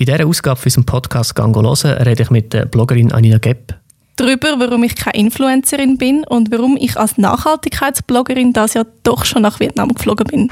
In 0.00 0.06
dieser 0.06 0.26
Ausgabe 0.26 0.58
für 0.58 0.68
unserem 0.68 0.86
Podcast 0.86 1.34
«Gango 1.34 1.62
hören» 1.62 2.02
rede 2.02 2.22
ich 2.22 2.30
mit 2.30 2.54
der 2.54 2.64
Bloggerin 2.64 3.12
Anina 3.12 3.36
Gepp. 3.36 3.74
Darüber, 4.16 4.58
warum 4.58 4.82
ich 4.82 4.96
keine 4.96 5.18
Influencerin 5.18 5.98
bin 5.98 6.24
und 6.26 6.50
warum 6.50 6.78
ich 6.80 6.96
als 6.96 7.18
Nachhaltigkeitsbloggerin 7.18 8.54
das 8.54 8.72
Jahr 8.72 8.86
doch 9.02 9.26
schon 9.26 9.42
nach 9.42 9.60
Vietnam 9.60 9.92
geflogen 9.92 10.26
bin. 10.26 10.48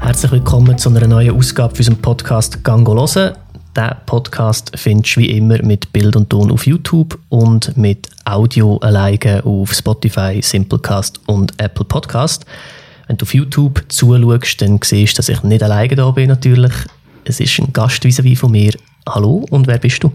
Herzlich 0.00 0.32
willkommen 0.32 0.76
zu 0.76 0.90
einer 0.90 1.06
neuen 1.06 1.34
Ausgabe 1.34 1.74
für 1.74 1.80
unserem 1.80 2.02
Podcast 2.02 2.62
«Gango 2.62 2.94
hören». 2.94 3.32
Diesen 3.74 3.90
Podcast 4.04 4.70
findest 4.74 5.16
du 5.16 5.20
wie 5.20 5.30
immer 5.30 5.62
mit 5.62 5.90
Bild 5.94 6.14
und 6.14 6.28
Ton 6.28 6.52
auf 6.52 6.66
YouTube 6.66 7.18
und 7.30 7.74
mit 7.78 8.10
Audio 8.26 8.76
alleine 8.82 9.42
auf 9.46 9.72
Spotify, 9.72 10.42
Simplecast 10.42 11.20
und 11.26 11.58
Apple 11.58 11.86
Podcast. 11.86 12.44
Wenn 13.06 13.18
du 13.18 13.24
auf 13.24 13.34
YouTube 13.34 13.84
zuschaust, 13.88 14.62
dann 14.62 14.80
siehst 14.82 15.14
du, 15.14 15.16
dass 15.18 15.28
ich 15.28 15.42
nicht 15.42 15.62
alleine 15.62 15.94
da 15.94 16.10
bin 16.10 16.28
natürlich. 16.28 16.72
Es 17.24 17.40
ist 17.40 17.58
ein 17.58 17.72
Gast 17.72 18.04
vis 18.04 18.38
von 18.38 18.50
mir. 18.50 18.72
Hallo 19.08 19.44
und 19.50 19.66
wer 19.66 19.78
bist 19.78 20.02
du? 20.02 20.10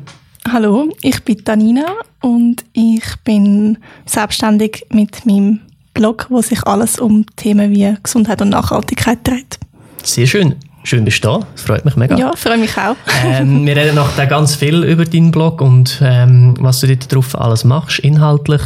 Hallo, 0.51 0.89
ich 1.01 1.23
bin 1.23 1.43
Tanina 1.43 1.85
und 2.21 2.65
ich 2.73 3.03
bin 3.23 3.77
selbstständig 4.05 4.85
mit 4.91 5.25
meinem 5.25 5.59
Blog, 5.93 6.27
wo 6.29 6.41
sich 6.41 6.65
alles 6.65 6.97
um 6.97 7.25
Themen 7.35 7.71
wie 7.71 7.95
Gesundheit 8.01 8.41
und 8.41 8.49
Nachhaltigkeit 8.49 9.19
dreht. 9.23 9.59
Sehr 10.03 10.25
schön. 10.25 10.55
Schön 10.83 11.05
bist 11.05 11.23
du 11.23 11.27
da. 11.27 11.47
Das 11.53 11.63
freut 11.63 11.85
mich 11.85 11.95
mega. 11.95 12.17
Ja, 12.17 12.35
freue 12.35 12.57
mich 12.57 12.75
auch. 12.77 12.95
ähm, 13.23 13.67
wir 13.67 13.75
reden 13.75 13.95
noch 13.95 14.15
ganz 14.15 14.55
viel 14.55 14.83
über 14.83 15.05
deinen 15.05 15.29
Blog 15.29 15.61
und 15.61 15.99
ähm, 16.01 16.55
was 16.59 16.79
du 16.79 16.87
dort 16.87 17.13
drauf 17.13 17.39
alles 17.39 17.63
machst, 17.63 17.99
inhaltlich. 17.99 18.61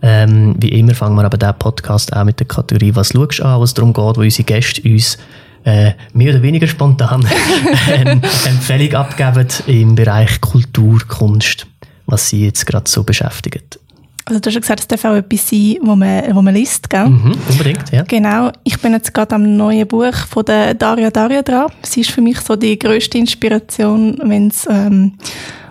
Ähm, 0.00 0.54
wie 0.60 0.68
immer 0.68 0.94
fangen 0.94 1.16
wir 1.16 1.24
aber 1.24 1.38
diesen 1.38 1.58
Podcast 1.58 2.14
auch 2.14 2.24
mit 2.24 2.38
der 2.38 2.46
Kategorie 2.46 2.94
«Was 2.94 3.08
schaust 3.08 3.40
du 3.40 3.44
an?», 3.44 3.60
was 3.60 3.74
darum 3.74 3.92
geht, 3.92 4.16
wo 4.16 4.20
unsere 4.20 4.44
Gäste 4.44 4.82
uns 4.88 5.18
äh, 5.64 5.92
mehr 6.12 6.32
oder 6.32 6.42
weniger 6.42 6.66
spontan 6.66 7.26
eine 7.88 8.20
Empfehlung 8.46 8.94
abgeben 8.94 9.48
im 9.66 9.94
Bereich 9.94 10.40
Kultur, 10.40 11.00
Kunst, 11.08 11.66
was 12.06 12.28
sie 12.28 12.44
jetzt 12.46 12.64
gerade 12.66 12.88
so 12.88 13.02
beschäftigt. 13.02 13.78
Also 14.24 14.40
du 14.40 14.48
hast 14.48 14.54
ja 14.54 14.60
gesagt, 14.60 14.80
es 14.80 14.88
darf 14.88 15.04
auch 15.06 15.14
etwas 15.14 15.48
sein, 15.48 15.78
wo 15.82 15.96
man, 15.96 16.22
wo 16.34 16.42
man 16.42 16.54
liest, 16.54 16.90
gell? 16.90 17.08
Mhm, 17.08 17.32
unbedingt, 17.48 17.90
ja. 17.90 18.02
Genau. 18.02 18.52
Ich 18.62 18.78
bin 18.78 18.92
jetzt 18.92 19.14
gerade 19.14 19.34
am 19.34 19.56
neuen 19.56 19.88
Buch 19.88 20.14
von 20.28 20.44
der 20.44 20.74
Daria 20.74 21.10
Daria 21.10 21.40
dran. 21.40 21.72
Sie 21.82 22.02
ist 22.02 22.10
für 22.10 22.20
mich 22.20 22.38
so 22.40 22.54
die 22.54 22.78
größte 22.78 23.16
Inspiration, 23.16 24.18
wenn 24.22 24.48
es 24.48 24.66
ähm, 24.70 25.14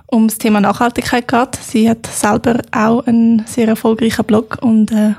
um 0.08 0.28
das 0.28 0.38
Thema 0.38 0.62
Nachhaltigkeit 0.62 1.28
geht. 1.28 1.56
Sie 1.62 1.90
hat 1.90 2.06
selber 2.08 2.60
auch 2.72 3.06
einen 3.06 3.44
sehr 3.46 3.68
erfolgreichen 3.68 4.26
Blog 4.26 4.58
und 4.62 4.92
äh, 4.92 5.14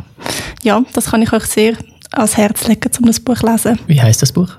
ja, 0.63 0.83
das 0.95 1.11
kann 1.11 1.23
ich 1.23 1.33
euch 1.33 1.45
sehr 1.45 1.75
ans 2.13 2.37
Herz 2.37 2.67
legen, 2.69 2.91
um 3.01 3.07
das 3.07 3.21
Buch 3.21 3.39
zu 3.39 3.47
lesen. 3.47 3.79
Wie 3.87 4.01
heißt 4.01 4.23
das 4.23 4.33
Buch? 4.33 4.51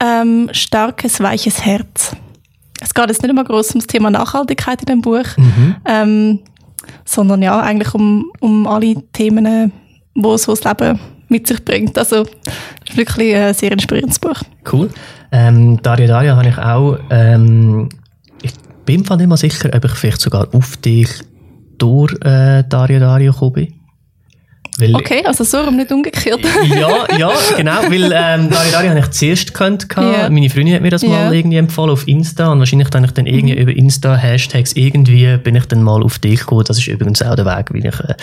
Ähm, 0.00 0.48
Starkes, 0.52 1.20
weiches 1.20 1.64
Herz. 1.64 2.14
Es 2.80 2.92
geht 2.94 3.08
jetzt 3.08 3.22
nicht 3.22 3.30
immer 3.30 3.44
groß 3.44 3.74
um 3.74 3.80
das 3.80 3.86
Thema 3.86 4.10
Nachhaltigkeit 4.10 4.80
in 4.80 4.86
dem 4.86 5.00
Buch, 5.00 5.26
Mhm. 5.36 5.76
ähm, 5.86 6.40
sondern 7.04 7.42
ja, 7.42 7.60
eigentlich 7.60 7.94
um, 7.94 8.30
um 8.40 8.66
alle 8.66 8.94
Themen, 9.12 9.72
wo 10.14 10.36
so 10.36 10.54
das 10.54 10.64
Leben 10.64 10.98
mit 11.28 11.46
sich 11.46 11.64
bringt. 11.64 11.96
Also, 11.98 12.22
ist 12.22 12.96
wirklich 12.96 13.34
ein 13.34 13.54
sehr 13.54 13.72
inspirierendes 13.72 14.18
Buch. 14.18 14.40
Cool. 14.70 14.90
Ähm, 15.32 15.80
Daria 15.82 16.06
Daria 16.06 16.36
habe 16.36 16.48
ich 16.48 16.58
auch, 16.58 16.98
ähm, 17.10 17.88
bin 18.84 19.04
mir 19.04 19.16
nicht 19.16 19.28
mal 19.28 19.36
sicher, 19.36 19.70
ob 19.74 19.84
ich 19.84 19.92
vielleicht 19.92 20.20
sogar 20.20 20.48
auf 20.54 20.76
dich 20.78 21.08
durch 21.78 22.12
äh, 22.24 22.64
Daria 22.68 22.98
Daria 23.00 23.30
gekommen 23.32 23.52
bin. 23.52 23.74
Weil, 24.78 24.94
Okay, 24.96 25.22
also 25.24 25.44
so 25.44 25.60
rum, 25.60 25.76
nicht 25.76 25.92
umgekehrt. 25.92 26.40
ja, 26.66 27.06
ja, 27.16 27.30
genau, 27.56 27.82
weil 27.88 28.04
ähm, 28.12 28.50
Daria 28.50 28.72
Daria 28.72 28.90
habe 28.90 28.98
ich 29.00 29.10
zuerst 29.10 29.48
gekannt. 29.54 29.86
Ja. 29.96 30.28
Meine 30.28 30.50
Freundin 30.50 30.74
hat 30.74 30.82
mir 30.82 30.90
das 30.90 31.02
mal 31.04 31.26
Ja. 31.26 31.32
irgendwie 31.32 31.58
empfohlen 31.58 31.90
auf 31.90 32.08
Insta 32.08 32.50
und 32.50 32.58
wahrscheinlich 32.58 32.88
dann 32.88 33.04
ich 33.04 33.12
dann 33.12 33.26
irgendwie 33.26 33.54
Mhm. 33.54 33.60
über 33.60 33.72
Insta-Hashtags 33.72 34.72
irgendwie 34.74 35.36
bin 35.36 35.54
ich 35.54 35.66
dann 35.66 35.82
mal 35.82 36.02
auf 36.02 36.18
dich 36.18 36.40
gekommen. 36.40 36.64
Das 36.66 36.78
ist 36.78 36.88
übrigens 36.88 37.22
auch 37.22 37.36
der 37.36 37.46
Weg, 37.46 37.72
wie 37.72 37.86
ich 37.86 38.00
äh, 38.00 38.14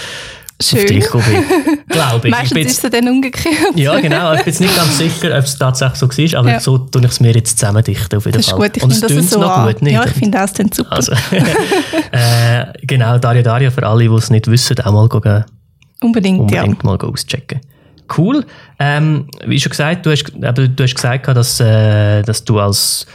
auf 0.74 0.80
Schön. 0.80 0.88
dich 0.88 1.04
gekommen 1.04 1.24
bin. 1.26 1.80
Glaube 1.90 2.18
ich. 2.20 2.26
ich 2.26 2.32
Meistens 2.32 2.54
bin 2.54 2.68
ist 2.68 2.84
es 2.84 2.90
dann 2.90 3.08
umgekehrt. 3.08 3.56
ja, 3.76 4.00
genau. 4.00 4.34
Ich 4.34 4.40
bin 4.40 4.48
jetzt 4.48 4.62
nicht 4.62 4.76
ganz 4.76 4.98
sicher, 4.98 5.38
ob 5.38 5.44
es 5.44 5.58
tatsächlich 5.58 5.98
so 6.00 6.08
war, 6.34 6.40
aber 6.40 6.50
Ja. 6.52 6.60
so 6.60 6.78
tue 6.78 7.02
ich 7.04 7.08
es 7.12 7.20
mir 7.20 7.32
jetzt 7.34 7.60
zusammendichten 7.60 8.18
auf 8.18 8.26
jeden 8.26 8.38
Das 8.38 8.46
ist 8.48 8.52
Fall. 8.52 8.60
gut, 8.70 8.78
ich 8.78 8.84
Und 8.84 8.92
es 8.92 9.00
finde 9.00 9.16
das 9.16 9.30
so 9.30 9.40
noch 9.40 9.58
an. 9.58 9.68
gut, 9.68 9.82
nicht? 9.82 9.94
Ja, 9.94 10.06
ich 10.06 10.12
finde 10.12 10.38
das 10.38 10.54
dann 10.54 10.72
super. 10.72 10.92
also, 10.94 11.12
äh, 12.12 12.66
genau, 12.84 13.18
Daria 13.18 13.42
Daria, 13.42 13.72
für 13.72 13.86
alle, 13.86 14.08
die 14.08 14.14
es 14.16 14.30
nicht 14.30 14.48
wissen, 14.50 14.80
auch 14.80 14.92
mal 14.92 15.08
gehen, 15.10 15.46
unbedingt, 16.02 16.40
unbedingt 16.40 16.84
mal 16.84 16.98
auschecken. 16.98 17.62
Cool. 18.18 18.46
Ähm, 18.80 19.28
wie 19.46 19.60
schon 19.60 19.70
gesagt, 19.70 20.06
du 20.06 20.12
hast, 20.12 20.26
du 20.36 20.84
hast 20.84 20.96
gesagt, 20.96 21.28
dass, 21.30 21.60
äh, 21.62 22.22
dass 22.24 22.44
du 22.44 22.60
als, 22.60 23.06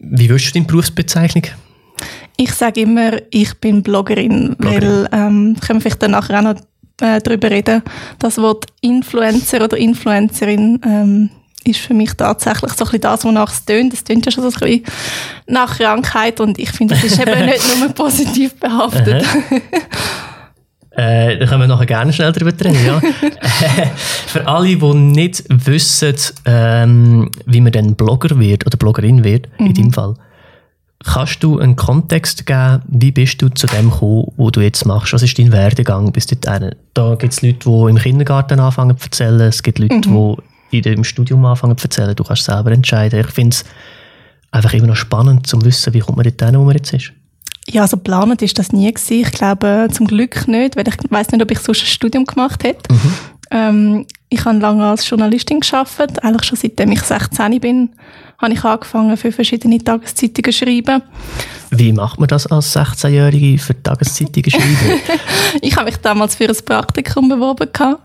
wie 0.00 0.28
willst 0.28 0.48
du 0.48 0.52
deine 0.52 0.66
Berufsbezeichnung? 0.66 1.44
Ich 2.40 2.52
sage 2.52 2.82
immer, 2.82 3.14
ich 3.30 3.52
bin 3.58 3.82
Bloggerin, 3.82 4.54
Bloggerin. 4.56 4.82
weil, 4.82 5.08
ähm, 5.12 5.56
können 5.60 5.78
wir 5.78 5.80
vielleicht 5.80 6.02
dann 6.02 6.12
nachher 6.12 6.38
auch 6.38 6.42
noch 6.42 6.54
äh, 7.00 7.20
darüber 7.20 7.50
reden, 7.50 7.82
das 8.20 8.38
Wort 8.38 8.66
Influencer 8.80 9.64
oder 9.64 9.76
Influencerin 9.76 10.80
ähm, 10.84 11.30
ist 11.64 11.80
für 11.80 11.94
mich 11.94 12.14
tatsächlich 12.14 12.72
so 12.72 12.84
ein 12.84 12.86
bisschen 12.86 13.00
das, 13.00 13.24
wonach 13.24 13.52
es 13.52 13.64
tönt. 13.64 13.92
Es 13.92 14.04
tönt 14.04 14.24
ja 14.24 14.30
schon 14.30 14.48
so 14.48 14.56
ein 14.64 14.70
bisschen 14.70 14.84
nach 15.48 15.76
Krankheit 15.78 16.40
und 16.40 16.60
ich 16.60 16.70
finde, 16.70 16.94
das 16.94 17.04
ist 17.04 17.20
eben 17.20 17.46
nicht 17.46 17.78
nur 17.80 17.88
positiv 17.90 18.54
behaftet. 18.58 19.24
Äh, 20.90 21.38
da 21.38 21.46
können 21.46 21.60
wir 21.60 21.68
nachher 21.68 21.86
gerne 21.86 22.12
schnell 22.12 22.32
darüber 22.32 22.50
reden, 22.50 22.84
ja. 22.84 23.00
Äh, 23.22 23.86
Für 24.26 24.48
alle, 24.48 24.76
die 24.76 24.94
nicht 24.94 25.44
wissen, 25.48 26.16
ähm, 26.44 27.30
wie 27.46 27.60
man 27.60 27.70
dann 27.70 27.94
Blogger 27.94 28.36
wird 28.40 28.66
oder 28.66 28.76
Bloggerin 28.76 29.22
wird, 29.22 29.46
in 29.58 29.74
deinem 29.74 29.92
Fall, 29.92 30.14
kannst 31.04 31.42
du 31.42 31.58
einen 31.58 31.76
Kontext 31.76 32.44
geben, 32.46 32.82
wie 32.88 33.12
bist 33.12 33.40
du 33.40 33.48
zu 33.48 33.66
dem 33.66 33.90
gekommen, 33.90 34.32
was 34.36 34.52
du 34.52 34.60
jetzt 34.60 34.84
machst? 34.84 35.12
Was 35.12 35.22
ist 35.22 35.38
dein 35.38 35.52
Werdegang 35.52 36.10
bis 36.12 36.26
dorthin? 36.26 36.74
Da 36.94 37.14
gibt 37.14 37.32
es 37.32 37.42
Leute, 37.42 37.58
die 37.68 37.90
im 37.90 37.98
Kindergarten 37.98 38.58
anfangen 38.60 38.98
zu 38.98 39.06
erzählen, 39.06 39.40
es 39.40 39.62
gibt 39.62 39.78
Leute, 39.78 40.00
die 40.72 40.78
in 40.78 40.82
dem 40.82 41.04
Studium 41.04 41.44
anfangen 41.44 41.78
zu 41.78 41.84
erzählen, 41.84 42.14
du 42.14 42.24
kannst 42.24 42.44
selber 42.44 42.72
entscheiden. 42.72 43.20
Ich 43.20 43.28
finde 43.28 43.54
es 43.54 43.64
einfach 44.50 44.72
immer 44.72 44.88
noch 44.88 44.96
spannend, 44.96 45.46
zu 45.46 45.62
wissen, 45.64 45.94
wie 45.94 46.00
kommt 46.00 46.16
man 46.16 46.24
dorthin, 46.24 46.58
wo 46.58 46.64
man 46.64 46.76
jetzt 46.76 46.92
ist. 46.92 47.12
Ja, 47.70 47.82
also 47.82 47.98
geplant 47.98 48.40
ist 48.42 48.58
das 48.58 48.72
nie 48.72 48.92
gewesen. 48.92 49.20
Ich 49.20 49.30
glaube 49.30 49.88
zum 49.92 50.06
Glück 50.06 50.48
nicht, 50.48 50.74
weil 50.74 50.88
ich 50.88 50.94
weiß 51.10 51.30
nicht, 51.30 51.42
ob 51.42 51.50
ich 51.50 51.58
sonst 51.58 51.82
ein 51.82 51.86
Studium 51.86 52.24
gemacht 52.24 52.64
hätte. 52.64 52.92
Ähm, 53.50 54.06
ich 54.28 54.44
habe 54.44 54.58
lange 54.58 54.84
als 54.84 55.08
Journalistin 55.08 55.60
geschafft, 55.60 56.22
eigentlich 56.22 56.44
schon 56.44 56.58
seitdem 56.58 56.92
ich 56.92 57.00
16 57.00 57.60
bin, 57.60 57.90
habe 58.38 58.52
ich 58.52 58.62
angefangen 58.62 59.16
für 59.16 59.32
verschiedene 59.32 59.78
Tageszeitungen 59.78 60.52
zu 60.52 60.58
schreiben. 60.58 61.02
Wie 61.70 61.92
macht 61.92 62.18
man 62.18 62.28
das 62.28 62.46
als 62.46 62.76
16-Jährige 62.76 63.58
für 63.58 63.82
Tageszeitungen 63.82 64.50
schreiben? 64.50 65.00
Ich 65.62 65.76
habe 65.76 65.86
mich 65.86 65.96
damals 65.96 66.34
für 66.34 66.48
ein 66.48 66.56
Praktikum 66.64 67.28
beworben 67.28 67.68
gehabt 67.72 68.02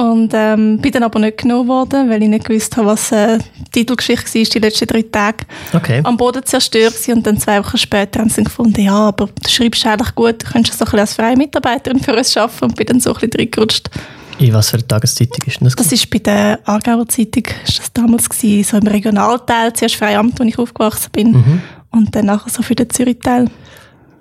und 0.00 0.32
ähm, 0.34 0.78
bin 0.78 0.92
dann 0.92 1.02
aber 1.02 1.18
nicht 1.18 1.38
genommen 1.38 1.68
worden, 1.68 2.08
weil 2.08 2.22
ich 2.22 2.28
nicht 2.30 2.46
gewusst 2.46 2.74
habe, 2.78 2.86
was 2.86 3.12
äh, 3.12 3.36
die 3.74 3.84
Titelgeschichte 3.84 4.38
war, 4.38 4.44
die 4.44 4.58
letzten 4.58 4.86
drei 4.86 5.02
Tage. 5.02 5.44
Okay. 5.74 6.00
am 6.02 6.16
Boden 6.16 6.42
zerstört 6.42 6.94
und 7.08 7.26
dann 7.26 7.38
zwei 7.38 7.62
Wochen 7.62 7.76
später 7.76 8.20
haben 8.20 8.30
sie 8.30 8.44
gefunden, 8.44 8.80
ja, 8.80 9.08
aber 9.08 9.26
du 9.26 9.48
schreibst 9.48 9.84
eigentlich 9.84 10.14
gut, 10.14 10.42
du 10.42 10.50
könntest 10.50 10.78
so 10.78 10.84
ein 10.84 10.86
bisschen 10.86 11.00
als 11.00 11.14
freie 11.14 11.36
Mitarbeiterin 11.36 12.00
für 12.00 12.16
uns 12.16 12.34
arbeiten 12.34 12.64
und 12.64 12.76
bin 12.76 12.86
dann 12.86 13.00
so 13.00 13.10
ein 13.10 13.20
bisschen 13.20 13.32
reingerutscht. 13.40 13.90
In 14.40 14.54
was 14.54 14.70
für 14.70 14.78
eine 14.78 14.86
Tageszeitung 14.86 15.44
ist 15.46 15.60
das? 15.60 15.76
Das 15.76 15.92
ist 15.92 16.08
bei 16.08 16.18
der 16.18 16.60
Aargauer 16.64 17.06
Zeitung 17.08 17.44
ist 17.66 17.78
das 17.78 17.92
damals 17.92 18.28
gewesen, 18.28 18.64
so 18.64 18.78
im 18.78 18.86
Regionalteil, 18.86 19.72
zuerst 19.74 19.96
Freiamt, 19.96 20.40
wo 20.40 20.44
ich 20.44 20.58
aufgewachsen 20.58 21.10
bin 21.12 21.62
und 21.90 22.14
dann 22.14 22.26
nachher 22.26 22.48
so 22.48 22.62
für 22.62 22.74
den 22.74 22.88
Zürich-Teil. 22.88 23.50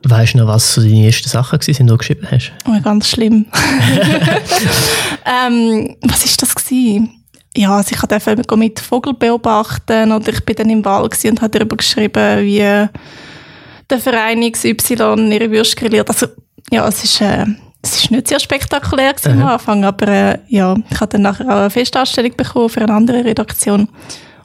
Weißt 0.04 0.34
du 0.34 0.40
noch, 0.40 0.48
was 0.48 0.74
so 0.74 0.82
deine 0.82 1.06
ersten 1.06 1.30
Sachen 1.30 1.60
waren, 1.60 1.74
die 1.74 1.86
du 1.86 1.98
geschrieben 1.98 2.28
hast? 2.30 2.52
Oh, 2.68 2.82
ganz 2.82 3.08
schlimm. 3.08 3.46
ähm, 5.48 5.96
was 6.02 6.26
ist 6.26 6.42
das 6.42 6.54
gewesen? 6.54 7.24
Ja, 7.56 7.78
also 7.78 7.96
ich 7.96 8.02
durfte 8.02 8.58
mit 8.58 8.80
Vogel 8.80 9.14
beobachten 9.14 10.12
oder 10.12 10.34
ich 10.34 10.44
bin 10.44 10.56
dann 10.56 10.70
im 10.70 10.86
Wald 10.86 11.18
und 11.26 11.42
habe 11.42 11.58
darüber 11.58 11.78
geschrieben, 11.78 12.44
wie 12.44 12.60
der 13.90 14.00
Verein 14.00 14.52
XY 14.52 15.32
ihre 15.32 15.50
Würste 15.50 15.78
grilliert. 15.78 16.10
Also 16.10 16.28
ja, 16.72 16.88
es 16.88 17.04
ist, 17.04 17.22
äh, 17.22 17.46
es 17.82 17.96
ist 17.96 18.12
nicht 18.12 18.28
sehr 18.28 18.40
spektakulär 18.40 19.16
am. 19.26 19.42
Anfang, 19.44 19.86
aber 19.86 20.08
äh, 20.08 20.40
ja, 20.48 20.76
ich 20.90 21.00
habe 21.00 21.12
dann 21.12 21.22
nachher 21.22 21.46
auch 21.46 21.62
eine 21.62 21.70
Festanstellung 21.70 22.36
bekommen 22.36 22.70
für 22.70 22.82
eine 22.82 22.94
andere 22.94 23.24
Redaktion 23.24 23.88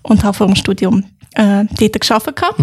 und 0.02 0.22
habe 0.22 0.36
vor 0.36 0.46
dem 0.46 0.56
Studium 0.56 1.04
äh, 1.34 1.64
dort 1.78 2.00
gearbeitet. 2.00 2.36
gehabt. 2.36 2.60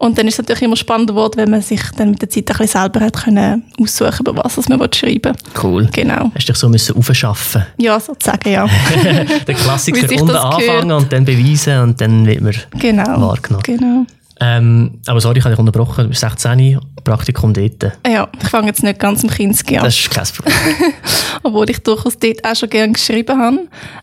Und 0.00 0.16
dann 0.16 0.28
ist 0.28 0.34
es 0.34 0.38
natürlich 0.38 0.62
immer 0.62 0.76
spannender 0.76 1.12
geworden, 1.12 1.38
wenn 1.38 1.50
man 1.50 1.60
sich 1.60 1.80
dann 1.96 2.10
mit 2.10 2.22
der 2.22 2.30
Zeit 2.30 2.48
ein 2.48 2.58
bisschen 2.58 2.80
selber 2.80 3.00
hat 3.00 3.16
können 3.24 3.64
aussuchen, 3.80 4.20
über 4.20 4.44
was 4.44 4.56
was 4.56 4.68
man 4.68 4.78
schreiben 4.92 5.34
will. 5.34 5.60
Cool. 5.60 5.88
Genau. 5.92 6.30
Hast 6.36 6.48
dich 6.48 6.56
so 6.56 6.68
müssen 6.68 6.96
aufschaffen 6.96 7.66
Ja, 7.78 7.98
sozusagen, 7.98 8.48
ja. 8.48 8.64
Der 9.46 9.54
Klassiker 9.56 10.08
unten 10.22 10.36
anfangen 10.36 10.92
und 10.92 11.12
dann 11.12 11.24
beweisen 11.24 11.80
und 11.80 12.00
dann 12.00 12.24
wird 12.26 12.40
man 12.40 12.54
genau. 12.78 13.20
wahrgenommen. 13.20 13.64
Genau. 13.64 14.06
Ähm, 14.40 15.00
aber 15.06 15.20
sorry, 15.20 15.38
ich 15.38 15.44
habe 15.44 15.54
dich 15.54 15.58
unterbrochen. 15.58 16.04
Du 16.04 16.08
bist 16.10 16.20
16, 16.20 16.78
Praktikum 17.04 17.52
dort. 17.52 17.92
Ja, 18.06 18.28
ich 18.40 18.48
fange 18.48 18.68
jetzt 18.68 18.82
nicht 18.82 19.00
ganz 19.00 19.22
im 19.22 19.30
Kinski 19.30 19.78
an. 19.78 19.84
Das 19.84 19.98
ist 19.98 20.10
kein 20.10 20.24
Problem. 20.26 20.92
obwohl 21.42 21.68
ich 21.70 21.78
durchaus 21.78 22.18
dort 22.18 22.44
auch 22.44 22.54
schon 22.54 22.68
gerne 22.68 22.92
geschrieben 22.92 23.38
habe. 23.38 23.58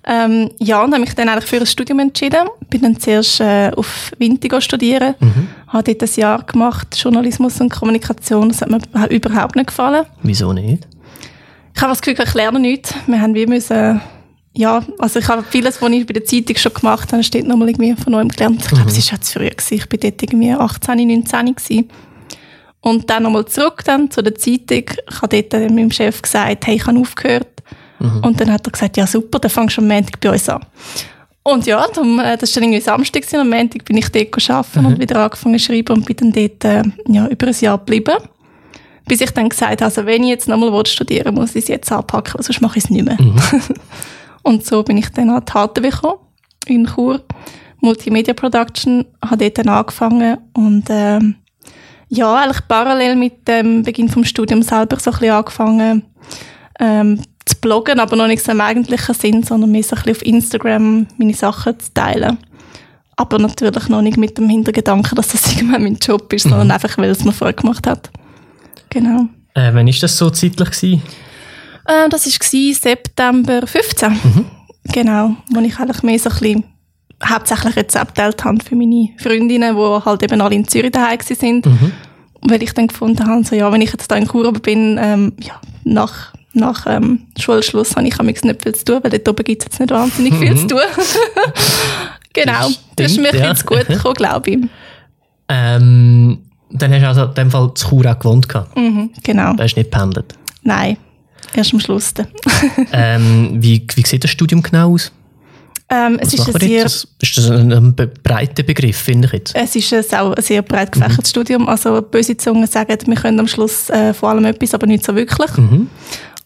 Ähm, 0.05 0.51
ja, 0.59 0.83
und 0.83 0.91
habe 0.91 1.01
mich 1.01 1.13
dann 1.15 1.29
eigentlich 1.29 1.45
für 1.45 1.57
ein 1.57 1.65
Studium 1.65 1.99
entschieden. 1.99 2.47
Bin 2.69 2.81
dann 2.81 2.99
zuerst 2.99 3.39
äh, 3.39 3.71
auf 3.75 4.11
Wintigo 4.17 4.59
studieren. 4.59 5.15
Mhm. 5.19 5.47
Habe 5.67 5.93
dort 5.93 6.09
ein 6.09 6.19
Jahr 6.19 6.43
gemacht, 6.43 6.95
Journalismus 6.97 7.59
und 7.61 7.69
Kommunikation. 7.69 8.49
Das 8.49 8.61
hat 8.61 8.69
mir 8.69 8.79
überhaupt 9.09 9.55
nicht 9.55 9.67
gefallen. 9.67 10.05
Wieso 10.23 10.53
nicht? 10.53 10.87
Ich 11.73 11.81
habe 11.81 11.91
das 11.91 12.01
Gefühl, 12.01 12.25
ich 12.25 12.33
lerne 12.33 12.59
nichts. 12.59 12.93
Wir 13.05 13.21
haben 13.21 13.35
wie 13.35 13.45
müssen 13.45 14.01
ja, 14.57 14.83
also 14.99 15.19
ich 15.19 15.27
habe 15.27 15.43
vieles, 15.43 15.81
was 15.81 15.91
ich 15.91 16.05
bei 16.05 16.13
der 16.13 16.25
Zeitung 16.25 16.55
schon 16.55 16.73
gemacht 16.73 17.11
habe, 17.11 17.23
steht 17.23 17.45
nochmal 17.45 17.69
irgendwie 17.69 17.93
von 18.01 18.13
neuem 18.13 18.29
gelernt. 18.29 18.61
Ich 18.61 18.69
glaube, 18.69 18.83
mhm. 18.83 18.89
es 18.89 18.95
war 18.97 19.03
schon 19.03 19.21
zu 19.21 19.33
früh. 19.33 19.49
Gewesen. 19.49 19.73
Ich 19.73 19.91
war 19.91 19.97
dort 19.97 20.23
irgendwie 20.23 20.51
18, 20.51 21.07
19 21.07 21.55
gewesen. 21.55 21.89
Und 22.79 23.09
dann 23.09 23.23
nochmal 23.23 23.45
zurück 23.45 23.83
dann 23.83 24.09
zu 24.11 24.21
der 24.21 24.35
Zeitung. 24.35 24.83
Ich 25.09 25.21
habe 25.21 25.43
dort 25.43 25.71
meinem 25.71 25.91
Chef 25.91 26.21
gesagt, 26.21 26.67
hey, 26.67 26.75
ich 26.75 26.85
habe 26.85 26.99
aufgehört. 26.99 27.47
Mhm. 27.99 28.21
Und 28.23 28.39
dann 28.39 28.51
hat 28.51 28.65
er 28.67 28.71
gesagt, 28.71 28.97
ja 28.97 29.05
super, 29.05 29.39
dann 29.39 29.51
fangst 29.51 29.77
du 29.77 29.81
am 29.81 29.87
Montag 29.87 30.19
bei 30.21 30.31
uns 30.31 30.47
an. 30.47 30.65
Und 31.43 31.65
ja, 31.65 31.85
dann, 31.93 32.19
äh, 32.19 32.37
das 32.37 32.55
war 32.55 32.61
dann 32.61 32.71
irgendwie 32.71 32.81
Samstag 32.81 33.23
und 33.33 33.39
am 33.39 33.49
Montag 33.49 33.85
bin 33.85 33.97
ich 33.97 34.09
dort 34.09 34.49
arbeiten 34.49 34.79
mhm. 34.79 34.85
und 34.85 34.99
wieder 34.99 35.23
angefangen 35.23 35.59
zu 35.59 35.65
schreiben 35.65 35.97
und 35.97 36.05
bin 36.05 36.15
dann 36.17 36.31
dort 36.31 36.65
äh, 36.65 36.83
ja, 37.07 37.27
über 37.27 37.47
ein 37.47 37.55
Jahr 37.59 37.77
geblieben. 37.77 38.15
Bis 39.07 39.21
ich 39.21 39.31
dann 39.31 39.49
gesagt 39.49 39.81
habe, 39.81 39.85
also 39.85 40.05
wenn 40.05 40.23
ich 40.23 40.29
jetzt 40.29 40.47
nochmal 40.47 40.85
studieren 40.85 41.35
muss 41.35 41.55
ich 41.55 41.63
es 41.63 41.67
jetzt 41.67 41.91
anpacken, 41.91 42.41
sonst 42.41 42.61
mache 42.61 42.79
ich 42.79 42.85
es 42.85 42.89
nicht 42.89 43.05
mehr. 43.05 43.21
Mhm. 43.21 43.35
Und 44.45 44.63
so 44.63 44.83
bin 44.83 44.97
ich 44.97 45.09
dann 45.09 45.31
an 45.31 45.43
die 45.43 45.51
HTW 45.51 45.89
gekommen, 45.89 46.19
in 46.67 46.85
Chur. 46.85 47.21
Multimedia 47.81 48.33
Production, 48.35 49.05
habe 49.23 49.37
dort 49.37 49.57
dann 49.57 49.69
angefangen 49.69 50.37
und 50.53 50.85
ähm, 50.89 51.35
ja, 52.09 52.33
eigentlich 52.35 52.67
parallel 52.67 53.15
mit 53.15 53.47
dem 53.47 53.83
Beginn 53.83 54.07
vom 54.07 54.23
Studium 54.23 54.61
selber 54.61 54.99
so 54.99 55.11
ein 55.11 55.17
bisschen 55.17 55.33
angefangen 55.33 56.03
ähm, 56.79 57.21
zu 57.45 57.55
bloggen, 57.61 57.99
aber 57.99 58.15
noch 58.15 58.27
nicht 58.27 58.43
so 58.43 58.51
im 58.51 58.61
eigentlichen 58.61 59.15
Sinn, 59.15 59.43
sondern 59.43 59.71
mehr 59.71 59.83
so 59.83 59.95
ein 59.95 60.03
bisschen 60.03 60.15
auf 60.15 60.25
Instagram 60.25 61.07
meine 61.17 61.33
Sachen 61.33 61.79
zu 61.79 61.93
teilen. 61.93 62.37
Aber 63.17 63.39
natürlich 63.39 63.89
noch 63.89 64.01
nicht 64.01 64.17
mit 64.17 64.37
dem 64.37 64.49
Hintergedanken, 64.49 65.15
dass 65.15 65.29
das 65.29 65.51
irgendwann 65.55 65.83
mein 65.83 65.97
Job 65.97 66.31
ist, 66.33 66.43
sondern 66.43 66.67
mhm. 66.67 66.71
einfach, 66.71 66.97
weil 66.97 67.09
es 67.09 67.25
mir 67.25 67.33
Freude 67.33 67.61
gemacht 67.61 67.87
hat. 67.87 68.11
Genau. 68.89 69.25
Äh, 69.55 69.73
wann 69.73 69.87
war 69.87 69.93
das 70.01 70.17
so 70.17 70.29
zeitlich? 70.29 70.69
Gewesen? 70.69 71.01
Äh, 71.85 72.09
das 72.09 72.25
war 72.25 72.73
September 72.73 73.65
15. 73.65 74.11
Mhm. 74.11 74.45
Genau, 74.93 75.35
wo 75.51 75.59
ich 75.61 75.79
eigentlich 75.79 76.03
mehr 76.03 76.19
so 76.19 76.29
ein 76.29 76.37
bisschen 76.39 76.63
hauptsächlich 77.23 77.75
Rezepte 77.75 78.13
geteilt 78.13 78.43
habe 78.43 78.63
für 78.63 78.75
meine 78.75 79.09
Freundinnen, 79.17 79.75
die 79.75 80.05
halt 80.05 80.23
eben 80.23 80.41
alle 80.41 80.55
in 80.55 80.67
Zürich 80.67 80.91
daheim 80.91 81.19
sind. 81.21 81.65
Mhm. 81.65 81.91
Weil 82.41 82.61
ich 82.61 82.73
dann 82.73 82.87
gefunden 82.87 83.25
habe, 83.25 83.43
so, 83.43 83.55
ja, 83.55 83.71
wenn 83.71 83.81
ich 83.81 83.91
jetzt 83.91 84.11
da 84.11 84.15
in 84.15 84.27
Chur 84.27 84.51
bin, 84.53 84.99
ähm, 85.01 85.33
ja, 85.39 85.59
nach, 85.83 86.33
nach 86.53 86.85
ähm, 86.87 87.25
Schulschluss 87.39 87.95
habe 87.95 88.07
ich 88.07 88.19
nicht 88.19 88.61
viel 88.61 88.75
zu 88.75 88.85
tun, 88.85 88.99
weil 89.01 89.11
dort 89.11 89.27
oben 89.27 89.43
gibt 89.43 89.63
es 89.63 89.65
jetzt 89.65 89.79
nicht 89.79 89.91
wahnsinnig 89.91 90.33
mhm. 90.33 90.39
viel 90.39 90.55
zu 90.57 90.67
tun. 90.67 90.79
genau, 92.33 92.67
das, 92.67 92.79
das 92.95 93.11
ist 93.11 93.21
mir 93.21 93.35
ja. 93.35 93.49
jetzt 93.49 93.65
gut 93.65 93.85
gekommen, 93.87 94.13
glaube 94.13 94.51
ich. 94.51 94.59
Ähm, 95.47 96.39
dann 96.71 96.91
hast 96.93 97.01
du 97.01 97.07
also 97.07 97.23
in 97.23 97.33
dem 97.33 97.51
Fall 97.51 97.73
zu 97.73 97.89
Chur 97.89 98.05
auch 98.11 98.19
gewohnt. 98.19 98.47
Mhm, 98.75 99.11
genau. 99.23 99.53
Du 99.53 99.63
hast 99.63 99.75
nicht 99.75 99.91
gependelt? 99.91 100.35
Nein, 100.61 100.97
Erst 101.55 101.73
am 101.73 101.79
Schluss. 101.79 102.13
ähm, 102.91 103.51
wie, 103.61 103.85
wie 103.95 104.05
sieht 104.05 104.23
das 104.23 104.31
Studium 104.31 104.61
genau 104.61 104.93
aus? 104.93 105.11
Ähm, 105.87 106.17
es 106.19 106.33
ist, 106.33 106.47
ein 106.47 106.59
sehr, 106.59 106.83
das, 106.83 107.07
ist 107.21 107.37
das 107.37 107.49
ein, 107.51 107.71
ein 107.71 107.95
breiter 107.95 108.63
Begriff, 108.63 108.97
finde 108.97 109.27
ich 109.27 109.33
jetzt? 109.33 109.55
Es 109.55 109.75
ist 109.75 109.93
ein, 109.93 110.19
auch 110.19 110.33
ein 110.33 110.41
sehr 110.41 110.63
breit 110.63 110.91
gefächertes 110.91 111.29
mhm. 111.29 111.29
Studium. 111.29 111.69
Also 111.69 112.01
böse 112.01 112.35
Zungen 112.35 112.65
sagen, 112.65 112.97
wir 113.05 113.15
können 113.15 113.39
am 113.39 113.47
Schluss 113.47 113.89
äh, 113.91 114.13
vor 114.13 114.29
allem 114.29 114.45
etwas, 114.45 114.73
aber 114.73 114.87
nicht 114.87 115.05
so 115.05 115.15
wirklich. 115.15 115.55
Mhm. 115.57 115.87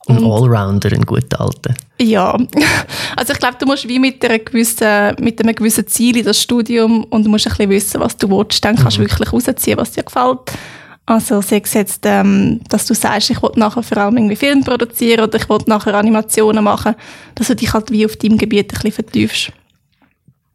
Ein 0.07 0.17
Allrounder, 0.17 0.91
ein 0.91 1.05
guter 1.05 1.39
Alter. 1.39 1.73
Ja, 2.01 2.35
also 3.15 3.33
ich 3.33 3.39
glaube, 3.39 3.57
du 3.59 3.65
musst 3.65 3.87
wie 3.87 3.99
mit, 3.99 4.25
einer 4.25 4.39
gewissen, 4.39 5.15
mit 5.19 5.39
einem 5.39 5.55
gewissen 5.55 5.87
Ziel 5.87 6.17
in 6.17 6.25
das 6.25 6.41
Studium 6.41 7.05
und 7.05 7.25
du 7.25 7.29
musst 7.29 7.45
ein 7.47 7.51
bisschen 7.51 7.69
wissen, 7.69 8.01
was 8.01 8.17
du 8.17 8.29
willst. 8.29 8.65
Dann 8.65 8.75
kannst 8.75 8.97
du 8.97 9.01
mhm. 9.01 9.05
wirklich 9.05 9.31
rausziehen, 9.31 9.77
was 9.77 9.91
dir 9.91 10.03
gefällt. 10.03 10.39
Also 11.09 11.41
sei 11.41 11.59
es 11.63 11.73
jetzt, 11.73 12.05
ähm, 12.05 12.61
dass 12.69 12.85
du 12.85 12.93
sagst, 12.93 13.31
ich 13.31 13.41
will 13.41 13.49
nachher 13.55 13.81
vor 13.81 13.97
allem 13.97 14.15
irgendwie 14.15 14.35
Film 14.35 14.63
produzieren 14.63 15.23
oder 15.23 15.39
ich 15.39 15.49
will 15.49 15.57
nachher 15.65 15.95
Animationen 15.95 16.63
machen, 16.63 16.93
dass 17.33 17.47
du 17.47 17.55
dich 17.55 17.73
halt 17.73 17.89
wie 17.89 18.05
auf 18.05 18.15
deinem 18.15 18.37
Gebiet 18.37 18.71
ein 18.71 18.75
bisschen 18.75 18.91
vertiefst. 18.91 19.51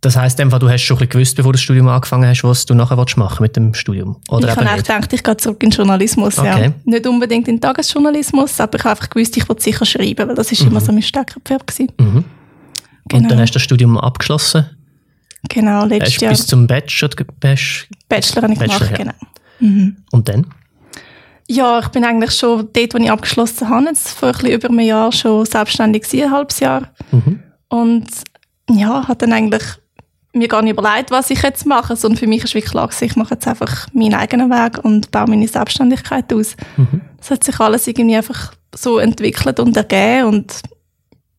Das 0.00 0.16
heisst, 0.16 0.38
du 0.38 0.70
hast 0.70 0.82
schon 0.82 0.98
ein 0.98 1.08
gewusst, 1.08 1.34
bevor 1.34 1.50
du 1.50 1.56
das 1.56 1.62
Studium 1.62 1.88
angefangen 1.88 2.28
hast, 2.28 2.44
was 2.44 2.64
du 2.66 2.74
nachher 2.74 2.94
machen 2.94 3.18
willst 3.18 3.40
mit 3.40 3.56
dem 3.56 3.74
Studium? 3.74 4.20
Oder 4.28 4.50
ich 4.50 4.56
habe 4.56 4.70
eigentlich 4.70 4.86
gedacht, 4.86 5.12
ich 5.12 5.22
gehe 5.24 5.36
zurück 5.38 5.60
in 5.60 5.70
den 5.70 5.76
Journalismus. 5.76 6.38
Okay. 6.38 6.66
Ja. 6.66 6.72
Nicht 6.84 7.04
unbedingt 7.08 7.48
in 7.48 7.56
den 7.56 7.60
Tagesjournalismus, 7.60 8.60
aber 8.60 8.78
ich 8.78 8.84
habe 8.84 8.90
einfach 8.92 9.10
gewusst, 9.10 9.36
ich 9.36 9.48
will 9.48 9.58
sicher 9.58 9.84
schreiben, 9.84 10.28
weil 10.28 10.36
das 10.36 10.52
ist 10.52 10.62
mhm. 10.62 10.68
immer 10.68 10.80
so 10.80 10.92
mein 10.92 11.02
Steckenpferd 11.02 11.66
gewesen. 11.66 11.92
Mhm. 11.98 12.24
Genau. 13.08 13.22
Und 13.22 13.28
dann 13.28 13.40
hast 13.40 13.50
du 13.50 13.54
das 13.54 13.62
Studium 13.62 13.98
abgeschlossen? 13.98 14.66
Genau, 15.48 15.84
letztes 15.84 16.20
Jahr. 16.20 16.30
Bis 16.30 16.46
zum 16.46 16.68
Bachelor? 16.68 17.10
Bachelor, 17.40 17.88
Bachelor 18.08 18.42
habe 18.42 18.52
ich 18.52 18.58
Bachelor, 18.60 18.78
gemacht, 18.78 18.90
ja. 18.92 18.96
genau. 18.96 19.14
Mhm. 19.60 19.96
Und 20.12 20.28
dann? 20.28 20.46
Ja, 21.48 21.78
ich 21.78 21.88
bin 21.88 22.04
eigentlich 22.04 22.32
schon 22.32 22.68
dort, 22.72 22.94
wo 22.94 22.98
ich 22.98 23.10
abgeschlossen 23.10 23.68
habe, 23.68 23.86
jetzt 23.86 24.10
vor 24.10 24.32
ein 24.34 24.46
über 24.46 24.68
einem 24.68 24.80
Jahr 24.80 25.12
schon 25.12 25.44
selbstständig 25.44 26.02
gewesen, 26.02 26.24
ein 26.24 26.32
halbes 26.32 26.60
Jahr. 26.60 26.88
Mhm. 27.12 27.42
Und 27.68 28.08
ja, 28.70 29.06
hat 29.06 29.22
dann 29.22 29.32
eigentlich 29.32 29.62
mir 30.32 30.48
gar 30.48 30.62
nicht 30.62 30.72
überlegt, 30.72 31.10
was 31.10 31.30
ich 31.30 31.42
jetzt 31.42 31.66
mache, 31.66 31.96
sondern 31.96 32.18
für 32.18 32.26
mich 32.26 32.42
ist 32.44 32.54
wirklich 32.54 32.72
klar, 32.72 32.90
ich 33.00 33.16
mache 33.16 33.34
jetzt 33.34 33.46
einfach 33.46 33.86
meinen 33.92 34.14
eigenen 34.14 34.50
Weg 34.50 34.84
und 34.84 35.10
baue 35.10 35.28
meine 35.28 35.46
Selbstständigkeit 35.46 36.32
aus. 36.32 36.56
Mhm. 36.76 37.02
Das 37.18 37.30
hat 37.30 37.44
sich 37.44 37.60
alles 37.60 37.86
irgendwie 37.86 38.16
einfach 38.16 38.52
so 38.74 38.98
entwickelt 38.98 39.60
und 39.60 39.76
ergeben 39.76 40.28
und 40.28 40.62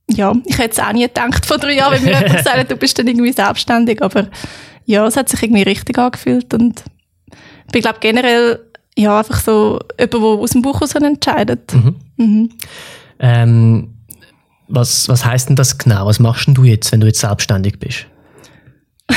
ja, 0.10 0.34
ich 0.46 0.58
hätte 0.58 0.80
es 0.80 0.80
auch 0.80 0.94
nie 0.94 1.08
gedacht 1.08 1.46
vor 1.46 1.58
drei 1.58 1.74
Jahren, 1.74 1.96
wenn 1.96 2.04
mir 2.04 2.12
jemand 2.12 2.38
gesagt 2.38 2.58
hat, 2.58 2.72
du 2.72 2.76
bist 2.78 2.98
dann 2.98 3.08
irgendwie 3.08 3.32
selbstständig, 3.32 4.02
aber 4.02 4.28
ja, 4.86 5.06
es 5.06 5.18
hat 5.18 5.30
sich 5.30 5.42
irgendwie 5.44 5.64
richtig 5.64 5.98
angefühlt 5.98 6.54
und 6.54 6.84
ich 7.74 7.82
glaube 7.82 8.00
generell 8.00 8.60
ja, 8.98 9.20
einfach 9.20 9.40
so 9.42 9.80
jemand, 10.00 10.14
der 10.14 10.22
aus 10.22 10.52
dem 10.52 10.62
Buch 10.62 10.76
heraus 10.76 10.96
entscheidet. 10.96 11.74
Mhm. 11.74 11.96
Mhm. 12.18 12.50
Ähm, 13.20 13.94
was, 14.68 15.10
was 15.10 15.26
heisst 15.26 15.50
denn 15.50 15.56
das 15.56 15.78
genau? 15.78 16.06
Was 16.06 16.20
machst 16.20 16.48
denn 16.48 16.54
du 16.54 16.64
jetzt, 16.64 16.92
wenn 16.92 17.02
du 17.02 17.08
jetzt 17.08 17.20
selbstständig 17.20 17.80
bist? 17.80 18.08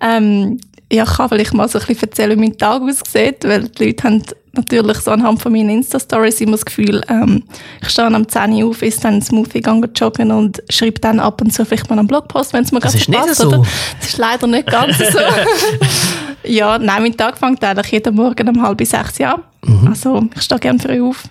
ähm, 0.00 0.58
ja, 0.90 1.04
ich 1.04 1.10
kann 1.10 1.28
vielleicht 1.28 1.52
mal 1.52 1.68
so 1.68 1.78
ein 1.78 1.86
bisschen 1.86 2.08
erzählen, 2.08 2.38
wie 2.38 2.42
mein 2.42 2.56
Tag 2.56 2.82
aussieht, 2.82 3.44
weil 3.44 3.68
die 3.68 3.86
Leute 3.86 4.04
haben 4.04 4.22
natürlich 4.52 4.98
so 4.98 5.10
anhand 5.10 5.42
von 5.42 5.52
meinen 5.52 5.70
Insta-Stories 5.70 6.40
immer 6.40 6.52
das 6.52 6.64
Gefühl, 6.64 7.02
ähm, 7.08 7.42
ich 7.82 7.88
stehe 7.90 8.06
am 8.06 8.28
10 8.28 8.52
Uhr 8.62 8.70
auf, 8.70 8.82
esse 8.82 9.00
dann 9.00 9.14
einen 9.14 9.22
Smoothie, 9.22 9.60
gehe 9.60 9.90
joggen 9.96 10.30
und 10.30 10.62
schreibe 10.70 11.00
dann 11.00 11.20
ab 11.20 11.40
und 11.40 11.52
zu 11.52 11.64
vielleicht 11.64 11.90
mal 11.90 11.98
einen 11.98 12.06
Blogpost, 12.06 12.52
wenn 12.52 12.64
es 12.64 12.72
mir 12.72 12.80
gerade 12.80 12.96
passt. 12.96 13.08
Nicht 13.08 13.34
so. 13.34 13.48
Oder? 13.48 13.62
Das 13.98 14.08
ist 14.08 14.18
leider 14.18 14.46
nicht 14.46 14.66
ganz 14.66 14.98
so. 15.12 15.18
ja, 16.46 16.78
nein, 16.78 17.02
mein 17.02 17.16
Tag 17.16 17.38
fängt 17.38 17.62
eigentlich 17.64 17.92
jeden 17.92 18.14
Morgen 18.14 18.48
um 18.48 18.62
halb 18.62 18.84
sechs 18.86 19.20
an. 19.20 19.42
Mhm. 19.64 19.88
Also 19.88 20.24
ich 20.34 20.42
stehe 20.42 20.60
gerne 20.60 20.78
früh 20.78 21.02
auf. 21.02 21.24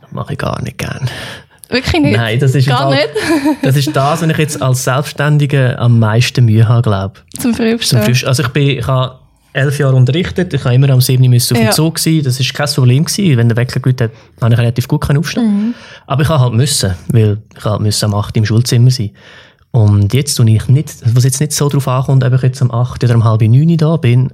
Das 0.00 0.12
mache 0.12 0.32
ich 0.32 0.38
gar 0.38 0.60
nicht 0.62 0.78
gerne. 0.78 1.06
Wirklich 1.68 2.00
nicht? 2.00 2.16
Nein, 2.16 2.38
das 2.38 2.54
ist, 2.54 2.68
Gar 2.68 2.90
nicht. 2.90 3.08
das 3.62 3.76
ist 3.76 3.94
das, 3.94 4.22
was 4.22 4.28
ich 4.28 4.38
jetzt 4.38 4.62
als 4.62 4.84
Selbstständige 4.84 5.78
am 5.78 5.98
meisten 5.98 6.44
Mühe 6.44 6.68
habe, 6.68 6.82
glaube 6.82 7.14
ich. 7.32 7.40
Zum 7.40 7.54
Frühstück. 7.54 8.24
Also 8.24 8.44
ich, 8.44 8.48
bin, 8.50 8.78
ich 8.78 8.86
habe 8.86 9.18
elf 9.52 9.78
Jahre 9.78 9.96
unterrichtet. 9.96 10.54
Ich 10.54 10.64
habe 10.64 10.74
immer 10.74 10.90
am 10.90 11.00
7 11.00 11.22
Uhr 11.28 11.36
auf 11.36 11.48
dem 11.48 11.56
ja. 11.56 11.70
Zug 11.70 11.98
sein. 11.98 12.22
Das 12.22 12.38
war 12.38 12.46
kein 12.66 12.74
Problem 12.74 13.04
gewesen. 13.04 13.36
Wenn 13.36 13.48
der 13.48 13.56
Wecker 13.56 13.80
gut 13.80 14.00
hat, 14.00 14.12
konnte 14.38 14.54
ich 14.54 14.60
relativ 14.60 14.86
gut 14.86 15.10
aufstehen. 15.10 15.44
Mhm. 15.46 15.74
Aber 16.06 16.22
ich 16.22 16.28
halt 16.28 16.52
müssen, 16.52 16.94
weil 17.08 17.38
ich 17.56 17.64
halt 17.64 17.80
müssen 17.80 18.04
am 18.04 18.14
8 18.14 18.36
Uhr 18.36 18.40
im 18.40 18.46
Schulzimmer 18.46 18.90
sein. 18.90 19.10
Und 19.72 20.14
jetzt 20.14 20.36
tue 20.36 20.48
ich 20.48 20.68
nicht, 20.68 20.94
was 21.04 21.24
jetzt 21.24 21.40
nicht 21.40 21.52
so 21.52 21.68
darauf 21.68 21.88
ankommt, 21.88 22.24
ob 22.24 22.32
ich 22.32 22.42
jetzt 22.42 22.62
am 22.62 22.70
8 22.70 23.02
oder 23.02 23.14
um 23.14 23.24
halb 23.24 23.42
9 23.42 23.76
da 23.76 23.96
bin, 23.96 24.30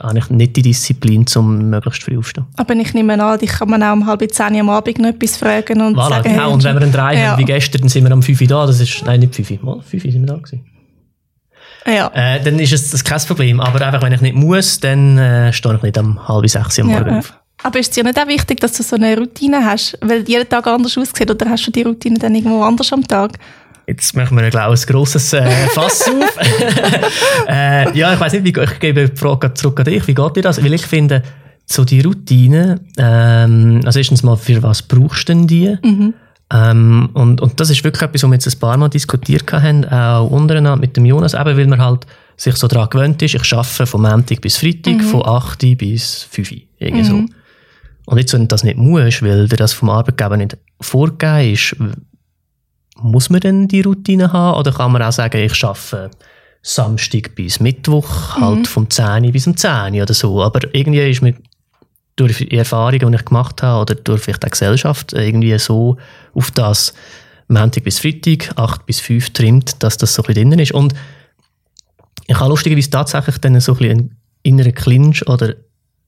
habe 0.00 0.18
ich 0.18 0.30
nicht 0.30 0.56
die 0.56 0.62
Disziplin, 0.62 1.24
um 1.36 1.70
möglichst 1.70 2.02
früh 2.02 2.18
aufzustehen. 2.18 2.46
Aber 2.56 2.74
ich 2.74 2.94
nehme 2.94 3.22
an, 3.22 3.38
ich 3.40 3.50
kann 3.50 3.70
man 3.70 3.82
auch 3.82 3.92
um 3.92 4.06
halb 4.06 4.30
10 4.30 4.60
am 4.60 4.70
Abend 4.70 4.98
noch 4.98 5.08
etwas 5.08 5.36
fragen 5.36 5.80
und 5.80 5.96
voilà, 5.96 6.08
sagen... 6.08 6.30
Genau, 6.30 6.52
und 6.52 6.64
wenn 6.64 6.74
wir 6.74 6.82
einen 6.82 6.92
drei 6.92 7.14
ja. 7.14 7.30
haben 7.30 7.38
wie 7.40 7.44
gestern, 7.44 7.82
dann 7.82 7.88
sind 7.88 8.04
wir 8.04 8.12
am 8.12 8.22
5 8.22 8.40
Uhr 8.40 8.46
da. 8.46 8.66
Das 8.66 8.80
ist, 8.80 9.04
nein, 9.04 9.20
nicht 9.20 9.34
5 9.34 9.50
Uhr, 9.50 9.58
mal 9.62 9.82
5 9.82 10.04
Uhr 10.04 10.12
sind 10.12 10.22
wir 10.22 10.26
da 10.26 10.36
gewesen. 10.36 10.64
Ja. 11.86 12.10
Äh, 12.14 12.42
dann 12.42 12.58
ist 12.58 12.72
es 12.72 12.90
das 12.90 13.04
kein 13.04 13.20
Problem. 13.20 13.60
Aber 13.60 13.84
einfach, 13.84 14.02
wenn 14.02 14.12
ich 14.12 14.20
nicht 14.20 14.34
muss, 14.34 14.80
dann 14.80 15.18
äh, 15.18 15.52
stehe 15.52 15.76
ich 15.76 15.82
nicht 15.82 15.98
um 15.98 16.26
halb 16.26 16.48
sechs 16.48 16.78
am 16.78 16.88
Morgen 16.88 17.10
ja. 17.10 17.18
auf. 17.18 17.32
Aber 17.62 17.78
ist 17.78 17.88
es 17.88 17.94
dir 17.94 18.04
nicht 18.04 18.18
auch 18.18 18.26
wichtig, 18.26 18.60
dass 18.60 18.72
du 18.72 18.82
so 18.82 18.96
eine 18.96 19.16
Routine 19.16 19.64
hast? 19.64 19.98
Weil 20.02 20.28
jeden 20.28 20.48
Tag 20.48 20.66
anders 20.66 20.98
aussieht 20.98 21.30
oder 21.30 21.48
hast 21.48 21.66
du 21.66 21.70
die 21.70 21.82
Routine 21.82 22.18
dann 22.18 22.34
irgendwo 22.34 22.62
anders 22.62 22.92
am 22.92 23.06
Tag? 23.06 23.38
Jetzt 23.86 24.16
machen 24.16 24.36
wir 24.36 24.50
glaube 24.50 24.74
ein 24.74 24.86
grosses 24.86 25.32
äh, 25.32 25.48
Fass 25.68 26.08
auf. 26.08 26.38
äh, 27.48 27.96
ja, 27.96 28.14
ich 28.14 28.20
weiß 28.20 28.32
nicht, 28.32 28.44
wie, 28.44 28.60
ich 28.60 28.80
gebe 28.80 29.08
die 29.08 29.16
Frage 29.16 29.54
zurück 29.54 29.78
an 29.80 29.84
dich. 29.84 30.06
Wie 30.08 30.14
geht 30.14 30.36
dir 30.36 30.42
das? 30.42 30.62
Weil 30.62 30.74
ich 30.74 30.86
finde, 30.86 31.22
so 31.66 31.84
die 31.84 32.00
Routine, 32.00 32.80
ähm, 32.98 33.80
also 33.84 33.98
erstens 33.98 34.22
mal, 34.22 34.36
für 34.36 34.62
was 34.62 34.82
brauchst 34.82 35.28
du 35.28 35.34
denn 35.34 35.46
die? 35.46 35.76
Mhm. 35.82 36.14
Ähm, 36.52 37.10
und, 37.14 37.40
und 37.40 37.58
das 37.58 37.70
ist 37.70 37.82
wirklich 37.82 38.02
etwas, 38.02 38.22
was 38.22 38.30
wir 38.30 38.34
jetzt 38.34 38.54
ein 38.54 38.60
paar 38.60 38.76
Mal 38.76 38.88
diskutiert 38.88 39.52
haben, 39.52 39.84
auch 39.84 40.30
untereinander 40.30 40.80
mit 40.80 40.96
dem 40.96 41.04
Jonas, 41.04 41.34
eben 41.34 41.56
weil 41.56 41.66
wir 41.66 41.78
halt 41.78 42.06
sich 42.36 42.54
so 42.56 42.68
daran 42.68 42.90
gewöhnt 42.90 43.22
ist, 43.22 43.34
ich 43.34 43.52
arbeite 43.52 43.86
von 43.86 44.02
Montag 44.02 44.40
bis 44.40 44.58
Freitag, 44.58 45.02
von 45.02 45.26
8 45.26 45.76
bis 45.76 46.28
5 46.30 46.52
irgendwie 46.78 47.04
so. 47.04 47.24
Und 48.04 48.18
jetzt, 48.18 48.32
wenn 48.32 48.42
du 48.42 48.46
das 48.46 48.62
nicht 48.62 48.76
musst, 48.76 49.22
weil 49.22 49.48
dir 49.48 49.56
das 49.56 49.72
vom 49.72 49.90
Arbeitgeber 49.90 50.36
nicht 50.36 50.56
vorgegeben 50.80 51.52
ist, 51.52 51.76
muss 52.96 53.30
man 53.30 53.40
dann 53.40 53.68
die 53.68 53.82
Routine 53.82 54.32
haben? 54.32 54.58
Oder 54.58 54.72
kann 54.72 54.92
man 54.92 55.02
auch 55.02 55.12
sagen, 55.12 55.38
ich 55.38 55.64
arbeite 55.64 56.10
Samstag 56.62 57.34
bis 57.34 57.60
Mittwoch, 57.60 58.36
halt 58.36 58.66
vom 58.66 58.90
10 58.90 59.30
bis 59.30 59.46
um 59.46 59.56
10 59.56 60.00
oder 60.02 60.14
so. 60.14 60.42
Aber 60.42 60.60
irgendwie 60.74 61.08
ist 61.08 61.22
mir 61.22 61.34
durch 62.16 62.38
die 62.38 62.56
Erfahrungen, 62.56 63.12
die 63.12 63.18
ich 63.18 63.24
gemacht 63.24 63.62
habe, 63.62 63.82
oder 63.82 63.94
durch 63.94 64.22
vielleicht 64.22 64.44
auch 64.44 64.48
die 64.48 64.52
Gesellschaft, 64.52 65.12
irgendwie 65.12 65.56
so 65.58 65.96
auf 66.34 66.50
das 66.50 66.94
Montag 67.48 67.84
bis 67.84 68.00
Freitag, 68.00 68.52
8 68.56 68.86
bis 68.86 69.00
5 69.00 69.30
trimmt, 69.30 69.82
dass 69.82 69.96
das 69.98 70.14
so 70.14 70.22
ein 70.22 70.26
bisschen 70.26 70.50
drin 70.50 70.58
ist. 70.58 70.72
Und 70.72 70.94
ich 72.26 72.38
habe 72.40 72.48
lustigerweise 72.48 72.90
tatsächlich 72.90 73.38
dann 73.38 73.60
so 73.60 73.72
ein 73.72 73.78
bisschen 73.78 73.98
einen 73.98 74.16
inneren 74.42 74.74
Clinch 74.74 75.28
oder 75.28 75.54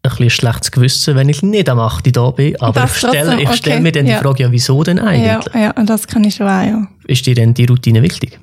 ein 0.03 0.11
bisschen 0.11 0.31
schlechtes 0.31 0.71
Gewissen, 0.71 1.17
wenn 1.17 1.29
ich 1.29 1.43
nicht 1.43 1.69
am 1.69 1.79
8. 1.81 2.15
da 2.17 2.31
bin. 2.31 2.61
Aber 2.61 2.81
Das 2.83 2.93
ich 2.93 2.99
stelle, 2.99 3.37
okay, 3.49 3.81
mir 3.81 3.93
dann 3.93 4.07
ja. 4.07 4.17
die 4.19 4.23
Frage, 4.25 4.45
ja, 4.45 4.53
wieso 4.53 4.83
denn 4.83 4.99
Ja, 4.99 5.05
eigentlich? 5.05 5.55
ja, 5.55 5.71
und 5.73 5.91
das 5.91 6.07
kann 6.07 6.25
ich 6.25 6.37
schon 6.37 6.47
auch, 6.47 6.63
ja. 6.65 6.87
Ist 7.07 7.27
dir 7.27 7.35
denn 7.35 7.53
die 7.55 7.65
Routine 7.67 8.03
wichtig? 8.03 8.39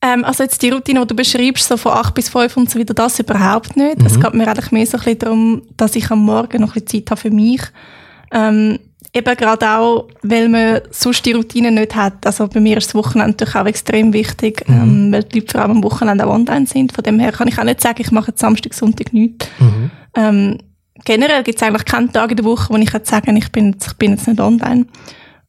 Ähm, 0.00 0.24
also 0.24 0.44
jetzt 0.44 0.62
die 0.62 0.70
Routine, 0.70 1.00
die 1.00 1.06
du 1.08 1.16
beschreibst, 1.16 1.66
so 1.68 1.76
von 1.76 1.92
8 1.92 2.14
bis 2.14 2.28
5 2.28 2.56
und 2.56 2.70
so 2.70 2.78
weiter, 2.78 2.94
das 2.94 3.18
überhaupt 3.18 3.76
nicht. 3.76 4.00
Es 4.04 4.20
geht 4.20 4.34
mir 4.34 4.46
eigentlich 4.46 4.70
mehr 4.70 4.86
so 4.86 4.96
ein 4.98 5.02
bisschen 5.04 5.18
darum, 5.18 5.62
dass 5.76 5.96
ich 5.96 6.10
am 6.10 6.24
Morgen 6.24 6.60
noch 6.60 6.76
ein 6.76 6.82
bisschen 6.84 7.04
Zeit 7.04 7.10
habe 7.10 7.20
für 7.20 7.30
mich. 7.30 7.62
Ähm, 8.30 8.78
eben 9.12 9.36
gerade 9.36 9.68
auch, 9.70 10.06
weil 10.22 10.48
man 10.48 10.82
sonst 10.90 11.24
die 11.26 11.32
Routine 11.32 11.72
nicht 11.72 11.96
hat. 11.96 12.24
Also 12.26 12.46
bei 12.46 12.60
mir 12.60 12.76
ist 12.76 12.88
das 12.88 12.94
Wochenende 12.94 13.30
natürlich 13.32 13.56
auch 13.56 13.66
extrem 13.66 14.12
wichtig, 14.12 14.62
ähm, 14.68 15.10
weil 15.10 15.24
die 15.24 15.40
Leute 15.40 15.52
vor 15.52 15.62
allem 15.62 15.70
am 15.72 15.82
Wochenende 15.82 16.26
auch 16.26 16.34
online 16.34 16.66
sind. 16.66 16.92
Von 16.92 17.02
dem 17.02 17.18
her 17.18 17.32
kann 17.32 17.48
ich 17.48 17.58
auch 17.58 17.64
nicht 17.64 17.80
sagen, 17.80 18.00
ich 18.00 18.12
mache 18.12 18.28
jetzt 18.28 18.40
Samstag, 18.40 18.74
Sonntag 18.74 19.12
nichts. 19.12 19.48
Ähm, 20.14 20.58
generell 21.04 21.42
gibt 21.42 21.60
es 21.60 21.62
eigentlich 21.62 21.84
keinen 21.84 22.12
Tag 22.12 22.30
in 22.30 22.36
der 22.36 22.44
Woche, 22.44 22.72
wo 22.72 22.76
ich 22.76 22.92
jetzt 22.92 23.10
sagen 23.10 23.36
ich 23.36 23.50
bin, 23.50 23.76
ich 23.84 23.92
bin 23.94 24.12
jetzt 24.12 24.28
nicht 24.28 24.40
online. 24.40 24.86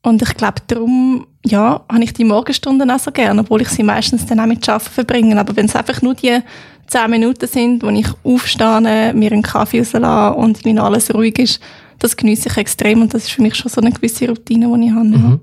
Und 0.02 0.22
ich 0.22 0.34
glaube, 0.36 0.62
darum 0.68 1.28
ja, 1.46 1.82
habe 1.92 2.04
ich 2.04 2.14
die 2.14 2.24
Morgenstunden 2.24 2.90
auch 2.90 3.00
so 3.00 3.12
gerne, 3.12 3.42
obwohl 3.42 3.62
ich 3.62 3.70
sie 3.70 3.84
meistens 3.84 4.26
dann 4.26 4.40
auch 4.40 4.46
mit 4.46 4.68
Arbeiten 4.68 4.90
verbringe. 4.90 5.40
Aber 5.40 5.56
wenn 5.56 5.66
es 5.66 5.76
einfach 5.76 6.02
nur 6.02 6.16
die 6.16 6.40
10 6.88 7.10
Minuten 7.10 7.48
sind, 7.48 7.84
wo 7.84 7.90
ich 7.90 8.08
aufstehe, 8.24 9.14
mir 9.14 9.32
einen 9.32 9.42
Kaffee 9.42 9.80
rauslasse 9.80 10.38
und 10.38 10.64
wenn 10.66 10.80
alles 10.80 11.14
ruhig 11.14 11.38
ist, 11.40 11.60
das 12.00 12.16
genieße 12.16 12.50
ich 12.50 12.58
extrem 12.58 13.02
und 13.02 13.14
das 13.14 13.26
ist 13.26 13.32
für 13.32 13.42
mich 13.42 13.56
schon 13.56 13.70
so 13.70 13.82
eine 13.82 13.92
gewisse 13.92 14.30
Routine, 14.30 14.74
die 14.74 14.86
ich 14.86 14.92
habe. 14.92 15.10
Ja. 15.10 15.40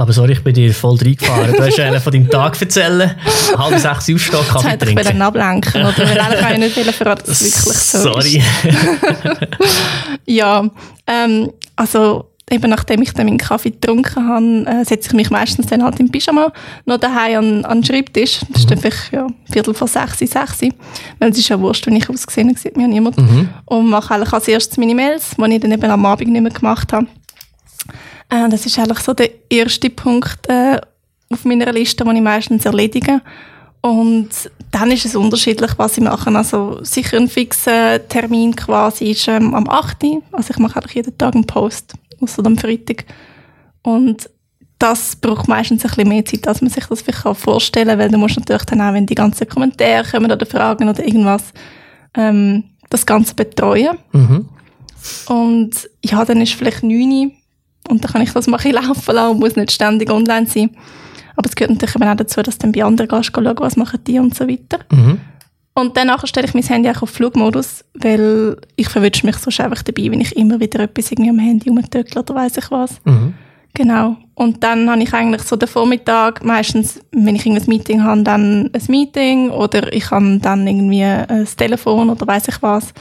Aber 0.00 0.14
sorry, 0.14 0.32
ich 0.32 0.42
bin 0.42 0.54
dir 0.54 0.72
voll 0.72 0.96
reingefahren. 0.96 1.52
Du 1.52 1.62
hast 1.62 1.78
eigentlich 1.78 2.02
von 2.02 2.10
deinem 2.10 2.30
Tag 2.30 2.58
erzählen, 2.58 3.16
halb 3.58 3.78
sechs 3.78 4.10
aufstehen, 4.10 4.40
Kaffee 4.48 4.68
hätte 4.68 4.86
ich 4.86 4.94
trinken. 4.94 5.04
wollen 5.04 5.22
ablenken 5.22 5.82
oder 5.82 5.98
weil 5.98 6.18
eigentlich 6.18 6.40
kann 6.40 6.52
ich 6.54 6.58
nicht 6.58 6.76
wollen 6.78 6.94
verraten, 6.94 7.26
dass 7.26 7.40
es 7.42 7.66
wirklich 7.66 7.78
so 7.78 7.98
Sorry. 7.98 8.42
Ja, 10.24 10.66
ähm, 11.06 11.52
also 11.76 12.30
eben 12.50 12.70
nachdem 12.70 13.02
ich 13.02 13.12
dann 13.12 13.26
meinen 13.26 13.36
Kaffee 13.36 13.72
getrunken 13.72 14.26
habe, 14.26 14.80
äh, 14.80 14.84
setze 14.86 15.10
ich 15.10 15.14
mich 15.14 15.28
meistens 15.28 15.66
dann 15.66 15.84
halt 15.84 16.00
im 16.00 16.10
Pyjama 16.10 16.50
noch 16.86 16.96
daheim 16.96 17.38
an, 17.38 17.64
an 17.66 17.82
den 17.82 17.84
Schreibtisch. 17.84 18.40
Das 18.48 18.62
ist 18.62 18.70
dann 18.70 18.78
vielleicht 18.78 19.12
ja, 19.12 19.26
Viertel 19.52 19.74
vor 19.74 19.86
sechs, 19.86 20.18
sechs. 20.18 20.62
Weil 21.18 21.30
es 21.30 21.36
ist 21.36 21.50
ja 21.50 21.60
wurscht, 21.60 21.86
wenn 21.86 21.96
ich 21.96 22.08
ausgesehen 22.08 22.48
habe, 22.48 22.58
sieht 22.58 22.74
mir 22.74 22.84
ja 22.84 22.88
niemand. 22.88 23.18
Und 23.66 23.90
mache 23.90 24.14
eigentlich 24.14 24.32
als 24.32 24.48
erstes 24.48 24.78
meine 24.78 24.94
Mails, 24.94 25.36
die 25.36 25.54
ich 25.54 25.60
dann 25.60 25.72
eben 25.72 25.90
am 25.90 26.06
Abend 26.06 26.32
nicht 26.32 26.42
mehr 26.42 26.50
gemacht 26.50 26.90
habe. 26.94 27.06
Äh, 28.30 28.48
das 28.48 28.66
ist 28.66 28.78
eigentlich 28.78 29.00
so 29.00 29.12
der 29.12 29.30
erste 29.50 29.90
Punkt 29.90 30.48
äh, 30.48 30.80
auf 31.30 31.44
meiner 31.44 31.72
Liste, 31.72 32.04
den 32.04 32.16
ich 32.16 32.22
meistens 32.22 32.64
erledige. 32.64 33.20
Und 33.82 34.28
dann 34.70 34.90
ist 34.90 35.06
es 35.06 35.16
unterschiedlich, 35.16 35.72
was 35.76 35.96
ich 35.96 36.04
mache. 36.04 36.30
Also 36.34 36.82
sicher 36.84 37.16
ein 37.16 37.28
fixer 37.28 38.06
Termin 38.08 38.54
quasi 38.54 39.10
ist 39.10 39.26
ähm, 39.28 39.54
am 39.54 39.68
8. 39.68 40.04
Also 40.32 40.50
ich 40.50 40.58
mache 40.58 40.76
eigentlich 40.76 40.94
jeden 40.96 41.16
Tag 41.16 41.34
einen 41.34 41.46
Post, 41.46 41.94
außer 42.20 42.44
am 42.44 42.58
Freitag. 42.58 43.04
Und 43.82 44.28
das 44.78 45.16
braucht 45.16 45.48
meistens 45.48 45.84
ein 45.84 45.90
bisschen 45.90 46.08
mehr 46.08 46.24
Zeit, 46.24 46.46
als 46.46 46.62
man 46.62 46.70
sich 46.70 46.86
das 46.86 47.02
vielleicht 47.02 47.22
kann 47.22 47.34
vorstellen 47.34 47.88
kann, 47.88 47.98
weil 47.98 48.10
du 48.10 48.18
musst 48.18 48.38
natürlich 48.38 48.64
dann 48.64 48.80
auch, 48.80 48.92
wenn 48.92 49.06
die 49.06 49.14
ganzen 49.14 49.48
Kommentare 49.48 50.04
kommen 50.10 50.30
oder 50.30 50.46
Fragen 50.46 50.88
oder 50.88 51.04
irgendwas, 51.04 51.44
ähm, 52.14 52.64
das 52.88 53.04
Ganze 53.04 53.34
betreuen. 53.34 53.98
Mhm. 54.12 54.48
Und 55.26 55.90
ja, 56.04 56.24
dann 56.24 56.40
ist 56.40 56.54
vielleicht 56.54 56.82
9 56.82 57.12
Uhr 57.12 57.30
und 57.88 58.04
dann 58.04 58.12
kann 58.12 58.22
ich 58.22 58.32
das 58.32 58.46
mal 58.46 58.60
ein 58.62 58.72
laufen 58.72 59.14
lassen 59.14 59.30
und 59.32 59.40
muss 59.40 59.56
nicht 59.56 59.72
ständig 59.72 60.10
online 60.10 60.46
sein. 60.46 60.70
Aber 61.36 61.48
es 61.48 61.56
gehört 61.56 61.72
natürlich 61.72 61.94
eben 61.94 62.08
auch 62.08 62.16
dazu, 62.16 62.42
dass 62.42 62.58
dann 62.58 62.72
bei 62.72 62.84
anderen 62.84 63.08
gehst, 63.08 63.32
schauen, 63.34 63.54
was 63.58 63.76
machen 63.76 64.00
die 64.06 64.18
und 64.18 64.34
so 64.34 64.46
weiter. 64.48 64.78
Mhm. 64.90 65.20
Und 65.74 65.96
danach 65.96 66.26
stelle 66.26 66.46
ich 66.46 66.54
mein 66.54 66.62
Handy 66.62 66.90
auch 66.90 67.02
auf 67.02 67.10
Flugmodus, 67.10 67.84
weil 67.94 68.56
ich 68.76 68.88
verwünsche 68.88 69.24
mich 69.24 69.36
sonst 69.36 69.60
einfach 69.60 69.82
dabei, 69.82 70.10
wenn 70.10 70.20
ich 70.20 70.36
immer 70.36 70.60
wieder 70.60 70.80
etwas 70.80 71.10
irgendwie 71.10 71.30
am 71.30 71.38
Handy 71.38 71.70
rumtöckle 71.70 72.20
oder 72.20 72.34
weiss 72.34 72.56
ich 72.56 72.70
was. 72.70 73.00
Mhm. 73.04 73.34
Genau. 73.72 74.16
Und 74.34 74.62
dann 74.64 74.90
habe 74.90 75.02
ich 75.02 75.14
eigentlich 75.14 75.42
so 75.42 75.54
den 75.54 75.68
Vormittag, 75.68 76.44
meistens, 76.44 77.00
wenn 77.12 77.36
ich 77.36 77.46
irgendein 77.46 77.68
Meeting 77.68 78.02
habe, 78.02 78.22
dann 78.22 78.70
ein 78.72 78.82
Meeting 78.88 79.50
oder 79.50 79.92
ich 79.92 80.10
habe 80.10 80.38
dann 80.38 80.66
irgendwie 80.66 81.04
ein 81.04 81.46
Telefon 81.56 82.10
oder 82.10 82.26
weiß 82.26 82.48
ich 82.48 82.60
was. 82.62 82.92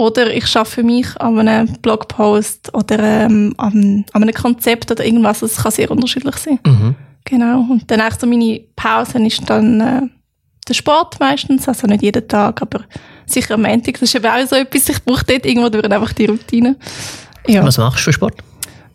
Oder 0.00 0.32
ich 0.32 0.46
schaffe 0.46 0.76
für 0.76 0.82
mich 0.84 1.08
an 1.20 1.38
einem 1.40 1.72
Blogpost 1.82 2.72
oder 2.72 3.02
ähm, 3.02 3.52
an, 3.58 4.04
an 4.12 4.22
einem 4.22 4.32
Konzept 4.34 4.90
oder 4.92 5.04
irgendwas. 5.04 5.40
Das 5.40 5.56
kann 5.56 5.72
sehr 5.72 5.90
unterschiedlich 5.90 6.36
sein. 6.36 6.60
Mhm. 6.64 6.94
Genau. 7.24 7.60
Und 7.68 7.90
dann 7.90 8.00
echt 8.00 8.20
so 8.20 8.26
meine 8.28 8.60
Pause 8.76 9.18
ist 9.26 9.42
dann 9.50 9.80
äh, 9.80 10.02
der 10.68 10.74
Sport 10.74 11.18
meistens. 11.18 11.66
Also 11.66 11.88
nicht 11.88 12.02
jeden 12.04 12.26
Tag, 12.28 12.62
aber 12.62 12.84
sicher 13.26 13.54
am 13.54 13.62
Montag. 13.62 13.94
Das 13.94 14.02
ist 14.02 14.14
eben 14.14 14.26
auch 14.26 14.46
so 14.46 14.54
etwas. 14.54 14.88
Ich 14.88 15.04
brauche 15.04 15.24
dort 15.24 15.44
irgendwo 15.44 15.68
durch 15.68 15.84
einfach 15.90 16.12
die 16.12 16.26
Routine. 16.26 16.76
Ja. 17.48 17.64
Was 17.64 17.76
machst 17.78 17.98
du 17.98 18.04
für 18.04 18.12
Sport? 18.12 18.34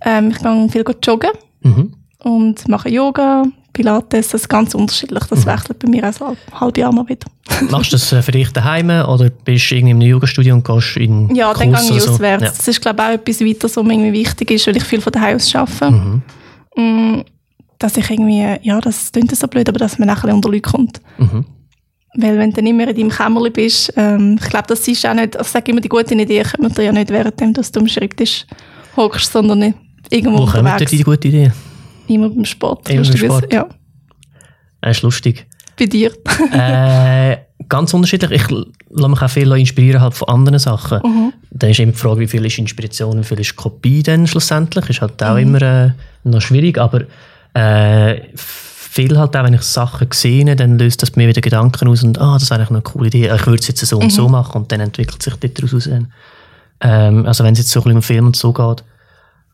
Ähm, 0.05 0.29
ich 0.31 0.37
gehe 0.41 0.69
viel 0.69 0.85
joggen 1.03 1.31
Mhm. 1.63 1.93
und 2.19 2.67
mache 2.69 2.89
Yoga, 2.89 3.43
Pilates, 3.73 4.29
das 4.29 4.41
ist 4.41 4.49
ganz 4.49 4.75
unterschiedlich. 4.75 5.23
Mhm. 5.23 5.27
Das 5.29 5.45
wechselt 5.45 5.79
bei 5.79 5.89
mir 5.89 6.07
auch 6.07 6.13
so 6.13 6.25
ein 6.25 6.37
halbes 6.59 6.79
Jahr 6.81 6.93
mal 6.93 7.07
wieder. 7.09 7.25
Machst 7.71 7.91
du 7.91 7.95
das 7.95 8.11
äh, 8.13 8.21
für 8.21 8.31
dich 8.31 8.49
daheim 8.51 8.89
oder 8.89 9.29
bist 9.29 9.69
du 9.71 9.75
irgendwie 9.75 9.91
im 9.91 10.01
Yoga-Studio 10.01 10.53
und 10.55 10.63
gehst 10.65 10.97
in 10.97 11.33
Ja, 11.35 11.53
dann 11.53 11.71
Kurs 11.73 11.87
gehe 11.87 11.97
ich 11.97 12.03
so? 12.03 12.11
auswärts. 12.11 12.43
Ja. 12.43 12.49
Das 12.49 12.67
ist, 12.67 12.81
glaube 12.81 13.01
ich, 13.01 13.07
auch 13.09 13.13
etwas 13.13 13.41
weiter, 13.41 13.63
was 13.63 13.75
mir 13.83 13.93
irgendwie 13.93 14.13
wichtig 14.13 14.51
ist, 14.51 14.67
weil 14.67 14.77
ich 14.77 14.83
viel 14.83 15.01
von 15.01 15.11
daheim 15.11 15.35
aus 15.37 15.53
arbeite. 15.55 15.91
Mhm. 15.91 16.21
Mm, 16.75 17.23
Dass 17.79 17.97
ich 17.97 18.09
irgendwie, 18.09 18.45
ja, 18.61 18.79
das 18.79 19.11
klingt 19.11 19.35
so 19.35 19.47
blöd, 19.47 19.67
aber 19.67 19.79
dass 19.79 19.97
man 19.99 20.07
bisschen 20.07 20.31
unter 20.31 20.49
Leute 20.49 20.61
kommt. 20.61 21.01
Mhm. 21.17 21.45
Weil 22.15 22.37
wenn 22.37 22.51
du 22.51 22.57
dann 22.57 22.67
immer 22.67 22.87
in 22.87 22.95
deinem 22.95 23.09
Kämmerli 23.09 23.49
bist, 23.49 23.91
ähm, 23.97 24.37
ich 24.41 24.49
glaube, 24.49 24.67
das 24.67 24.87
ist 24.87 25.03
auch 25.05 25.15
nicht, 25.15 25.35
ich 25.35 25.47
sage 25.47 25.71
immer, 25.71 25.81
die 25.81 25.89
guten 25.89 26.19
Ideen 26.19 26.45
kommen 26.45 26.71
dir 26.71 26.83
ja 26.83 26.91
nicht 26.91 27.09
währenddem, 27.09 27.53
dass 27.53 27.71
du 27.71 27.79
am 27.79 27.87
Schreibtisch 27.87 28.45
hockst, 28.95 29.31
sondern 29.33 29.57
nicht 29.59 29.77
irgendwo 30.11 30.37
Wo 30.39 30.45
kommen 30.45 30.65
dir 30.65 30.71
unterwegs. 30.73 30.91
die 30.91 31.03
gute 31.03 31.27
Idee? 31.27 31.51
Immer 32.07 32.29
beim 32.29 32.45
Sport. 32.45 32.89
Immer 32.89 33.03
beim. 33.03 33.17
Sport. 33.17 33.53
Ja, 33.53 33.67
Das 34.81 34.97
ist 34.97 35.03
lustig. 35.03 35.45
bei 35.77 35.85
dir. 35.85 36.11
äh, 36.51 37.37
ganz 37.69 37.93
unterschiedlich. 37.93 38.31
Ich 38.43 38.49
lasse 38.49 39.09
mich 39.09 39.21
auch 39.21 39.29
viel 39.29 39.51
inspirieren 39.53 40.01
halt 40.01 40.13
von 40.13 40.27
anderen 40.27 40.59
Sachen. 40.59 40.99
Mhm. 41.03 41.33
Dann 41.51 41.69
ist 41.71 41.79
immer 41.79 41.91
die 41.93 41.97
Frage, 41.97 42.19
wie 42.21 42.27
viel 42.27 42.45
ist 42.45 42.57
Inspiration, 42.59 43.19
wie 43.19 43.23
viel 43.23 43.39
ist 43.39 43.55
Kopie 43.55 44.03
dann 44.03 44.27
schlussendlich. 44.27 44.89
Ist 44.89 45.01
halt 45.01 45.19
Mhm. 45.21 45.27
auch 45.27 45.37
immer 45.37 45.61
äh, 45.61 45.91
noch 46.23 46.41
schwierig, 46.41 46.77
aber 46.77 47.01
äh, 47.53 48.21
viel 48.35 49.17
halt 49.17 49.35
auch, 49.35 49.43
wenn 49.43 49.53
ich 49.55 49.61
Sachen 49.63 50.07
sehe, 50.11 50.55
dann 50.55 50.77
löst 50.77 51.01
das 51.01 51.15
mir 51.15 51.27
wieder 51.27 51.41
Gedanken 51.41 51.87
aus 51.87 52.03
und 52.03 52.19
ah, 52.21 52.37
das 52.37 52.49
wäre 52.51 52.59
eigentlich 52.59 52.69
eine 52.69 52.81
coole 52.81 53.07
Idee. 53.07 53.31
Ich 53.33 53.45
würde 53.47 53.59
es 53.59 53.67
jetzt 53.67 53.83
so 53.85 53.97
und 53.97 54.05
Mhm. 54.05 54.09
so 54.11 54.29
machen 54.29 54.61
und 54.61 54.71
dann 54.71 54.81
entwickelt 54.81 55.23
sich 55.23 55.33
daraus. 55.35 55.89
Ähm, 56.81 57.25
also 57.25 57.43
wenn 57.43 57.53
es 57.53 57.59
jetzt 57.59 57.71
so 57.71 57.79
ein 57.79 57.83
bisschen 57.85 57.95
um 57.97 58.01
Film 58.03 58.25
und 58.27 58.35
so 58.35 58.53
geht. 58.53 58.83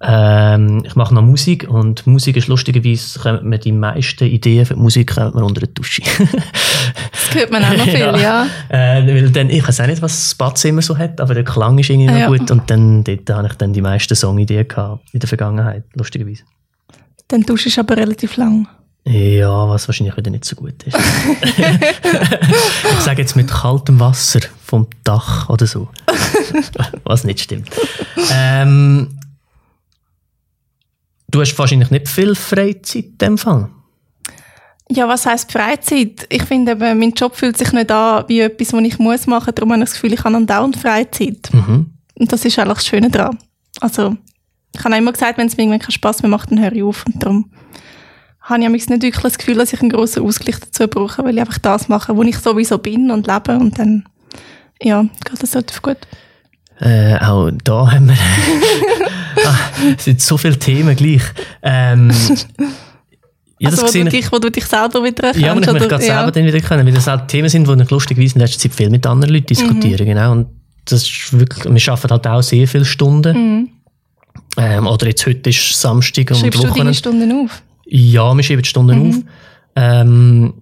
Ähm, 0.02 0.84
ich 0.86 0.96
mache 0.96 1.14
noch 1.14 1.22
Musik 1.22 1.68
und 1.68 2.08
Musik 2.08 2.38
ist 2.38 2.48
lustigerweise, 2.48 3.20
kommen 3.20 3.50
mir 3.50 3.58
die 3.60 3.74
meisten 3.74 4.24
Ideen 4.26 4.66
für 4.66 4.76
die 4.76 4.80
Musik 4.80 5.14
kommen 5.16 5.34
mir 5.36 5.44
unter 5.44 5.60
der 5.60 5.70
Dusche. 5.70 6.02
Das 6.04 7.36
hört 7.36 7.52
man 7.52 7.64
auch 7.66 7.76
noch 7.76 7.84
viel, 7.84 8.00
ja. 8.00 8.48
Äh, 8.70 9.06
weil 9.06 9.30
dann, 9.30 9.50
ich 9.50 9.68
weiß 9.68 9.82
auch 9.82 9.88
nicht, 9.88 10.02
was 10.02 10.14
das 10.18 10.36
Badzimmer 10.36 10.82
so 10.82 10.98
hat, 10.98 11.20
aber 11.20 11.34
der 11.34 11.44
Klang 11.44 11.78
ist 11.80 11.90
irgendwie 11.90 12.10
noch 12.12 12.18
Ja. 12.18 12.28
gut 12.28 12.50
und 12.50 12.70
dann 12.70 13.04
dort 13.04 13.30
habe 13.30 13.48
ich 13.48 13.54
dann 13.56 13.74
die 13.74 13.82
meisten 13.82 14.16
Songideen 14.16 14.68
gehabt 14.70 15.04
in 15.12 15.20
der 15.20 15.28
Vergangenheit, 15.28 15.84
lustigerweise. 15.96 16.44
Dann 17.28 17.42
duschst 17.42 17.76
du 17.76 17.82
aber 17.82 17.98
relativ 17.98 18.38
lang. 18.38 18.68
Ja, 19.06 19.68
was 19.68 19.88
wahrscheinlich 19.88 20.16
wieder 20.18 20.30
nicht 20.32 20.46
so 20.46 20.56
gut 20.56 20.84
ist. 20.84 20.98
ich 22.92 23.00
sage 23.00 23.22
jetzt 23.22 23.36
mit 23.36 23.50
kaltem 23.50 24.00
Wasser 24.00 24.40
vom 24.64 24.88
Dach 25.04 25.50
oder 25.50 25.66
so. 25.68 25.90
was 27.04 27.24
nicht 27.24 27.40
stimmt. 27.40 27.70
Ähm, 28.34 29.19
du 31.30 31.42
hast 31.42 31.58
wahrscheinlich 31.58 31.92
nicht 31.92 32.08
viel 32.08 32.36
Freizeit 32.36 32.96
in 32.96 33.18
dem 33.18 33.38
Fall. 33.38 33.70
Ja, 34.92 35.08
was 35.08 35.26
heisst 35.26 35.52
Freizeit? 35.52 36.26
Ich 36.30 36.44
finde, 36.44 36.72
eben, 36.72 37.00
mein 37.00 37.12
Job 37.12 37.36
fühlt 37.36 37.58
sich 37.58 37.72
nicht 37.74 37.92
an 37.92 38.26
wie 38.28 38.40
etwas, 38.40 38.74
was 38.74 38.84
ich 38.84 38.98
muss 38.98 39.28
machen. 39.28 39.54
Darum 39.54 39.72
habe 39.72 39.84
ich 39.84 39.90
das 39.90 39.94
Gefühl, 39.94 40.14
ich 40.14 40.24
habe 40.24 40.36
andauernd 40.36 40.78
Freizeit. 40.78 41.50
Mhm. 41.54 41.92
Und 42.16 42.32
das 42.32 42.44
ist 42.44 42.58
eigentlich 42.58 42.80
das 42.80 42.88
Schöne 42.88 43.10
daran. 43.10 43.38
Also, 43.82 44.16
ich 44.76 44.84
habe 44.84 44.96
auch 44.96 45.00
immer 45.00 45.12
gesagt, 45.12 45.38
wenn 45.38 45.48
es 45.48 45.58
mir 45.58 45.64
irgendwann 45.64 45.80
keinen 45.80 45.92
Spass 45.92 46.24
mehr 46.24 46.30
macht, 46.30 46.52
dann 46.52 46.60
höre 46.60 46.74
ich 46.74 46.84
auf. 46.84 47.06
Und 47.06 47.24
darum 47.24 47.52
habe 48.42 48.64
ich 48.64 48.90
nicht 48.90 49.04
wirklich 49.04 49.22
das 49.22 49.38
Gefühl, 49.38 49.56
dass 49.56 49.74
ich 49.74 49.82
einen 49.82 49.92
grossen 49.92 50.24
Ausgleich 50.24 50.60
dazu 50.60 50.88
brauche, 50.88 51.24
weil 51.24 51.36
ich 51.36 51.42
einfach 51.42 51.60
das 51.60 51.88
mache, 51.88 52.16
wo 52.16 52.24
ich 52.24 52.38
sowieso 52.38 52.80
bin 52.80 53.12
und 53.12 53.28
lebe 53.28 53.58
und 53.58 53.78
dann, 53.78 54.06
ja, 54.82 55.04
geht 55.04 55.42
das 55.42 55.54
relativ 55.54 55.82
gut. 55.84 55.98
Äh, 56.80 57.18
auch 57.20 57.52
da 57.64 57.92
haben 57.92 58.08
wir 58.08 58.16
es 59.98 60.06
sind 60.06 60.22
so 60.22 60.38
viele 60.38 60.58
Themen 60.58 60.96
gleich. 60.96 61.24
Ähm, 61.62 62.12
ja, 63.60 63.70
also, 63.70 63.84
wo, 63.84 63.92
du 63.92 64.06
dich, 64.06 64.32
wo 64.32 64.40
du 64.40 64.50
dich 64.50 64.66
selber 64.66 65.04
wieder 65.04 65.24
erkennst? 65.24 65.46
Ja, 65.46 65.56
wo 65.56 65.60
ich 65.60 65.72
mich 65.72 65.90
gerade 65.90 66.06
ja. 66.06 66.18
selber 66.18 66.32
dann 66.32 66.46
wieder 66.46 66.58
erkennen, 66.58 66.86
weil 66.86 66.94
das 66.94 67.08
halt 67.08 67.28
Themen 67.28 67.50
sind, 67.50 67.68
die 67.68 67.84
ich 67.84 67.90
lustigerweise 67.90 68.36
in 68.36 68.42
letzter 68.42 68.60
Zeit 68.60 68.74
viel 68.74 68.90
mit 68.90 69.06
anderen 69.06 69.34
Leuten 69.34 69.48
diskutiere, 69.48 70.04
mhm. 70.04 70.08
genau. 70.08 70.32
Und 70.32 70.48
das 70.86 71.04
ist 71.04 71.38
wirklich, 71.38 71.66
wir 71.66 71.94
arbeiten 71.94 72.12
halt 72.12 72.28
auch 72.28 72.42
sehr 72.42 72.68
viele 72.68 72.86
Stunden. 72.86 73.38
Mhm. 73.38 73.70
Ähm, 74.58 74.88
oder 74.88 75.08
jetzt 75.08 75.26
heute 75.26 75.50
ist 75.50 75.80
Samstag 75.80 76.32
und 76.32 76.38
Schreibst 76.38 76.60
Wochenende. 76.60 76.74
du 76.74 76.80
deine 76.80 76.94
Stunden 76.94 77.32
auf? 77.32 77.62
Ja, 77.86 78.34
wir 78.34 78.44
schreiben 78.44 78.62
die 78.62 78.70
Stunden 78.70 79.00
mhm. 79.00 79.10
auf. 79.10 79.16
Ähm, 79.76 80.54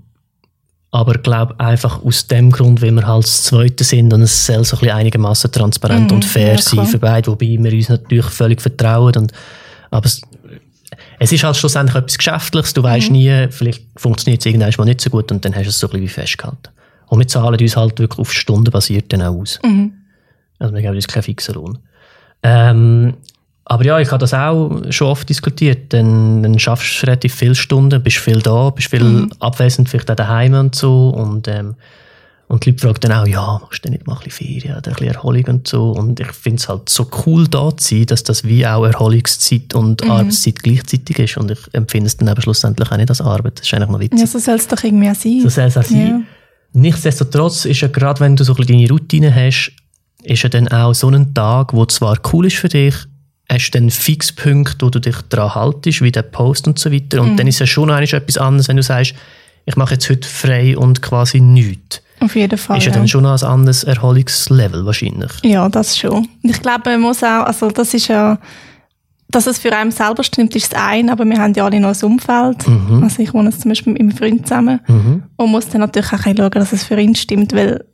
aber 0.92 1.16
ich 1.16 1.24
glaube 1.24 1.60
einfach 1.60 2.04
aus 2.04 2.28
dem 2.28 2.52
Grund, 2.52 2.82
weil 2.82 2.92
wir 2.92 3.06
halt 3.06 3.26
das 3.26 3.44
Zweite 3.44 3.84
sind 3.84 4.14
und 4.14 4.22
es 4.22 4.46
soll 4.46 4.64
so 4.64 4.78
ein 4.78 4.90
einigermaßen 4.90 5.52
transparent 5.52 6.12
mm, 6.12 6.14
und 6.14 6.26
fair 6.26 6.56
ja, 6.56 6.62
sein 6.62 6.86
für 6.86 6.98
beide, 6.98 7.28
wobei 7.28 7.58
wir 7.60 7.74
uns 7.74 7.90
natürlich 7.90 8.26
völlig 8.26 8.62
vertrauen. 8.62 9.16
Und, 9.18 9.34
aber 9.92 10.06
es, 10.06 10.22
es 11.20 11.32
ist 11.32 11.44
halt 11.44 11.58
schlussendlich 11.58 11.96
etwas 11.96 12.18
Geschäftliches, 12.18 12.74
du 12.74 12.84
weißt 12.84 13.10
mm. 13.10 13.14
nie, 13.14 13.48
vielleicht 13.50 13.84
funktioniert 13.98 14.42
es 14.42 14.46
irgendwann 14.46 14.74
mal 14.78 14.86
nicht 14.86 15.02
so 15.02 15.10
gut 15.10 15.32
und 15.32 15.44
dann 15.44 15.54
hast 15.56 15.66
du 15.66 15.70
es 15.70 15.80
so 15.80 15.88
ein 15.88 15.92
bisschen 15.92 16.04
wie 16.04 16.10
festgehalten. 16.10 16.70
Und 17.08 17.20
wir 17.20 17.28
zahlen 17.28 17.60
uns 17.60 17.76
halt 17.76 18.00
wirklich 18.00 18.20
auf 18.20 18.34
Stunden 18.34 18.72
basiert 18.72 19.12
dann 19.12 19.22
auch 19.22 19.36
aus. 19.36 19.60
Mm. 19.64 19.88
Also 20.60 20.74
wir 20.74 20.82
geben 20.82 20.96
uns 20.96 21.08
keinen 21.08 21.24
fixen 21.24 21.56
Lohn. 21.56 21.80
Ähm, 22.44 23.16
aber 23.70 23.84
ja, 23.84 24.00
ich 24.00 24.12
habe 24.12 24.20
das 24.20 24.34
auch 24.34 24.82
schon 24.92 25.08
oft 25.08 25.28
diskutiert. 25.28 25.92
Dann, 25.92 26.42
dann 26.42 26.58
schaffst 26.58 27.02
du 27.02 27.06
relativ 27.06 27.36
viele 27.36 27.54
Stunden, 27.54 28.02
bist 28.02 28.18
viel 28.18 28.42
da, 28.42 28.70
bist 28.70 28.90
viel 28.90 29.04
mhm. 29.04 29.32
abwesend, 29.40 29.90
vielleicht 29.90 30.10
auch 30.10 30.16
daheim 30.16 30.54
und 30.54 30.74
so. 30.74 31.10
Und, 31.10 31.50
ähm, 31.50 31.76
und 32.48 32.66
die 32.66 32.70
Leute 32.70 32.82
fragen 32.82 33.00
dann 33.02 33.12
auch, 33.12 33.28
ja, 33.28 33.60
machst 33.62 33.84
du 33.84 33.90
nicht 33.90 34.08
mal 34.08 34.14
ein 34.14 34.24
bisschen 34.24 34.62
Ferien 34.62 34.78
oder 34.78 34.88
ein 34.88 34.94
bisschen 34.94 35.14
Erholung 35.14 35.44
und 35.48 35.68
so. 35.68 35.92
Und 35.92 36.18
ich 36.18 36.32
finde 36.32 36.62
es 36.62 36.70
halt 36.70 36.88
so 36.88 37.10
cool 37.26 37.46
da 37.50 37.76
zu 37.76 37.94
sein, 37.94 38.06
dass 38.06 38.24
das 38.24 38.46
wie 38.46 38.66
auch 38.66 38.86
Erholungszeit 38.86 39.74
und 39.74 40.02
mhm. 40.02 40.12
Arbeitszeit 40.12 40.64
gleichzeitig 40.64 41.20
ist. 41.20 41.36
Und 41.36 41.52
ich 41.52 41.60
empfinde 41.74 42.08
es 42.08 42.16
dann 42.16 42.30
eben 42.30 42.42
schlussendlich 42.42 42.90
auch 42.90 42.96
nicht 42.96 43.10
als 43.10 43.20
Arbeit. 43.20 43.60
Das 43.60 43.68
ist 43.68 43.74
eigentlich 43.74 43.90
noch 43.90 44.00
witzig. 44.00 44.20
Ja, 44.22 44.28
so 44.28 44.40
soll 44.40 44.56
es 44.56 44.68
doch 44.70 44.82
irgendwie 44.82 45.14
sein. 45.14 45.42
So 45.42 45.50
soll 45.50 45.66
es 45.66 45.78
auch 45.78 45.84
sein. 45.84 46.08
Ja. 46.08 46.22
Nichtsdestotrotz 46.72 47.66
ist 47.66 47.82
ja 47.82 47.90
gerade, 47.90 48.22
wenn 48.22 48.38
du 48.38 48.46
so 48.46 48.54
ein 48.54 48.56
bisschen 48.56 48.78
deine 48.78 48.90
Routine 48.90 49.36
hast, 49.36 49.74
ist 50.24 50.44
ja 50.44 50.48
dann 50.48 50.70
auch 50.70 50.94
so 50.94 51.10
ein 51.10 51.34
Tag, 51.34 51.74
wo 51.74 51.86
zwar 51.86 52.18
cool 52.32 52.46
ist 52.46 52.56
für 52.56 52.70
dich, 52.70 52.96
hast 53.52 53.72
du 53.72 53.80
dann 53.80 53.90
Fixpunkte, 53.90 54.86
wo 54.86 54.90
du 54.90 55.00
dich 55.00 55.16
daran 55.30 55.56
haltest, 55.56 56.02
wie 56.02 56.12
der 56.12 56.24
Post 56.24 56.68
und 56.68 56.78
so 56.78 56.92
weiter. 56.92 57.22
Und 57.22 57.34
mhm. 57.34 57.38
dann 57.38 57.48
ist 57.48 57.62
es 57.62 57.70
schon 57.70 57.90
eigentlich 57.90 58.14
etwas 58.14 58.38
anderes, 58.38 58.68
wenn 58.68 58.78
du 58.78 58.84
sagst, 58.84 59.14
ich 59.66 59.76
mache 59.76 59.94
jetzt 59.94 60.10
heute 60.10 60.28
frei 60.28 60.78
und 60.78 61.02
quasi 61.02 61.40
nichts. 61.40 62.02
Auf 62.20 62.36
jeden 62.36 62.58
Fall. 62.58 62.78
Ist 62.78 62.86
ja, 62.86 62.92
ja. 62.92 62.98
dann 62.98 63.08
schon 63.08 63.26
ein 63.26 63.44
anderes 63.44 63.84
Erholungslevel 63.84 64.86
wahrscheinlich. 64.86 65.32
Ja, 65.44 65.70
das 65.70 65.98
schon. 65.98 66.28
Ich 66.42 66.62
glaube, 66.62 66.90
man 66.92 67.02
muss 67.02 67.24
auch, 67.24 67.46
also 67.46 67.70
das 67.70 67.94
ist 67.94 68.08
ja, 68.08 68.40
dass 69.30 69.46
es 69.46 69.60
für 69.60 69.72
einen 69.76 69.92
selber 69.92 70.24
stimmt, 70.24 70.56
ist 70.56 70.74
das 70.74 70.82
eine, 70.82 71.12
aber 71.12 71.26
wir 71.26 71.38
haben 71.38 71.54
ja 71.54 71.66
alle 71.66 71.80
noch 71.80 71.94
ein 71.94 72.06
Umfeld. 72.06 72.68
Mhm. 72.68 73.04
Also 73.04 73.22
ich 73.22 73.34
wohne 73.34 73.50
jetzt 73.50 73.62
zum 73.62 73.70
Beispiel 73.70 73.94
mit 73.94 74.02
meinem 74.02 74.18
Freund 74.18 74.48
zusammen 74.48 74.80
mhm. 74.88 75.24
und 75.36 75.52
muss 75.52 75.70
dann 75.70 75.82
natürlich 75.82 76.12
auch 76.12 76.24
schauen, 76.24 76.52
dass 76.52 76.74
es 76.74 76.84
für 76.84 77.00
ihn 77.00 77.14
stimmt, 77.14 77.54
weil 77.54 77.86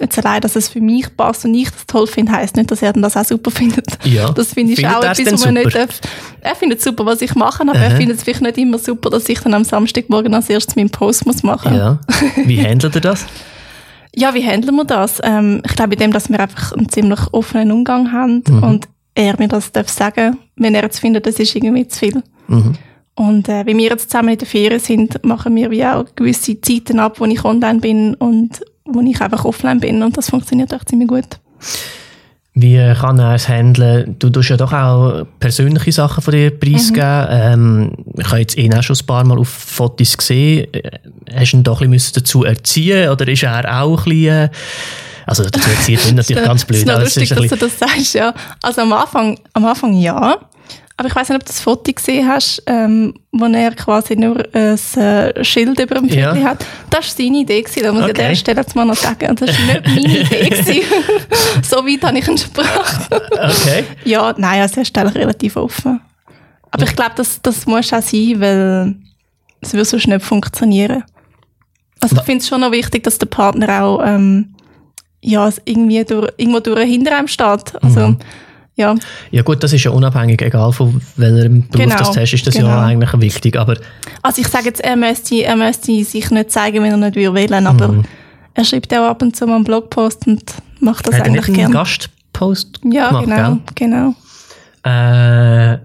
jetzt 0.00 0.18
allein, 0.18 0.40
dass 0.40 0.56
es 0.56 0.68
für 0.68 0.80
mich 0.80 1.14
passt 1.16 1.44
und 1.44 1.54
ich 1.54 1.70
das 1.70 1.86
toll 1.86 2.06
finde, 2.06 2.32
heisst 2.32 2.56
nicht, 2.56 2.70
dass 2.70 2.82
er 2.82 2.92
das 2.92 3.16
auch 3.16 3.24
super 3.24 3.50
findet. 3.50 3.86
Ja. 4.04 4.30
Das 4.30 4.52
finde 4.52 4.72
ich 4.72 4.80
findet 4.80 4.96
auch 4.96 5.04
etwas, 5.04 5.32
was 5.32 5.44
man 5.44 5.54
nicht 5.54 5.74
darf. 5.74 6.00
Er 6.40 6.54
findet 6.54 6.82
super, 6.82 7.06
was 7.06 7.22
ich 7.22 7.34
mache, 7.34 7.62
aber 7.62 7.72
Aha. 7.72 7.84
er 7.84 7.96
findet 7.96 8.18
es 8.18 8.24
vielleicht 8.24 8.42
nicht 8.42 8.58
immer 8.58 8.78
super, 8.78 9.10
dass 9.10 9.28
ich 9.28 9.40
dann 9.40 9.54
am 9.54 9.64
Samstagmorgen 9.64 10.34
als 10.34 10.50
erstes 10.50 10.76
meinen 10.76 10.90
Post 10.90 11.26
muss 11.26 11.42
machen 11.42 11.72
muss. 11.72 11.80
Ja. 11.86 12.00
Wie 12.44 12.62
handelt 12.62 12.94
ihr 12.94 13.00
das? 13.00 13.26
ja, 14.16 14.34
wie 14.34 14.42
handeln 14.42 14.74
wir 14.74 14.84
das? 14.84 15.20
Ähm, 15.22 15.62
ich 15.64 15.76
glaube, 15.76 15.92
in 15.92 16.00
dem, 16.00 16.12
dass 16.12 16.30
wir 16.30 16.40
einfach 16.40 16.72
einen 16.72 16.88
ziemlich 16.88 17.20
offenen 17.32 17.70
Umgang 17.70 18.12
haben 18.12 18.42
mhm. 18.48 18.62
und 18.62 18.88
er 19.14 19.38
mir 19.38 19.48
das 19.48 19.72
darf 19.72 19.88
sagen, 19.88 20.38
wenn 20.56 20.74
er 20.74 20.82
jetzt 20.82 21.00
findet, 21.00 21.26
das 21.26 21.38
ist 21.38 21.54
irgendwie 21.54 21.86
zu 21.86 21.98
viel. 21.98 22.22
Mhm. 22.48 22.74
Und 23.14 23.48
äh, 23.48 23.64
wie 23.66 23.76
wir 23.76 23.90
jetzt 23.90 24.10
zusammen 24.10 24.30
in 24.30 24.38
der 24.38 24.46
Ferien 24.46 24.80
sind, 24.80 25.24
machen 25.24 25.54
wir 25.54 25.70
wie 25.70 25.84
auch 25.84 26.04
gewisse 26.16 26.60
Zeiten 26.60 26.98
ab, 26.98 27.20
wo 27.20 27.24
ich 27.26 27.44
online 27.44 27.80
bin 27.80 28.14
und 28.14 28.60
wo 28.86 29.00
ich 29.00 29.20
einfach 29.20 29.44
offline 29.44 29.80
bin 29.80 30.02
und 30.02 30.16
das 30.16 30.30
funktioniert 30.30 30.72
auch 30.74 30.84
ziemlich 30.84 31.08
gut. 31.08 31.38
Wie 32.58 32.78
kann 32.98 33.18
er 33.18 33.34
es 33.34 33.50
handeln? 33.50 34.16
Du 34.18 34.30
tust 34.30 34.48
ja 34.48 34.56
doch 34.56 34.72
auch 34.72 35.26
persönliche 35.38 35.92
Sachen 35.92 36.22
von 36.22 36.32
dir 36.32 36.50
preisgeben. 36.58 37.26
Mhm. 37.26 37.28
Ähm, 37.30 37.92
ich 38.16 38.26
habe 38.26 38.38
jetzt 38.38 38.56
ihn 38.56 38.74
auch 38.74 38.82
schon 38.82 38.96
ein 38.98 39.06
paar 39.06 39.24
Mal 39.24 39.38
auf 39.38 39.48
Fotos 39.48 40.16
gesehen. 40.16 40.66
Hast 41.34 41.52
du 41.52 41.58
ihn 41.58 41.62
doch 41.64 41.82
ein 41.82 41.90
bisschen 41.90 42.14
dazu 42.14 42.44
erziehen 42.44 43.10
oder 43.10 43.28
ist 43.28 43.42
er 43.42 43.82
auch 43.82 44.06
ein 44.06 44.10
bisschen... 44.10 44.48
Also 45.26 45.44
dazu 45.44 45.68
erziehen 45.68 45.96
ist 46.02 46.14
natürlich 46.14 46.44
ganz 46.44 46.64
blöd. 46.64 46.88
Das 46.88 47.14
ist 47.14 47.16
lustig, 47.16 47.28
dass 47.36 47.58
du 47.58 47.66
das 47.66 47.78
sagst, 47.78 48.14
ja. 48.14 48.32
Also 48.62 48.80
am 48.80 48.92
Anfang, 48.94 49.38
am 49.52 49.66
Anfang 49.66 49.92
ja. 49.98 50.38
Aber 50.98 51.08
ich 51.08 51.14
weiß 51.14 51.28
nicht, 51.28 51.36
ob 51.36 51.44
du 51.44 51.48
das 51.48 51.60
Foto 51.60 51.92
gesehen 51.92 52.26
hast, 52.26 52.62
ähm, 52.66 53.12
wo 53.30 53.44
er 53.44 53.74
quasi 53.74 54.16
nur 54.16 54.42
ein 54.54 54.78
äh, 54.96 55.44
Schild 55.44 55.78
über 55.78 55.96
dem 55.96 56.08
Viertel 56.08 56.40
ja. 56.40 56.48
hat. 56.48 56.64
Das 56.88 57.06
war 57.06 57.24
seine 57.24 57.38
Idee, 57.38 57.60
gewesen, 57.60 57.82
da 57.82 57.92
muss 57.92 58.04
okay. 58.04 58.12
ich 58.12 58.18
an 58.18 58.28
der 58.28 58.34
Stelle 58.34 58.60
jetzt 58.62 58.74
mal 58.74 58.86
noch 58.86 58.96
sagen. 58.96 59.36
Das 59.36 59.50
war 59.50 59.66
nicht 59.66 59.84
meine 59.84 60.20
Idee. 60.46 60.84
so 61.62 61.76
weit 61.84 62.02
habe 62.02 62.18
ich 62.18 62.26
ihn 62.26 62.36
gebracht. 62.36 63.10
okay. 63.10 63.84
Ja, 64.04 64.34
nein, 64.38 64.62
also 64.62 64.76
er 64.76 64.82
ist 64.84 64.96
relativ 64.96 65.56
offen. 65.56 66.00
Aber 66.70 66.84
ich 66.84 66.96
glaube, 66.96 67.12
das, 67.16 67.42
das 67.42 67.66
muss 67.66 67.92
auch 67.92 68.00
sein, 68.02 68.40
weil 68.40 68.96
es 69.60 69.74
würde 69.74 69.84
sonst 69.84 70.08
nicht 70.08 70.24
funktionieren. 70.24 71.04
Also 72.00 72.16
ich 72.16 72.22
finde 72.22 72.40
es 72.40 72.48
schon 72.48 72.62
noch 72.62 72.72
wichtig, 72.72 73.04
dass 73.04 73.18
der 73.18 73.26
Partner 73.26 73.82
auch 73.84 74.02
ähm, 74.02 74.54
ja, 75.20 75.50
irgendwie 75.66 76.04
durch, 76.04 76.32
irgendwo 76.38 76.60
durch 76.60 76.88
hinter 76.88 77.18
einem 77.18 77.28
steht. 77.28 77.74
Also, 77.82 78.08
mhm 78.08 78.18
ja. 78.76 78.94
Ja 79.30 79.42
gut, 79.42 79.62
das 79.62 79.72
ist 79.72 79.84
ja 79.84 79.90
unabhängig, 79.90 80.40
egal 80.42 80.72
von 80.72 81.00
welchem 81.16 81.66
Beruf 81.68 81.84
genau, 81.84 81.96
das 81.96 82.16
hast, 82.16 82.32
ist 82.32 82.46
das 82.46 82.54
genau. 82.54 82.68
ja 82.68 82.84
eigentlich 82.84 83.20
wichtig. 83.20 83.56
Aber 83.56 83.76
also 84.22 84.40
ich 84.40 84.48
sage 84.48 84.66
jetzt, 84.66 84.82
er 84.82 84.96
müsste, 84.96 85.42
er 85.42 85.56
müsste 85.56 86.04
sich 86.04 86.30
nicht 86.30 86.50
zeigen, 86.50 86.82
wenn 86.82 86.92
er 86.92 87.10
nicht 87.10 87.16
will, 87.16 87.54
aber 87.54 87.88
mhm. 87.88 88.04
er 88.54 88.64
schreibt 88.64 88.92
auch 88.94 89.08
ab 89.08 89.22
und 89.22 89.34
zu 89.34 89.46
mal 89.46 89.56
einen 89.56 89.64
Blogpost 89.64 90.26
und 90.26 90.42
macht 90.80 91.08
das 91.08 91.14
Hat 91.16 91.26
eigentlich 91.26 91.46
gerne. 91.46 91.64
einen 91.64 91.72
Gastpost 91.72 92.80
Ja, 92.84 93.08
gemacht, 93.08 93.24
genau, 93.24 93.58
gell? 93.74 93.88
genau. 93.88 94.14
Äh, 94.82 95.78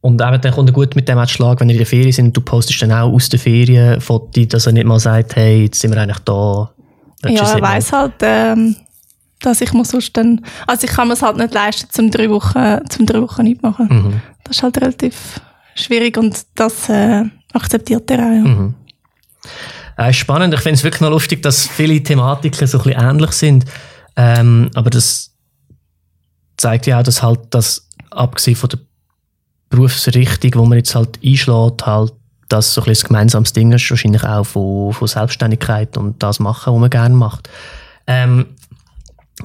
und 0.00 0.20
eben, 0.20 0.40
dann 0.40 0.52
kommt 0.52 0.70
er 0.70 0.72
gut 0.72 0.94
mit 0.96 1.08
dem 1.08 1.26
Schlag, 1.26 1.60
wenn 1.60 1.68
ihr 1.68 1.74
in 1.74 1.78
der 1.78 1.86
Ferien 1.86 2.12
sind, 2.12 2.36
du 2.36 2.40
postest 2.40 2.82
dann 2.82 2.92
auch 2.92 3.12
aus 3.12 3.28
der 3.28 3.38
Ferien 3.38 4.00
Fotos, 4.00 4.48
dass 4.48 4.66
er 4.66 4.72
nicht 4.72 4.86
mal 4.86 4.98
sagt, 4.98 5.36
hey, 5.36 5.64
jetzt 5.64 5.80
sind 5.80 5.92
wir 5.92 6.00
eigentlich 6.00 6.18
da. 6.20 6.70
Ja, 7.24 7.52
er 7.52 7.62
weiss 7.62 7.92
halt, 7.92 8.14
ähm, 8.22 8.76
dass 9.40 9.60
ich 9.60 9.72
muss 9.72 9.90
sonst 9.90 10.16
dann, 10.16 10.44
also 10.66 10.86
ich 10.86 10.92
kann 10.92 11.08
mir 11.08 11.14
es 11.14 11.22
halt 11.22 11.36
nicht 11.36 11.54
leisten, 11.54 11.88
zum 11.90 12.10
drei 12.10 12.28
Wochen, 12.30 12.80
zum 12.88 13.06
drei 13.06 13.20
Wochen 13.20 13.42
nicht 13.42 13.62
machen. 13.62 13.88
Mhm. 13.88 14.20
Das 14.44 14.56
ist 14.56 14.62
halt 14.62 14.78
relativ 14.78 15.40
schwierig 15.74 16.16
und 16.16 16.44
das 16.54 16.88
äh, 16.88 17.24
akzeptiert 17.52 18.10
er 18.10 18.18
auch. 18.18 18.32
Ja. 18.32 18.44
Mhm. 18.44 18.74
Äh, 19.96 20.12
spannend. 20.12 20.54
Ich 20.54 20.60
finde 20.60 20.74
es 20.74 20.84
wirklich 20.84 21.00
noch 21.00 21.10
lustig, 21.10 21.42
dass 21.42 21.66
viele 21.66 22.02
Thematiken 22.02 22.66
so 22.66 22.78
ein 22.78 22.84
bisschen 22.84 23.00
ähnlich 23.00 23.32
sind. 23.32 23.64
Ähm, 24.16 24.70
aber 24.74 24.90
das 24.90 25.32
zeigt 26.56 26.86
ja 26.86 26.98
auch, 26.98 27.02
dass 27.02 27.22
halt 27.22 27.40
das, 27.50 27.88
abgesehen 28.10 28.56
von 28.56 28.70
der 28.70 28.78
Berufsrichtung, 29.70 30.52
wo 30.54 30.66
man 30.66 30.78
jetzt 30.78 30.94
halt 30.94 31.18
einschlägt, 31.24 31.86
halt, 31.86 32.12
dass 32.48 32.74
so 32.74 32.80
ein, 32.80 32.86
bisschen 32.86 33.06
ein 33.06 33.08
gemeinsames 33.08 33.52
Ding 33.52 33.72
ist, 33.72 33.90
wahrscheinlich 33.90 34.24
auch 34.24 34.44
von, 34.44 34.92
von 34.92 35.08
Selbstständigkeit 35.08 35.96
und 35.96 36.22
das 36.22 36.40
machen, 36.40 36.72
was 36.72 36.80
man 36.80 36.90
gerne 36.90 37.14
macht. 37.14 37.48
Ähm, 38.06 38.46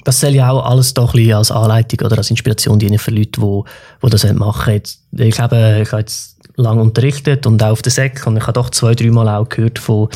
das 0.03 0.19
soll 0.19 0.31
ja 0.31 0.49
auch 0.49 0.65
alles 0.65 0.93
doch 0.93 1.13
ein 1.13 1.33
als 1.33 1.51
Anleitung 1.51 2.05
oder 2.05 2.17
als 2.17 2.29
Inspiration 2.29 2.79
dienen 2.79 2.99
für 2.99 3.11
Leute, 3.11 3.39
die, 3.39 3.61
die 4.03 4.09
das 4.09 4.33
machen. 4.33 4.73
Jetzt, 4.73 5.01
ich 5.11 5.39
habe, 5.39 5.81
ich 5.81 5.91
habe 5.91 6.01
jetzt 6.01 6.37
lange 6.55 6.81
unterrichtet 6.81 7.45
und 7.45 7.61
auch 7.63 7.71
auf 7.71 7.81
der 7.81 7.91
Sek 7.91 8.25
und 8.25 8.37
ich 8.37 8.43
habe 8.43 8.53
doch 8.53 8.69
zwei, 8.69 8.95
dreimal 8.95 9.29
auch 9.29 9.49
gehört 9.49 9.79
von 9.79 10.09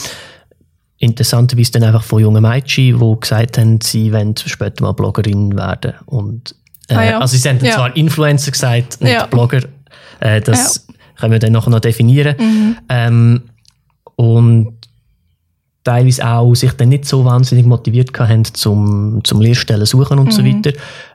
interessanterweise 0.99 1.71
dann 1.73 1.83
einfach 1.83 2.03
von 2.03 2.21
jungen 2.21 2.41
Mädchen, 2.41 2.99
die 2.99 3.19
gesagt 3.19 3.57
haben, 3.57 3.79
sie 3.81 4.11
wollen 4.11 4.35
später 4.35 4.83
mal 4.83 4.93
Bloggerin 4.93 5.55
werden. 5.55 5.93
Und, 6.05 6.55
äh, 6.89 6.95
ah 6.95 7.03
ja. 7.03 7.19
Also 7.19 7.37
sie 7.37 7.47
haben 7.47 7.63
ja. 7.63 7.73
zwar 7.73 7.95
Influencer 7.95 8.51
gesagt, 8.51 9.01
nicht 9.01 9.13
ja. 9.13 9.25
Blogger. 9.27 9.61
Äh, 10.19 10.41
das 10.41 10.87
können 11.19 11.33
wir 11.33 11.39
dann 11.39 11.53
noch 11.53 11.67
definieren. 11.79 12.35
Mhm. 12.39 12.77
Ähm, 12.89 13.41
und 14.15 14.76
teilweise 15.87 16.27
auch 16.27 16.53
sich 16.53 16.73
dann 16.73 16.89
nicht 16.89 17.05
so 17.05 17.23
wahnsinnig 17.23 17.65
motiviert 17.65 18.17
haben 18.19 18.43
zum, 18.43 19.21
zum 19.23 19.39
Lehrstellen 19.39 19.85
suchen 19.85 20.19
und 20.19 20.25
mhm. 20.25 20.31
so 20.31 20.43
weiter. 20.43 20.73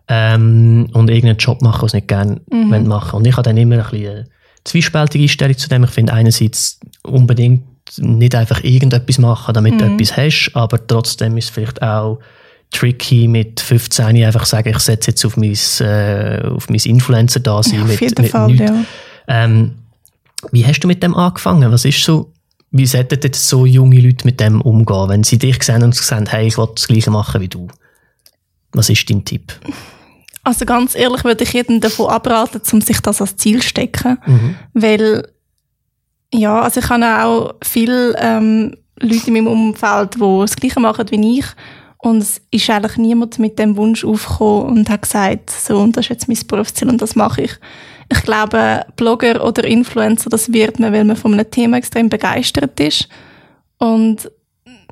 Ähm, 0.09 0.89
und 0.95 1.11
irgendeinen 1.11 1.37
Job 1.37 1.61
machen, 1.61 1.83
was 1.83 1.93
sie 1.93 1.99
nicht 1.99 2.09
gerne 2.09 2.41
mhm. 2.51 2.89
machen 2.89 3.19
Und 3.19 3.27
ich 3.27 3.35
habe 3.35 3.43
dann 3.43 3.59
immer 3.59 3.77
ein 3.77 3.91
bisschen 3.91 4.11
eine 4.11 4.25
zwiespältige 4.65 5.25
Einstellung 5.25 5.59
zu 5.59 5.69
dem. 5.69 5.85
Ich 5.85 5.91
finde 5.91 6.15
einerseits 6.15 6.81
unbedingt 7.03 7.65
nicht 7.99 8.35
einfach 8.35 8.65
irgendetwas 8.65 9.19
machen, 9.19 9.53
damit 9.53 9.75
mhm. 9.75 9.79
du 9.79 9.85
etwas 9.87 10.17
hast, 10.17 10.53
aber 10.55 10.87
trotzdem 10.87 11.37
ist 11.37 11.45
es 11.45 11.51
vielleicht 11.51 11.83
auch 11.83 12.19
tricky 12.71 13.29
mit 13.29 13.61
15 13.61 14.25
einfach 14.25 14.47
sagen, 14.47 14.71
ich 14.71 14.79
setze 14.79 15.11
jetzt 15.11 15.25
auf 15.27 15.37
mein, 15.37 15.53
äh, 15.81 16.41
auf 16.47 16.71
mein 16.71 16.81
Influencer 16.83 17.41
da 17.41 17.63
sein. 17.63 17.81
Ja, 17.81 17.95
jeden 18.01 18.23
mit 18.23 18.31
Fall, 18.31 18.55
ja. 18.55 18.85
Ähm, 19.29 19.73
Wie 20.51 20.65
hast 20.65 20.81
du 20.81 20.89
mit 20.89 21.03
dem 21.03 21.15
angefangen? 21.15 21.71
Was 21.71 21.85
ist 21.85 22.03
so, 22.03 22.33
wie 22.73 22.87
sollten 22.87 23.21
jetzt 23.23 23.49
so 23.49 23.67
junge 23.67 24.01
Leute 24.01 24.27
mit 24.27 24.41
dem 24.41 24.61
umgehen, 24.63 25.09
wenn 25.09 25.25
sie 25.25 25.39
dich 25.39 25.63
sehen 25.63 25.83
und 25.83 25.95
sagen, 25.95 26.27
hey, 26.27 26.47
ich 26.47 26.57
will 26.57 26.69
das 26.75 26.89
Gleiche 26.89 27.11
machen 27.11 27.41
wie 27.43 27.49
du? 27.49 27.69
Was 28.73 28.89
ist 28.89 29.09
dein 29.11 29.25
Tipp? 29.25 29.53
Also 30.43 30.65
ganz 30.65 30.97
ehrlich 30.97 31.23
würde 31.23 31.45
ich 31.45 31.53
jedem 31.53 31.81
davon 31.81 32.09
abraten, 32.09 32.63
um 32.73 32.81
sich 32.81 33.01
das 33.01 33.21
als 33.21 33.37
Ziel 33.37 33.61
zu 33.61 33.69
stecken. 33.69 34.19
Mhm. 34.27 34.55
Weil, 34.73 35.29
ja, 36.33 36.63
also 36.63 36.81
ich 36.81 36.89
habe 36.89 37.25
auch 37.25 37.55
viele 37.63 38.17
ähm, 38.19 38.75
Leute 38.99 39.27
in 39.27 39.35
meinem 39.35 39.47
Umfeld, 39.49 40.15
die 40.15 40.19
das 40.41 40.57
Gleiche 40.57 40.81
machen 40.81 41.07
wie 41.11 41.39
ich. 41.39 41.47
Und 41.99 42.23
es 42.23 42.41
ist 42.51 42.69
eigentlich 42.71 42.97
niemand 42.97 43.39
mit 43.39 43.59
dem 43.59 43.77
Wunsch 43.77 44.05
aufgekommen 44.05 44.79
und 44.79 44.91
hat 44.91 45.03
gesagt, 45.03 45.51
so, 45.51 45.79
und 45.79 45.97
das 45.97 46.07
ist 46.07 46.11
jetzt 46.11 46.29
mein 46.29 46.39
Berufsziel 46.49 46.89
und 46.89 47.01
das 47.01 47.15
mache 47.15 47.43
ich. 47.43 47.53
Ich 48.13 48.23
glaube, 48.23 48.85
Blogger 48.97 49.45
oder 49.45 49.65
Influencer, 49.65 50.29
das 50.29 50.53
wird 50.53 50.79
man, 50.79 50.93
weil 50.93 51.05
man 51.05 51.17
von 51.17 51.33
einem 51.33 51.51
Thema 51.51 51.79
extrem 51.79 52.11
begeistert 52.11 52.79
ist. 52.79 53.09
Und 53.79 54.31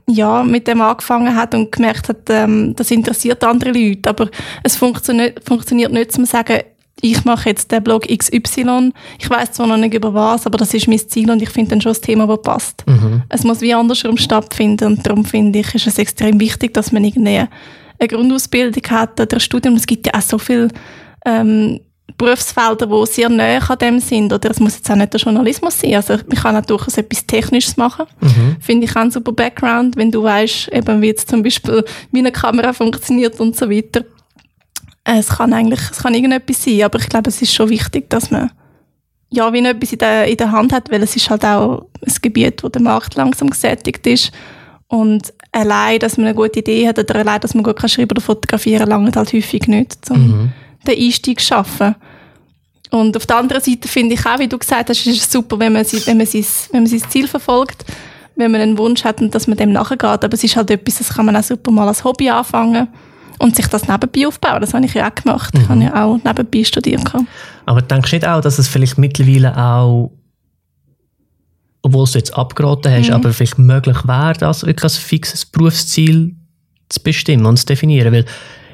ja, 0.07 0.43
mit 0.43 0.67
dem 0.67 0.81
angefangen 0.81 1.37
hat 1.37 1.55
und 1.55 1.71
gemerkt 1.71 2.09
hat, 2.09 2.31
ähm, 2.31 2.75
das 2.75 2.91
interessiert 2.91 3.45
andere 3.45 3.73
Leute. 3.73 4.09
Aber 4.09 4.29
es 4.63 4.77
funktioniert, 4.77 5.45
funktioniert 5.45 5.93
nicht, 5.93 6.13
zu 6.13 6.25
sagen, 6.25 6.61
ich 7.03 7.25
mache 7.25 7.51
jetzt 7.51 7.71
den 7.71 7.83
Blog 7.83 8.07
XY. 8.07 8.93
Ich 9.19 9.31
weiß 9.31 9.53
zwar 9.53 9.67
noch 9.67 9.77
nicht 9.77 9.95
über 9.95 10.13
was, 10.13 10.47
aber 10.47 10.59
das 10.59 10.75
ist 10.75 10.89
mein 10.89 10.99
Ziel 10.99 11.31
und 11.31 11.43
ich 11.43 11.51
finde 11.51 11.71
dann 11.71 11.81
schon 11.81 11.91
das 11.91 12.01
Thema, 12.01 12.27
das 12.27 12.43
passt. 12.43 12.85
Mhm. 12.87 13.23
Es 13.29 13.45
muss 13.45 13.61
wie 13.61 13.75
andersrum 13.75 14.17
stattfinden 14.17 14.87
und 14.87 15.07
darum 15.07 15.25
finde 15.25 15.61
ich, 15.61 15.75
ist 15.75 15.87
es 15.87 15.99
extrem 15.99 16.41
wichtig, 16.41 16.75
dass 16.75 16.93
man 16.93 17.05
irgendwie 17.05 17.39
eine 17.39 18.09
Grundausbildung 18.09 18.83
hat 18.91 19.21
oder 19.21 19.37
ein 19.37 19.41
Studium. 19.41 19.75
Es 19.77 19.87
gibt 19.87 20.07
ja 20.07 20.15
auch 20.15 20.23
so 20.23 20.39
viele 20.39 20.69
ähm, 21.25 21.81
Berufsfelder, 22.17 22.87
die 22.87 23.07
sehr 23.07 23.29
nahe 23.29 23.61
an 23.69 23.79
dem 23.79 24.01
sind. 24.01 24.33
Oder 24.33 24.51
es 24.51 24.61
muss 24.61 24.77
jetzt 24.77 24.91
auch 24.91 24.97
nicht 24.97 25.13
der 25.13 25.21
Journalismus 25.21 25.81
sein. 25.81 25.95
Also 25.95 26.15
ich 26.15 26.41
kann 26.41 26.57
auch 26.57 26.65
durchaus 26.65 26.99
etwas 26.99 27.27
Technisches 27.27 27.77
machen. 27.77 28.07
Mhm. 28.21 28.57
Finde 28.61 28.87
ich 28.87 28.93
auch 28.93 29.03
ein 29.03 29.11
super 29.11 29.33
Background, 29.33 29.97
wenn 29.97 30.11
du 30.11 30.23
weißt, 30.23 30.73
eben 30.73 31.03
wie 31.03 31.09
jetzt 31.09 31.29
zum 31.29 31.43
Beispiel, 31.43 31.85
wie 32.13 32.19
eine 32.19 32.33
Kamera 32.33 32.73
funktioniert 32.73 33.39
und 33.41 33.57
so 33.57 33.71
weiter. 33.71 34.05
Es 35.05 35.29
kann 35.29 35.53
eigentlich, 35.53 35.81
es 35.91 36.03
kann 36.03 36.15
irgendetwas 36.15 36.63
sein, 36.63 36.83
aber 36.83 36.99
ich 36.99 37.09
glaube, 37.09 37.31
es 37.31 37.41
ist 37.41 37.55
schon 37.55 37.71
wichtig, 37.71 38.11
dass 38.11 38.31
man 38.31 38.51
ja, 39.31 39.53
wie 39.53 39.65
etwas 39.65 39.93
in 39.93 39.99
der, 39.99 40.27
in 40.27 40.37
der 40.37 40.51
Hand 40.51 40.73
hat, 40.73 40.91
weil 40.91 41.03
es 41.03 41.15
ist 41.15 41.31
halt 41.31 41.45
auch 41.45 41.87
ein 42.05 42.15
Gebiet, 42.21 42.65
wo 42.65 42.69
der 42.69 42.83
Markt 42.83 43.15
langsam 43.15 43.49
gesättigt 43.49 44.07
ist. 44.07 44.33
Und 44.89 45.33
allein, 45.53 46.01
dass 46.01 46.17
man 46.17 46.27
eine 46.27 46.35
gute 46.35 46.59
Idee 46.59 46.89
hat 46.89 46.99
oder 46.99 47.17
allein, 47.17 47.41
dass 47.41 47.55
man 47.55 47.63
gut 47.63 47.81
schreiben 47.89 48.11
oder 48.11 48.21
fotografieren, 48.21 48.89
lange 48.89 49.13
halt 49.15 49.33
häufig 49.33 49.69
nicht, 49.69 50.11
um 50.11 50.27
mhm. 50.27 50.53
Den 50.87 50.99
Einstieg 50.99 51.41
schaffen. 51.41 51.95
Und 52.91 53.17
auf 53.17 53.27
der 53.27 53.37
anderen 53.37 53.63
Seite 53.63 53.87
finde 53.89 54.15
ich 54.15 54.27
auch, 54.27 54.39
wie 54.39 54.49
du 54.49 54.59
gesagt 54.59 54.89
hast, 54.89 55.07
ist 55.07 55.23
es 55.23 55.31
super, 55.31 55.59
wenn 55.59 55.73
man, 55.73 55.85
wenn 55.85 56.17
man, 56.17 56.27
sein, 56.27 56.45
wenn 56.73 56.83
man 56.83 56.87
sein 56.87 57.09
Ziel 57.09 57.29
verfolgt, 57.29 57.85
wenn 58.37 58.51
man 58.51 58.61
einen 58.61 58.79
Wunsch 58.79 59.05
hat 59.05 59.21
und 59.21 59.35
dass 59.35 59.47
man 59.47 59.57
dem 59.57 59.73
nachgeht. 59.73 60.03
Aber 60.03 60.33
es 60.33 60.43
ist 60.43 60.57
halt 60.57 60.71
etwas, 60.71 60.99
das 60.99 61.11
kann 61.11 61.27
man 61.27 61.37
auch 61.37 61.43
super 61.43 61.71
mal 61.71 61.87
als 61.87 62.03
Hobby 62.03 62.29
anfangen 62.31 62.89
und 63.39 63.55
sich 63.55 63.67
das 63.69 63.87
nebenbei 63.87 64.27
aufbauen. 64.27 64.61
Das 64.61 64.75
habe 64.75 64.85
ich 64.85 64.95
ja 64.95 65.09
auch 65.09 65.15
gemacht. 65.15 65.55
Mhm. 65.55 65.61
Ich 65.61 65.69
habe 65.69 65.83
ja 65.85 66.05
auch 66.05 66.19
nebenbei 66.23 66.65
studiert. 66.65 67.03
Aber 67.67 67.83
denkst 67.83 68.11
du 68.11 68.17
nicht 68.17 68.27
auch, 68.27 68.41
dass 68.41 68.59
es 68.59 68.67
vielleicht 68.67 68.99
mittlerweile 68.99 69.57
auch, 69.57 70.13
obwohl 71.83 72.07
du 72.07 72.19
jetzt 72.19 72.35
abgeraten 72.35 72.93
hast, 72.93 73.09
mhm. 73.09 73.15
aber 73.15 73.33
vielleicht 73.33 73.59
möglich 73.59 73.99
wäre, 74.07 74.35
das 74.35 74.67
wirklich 74.67 74.93
ein 74.93 75.01
fixes 75.01 75.47
Berufsziel 75.47 76.35
zu 76.89 77.01
bestimmen 77.03 77.47
und 77.47 77.57
zu 77.57 77.67
definieren? 77.67 78.13
Weil 78.13 78.25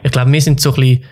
ich 0.03 0.11
glaube, 0.11 0.33
wir 0.33 0.41
sind 0.41 0.61
so 0.61 0.71
ein 0.71 0.77
bisschen 0.77 1.05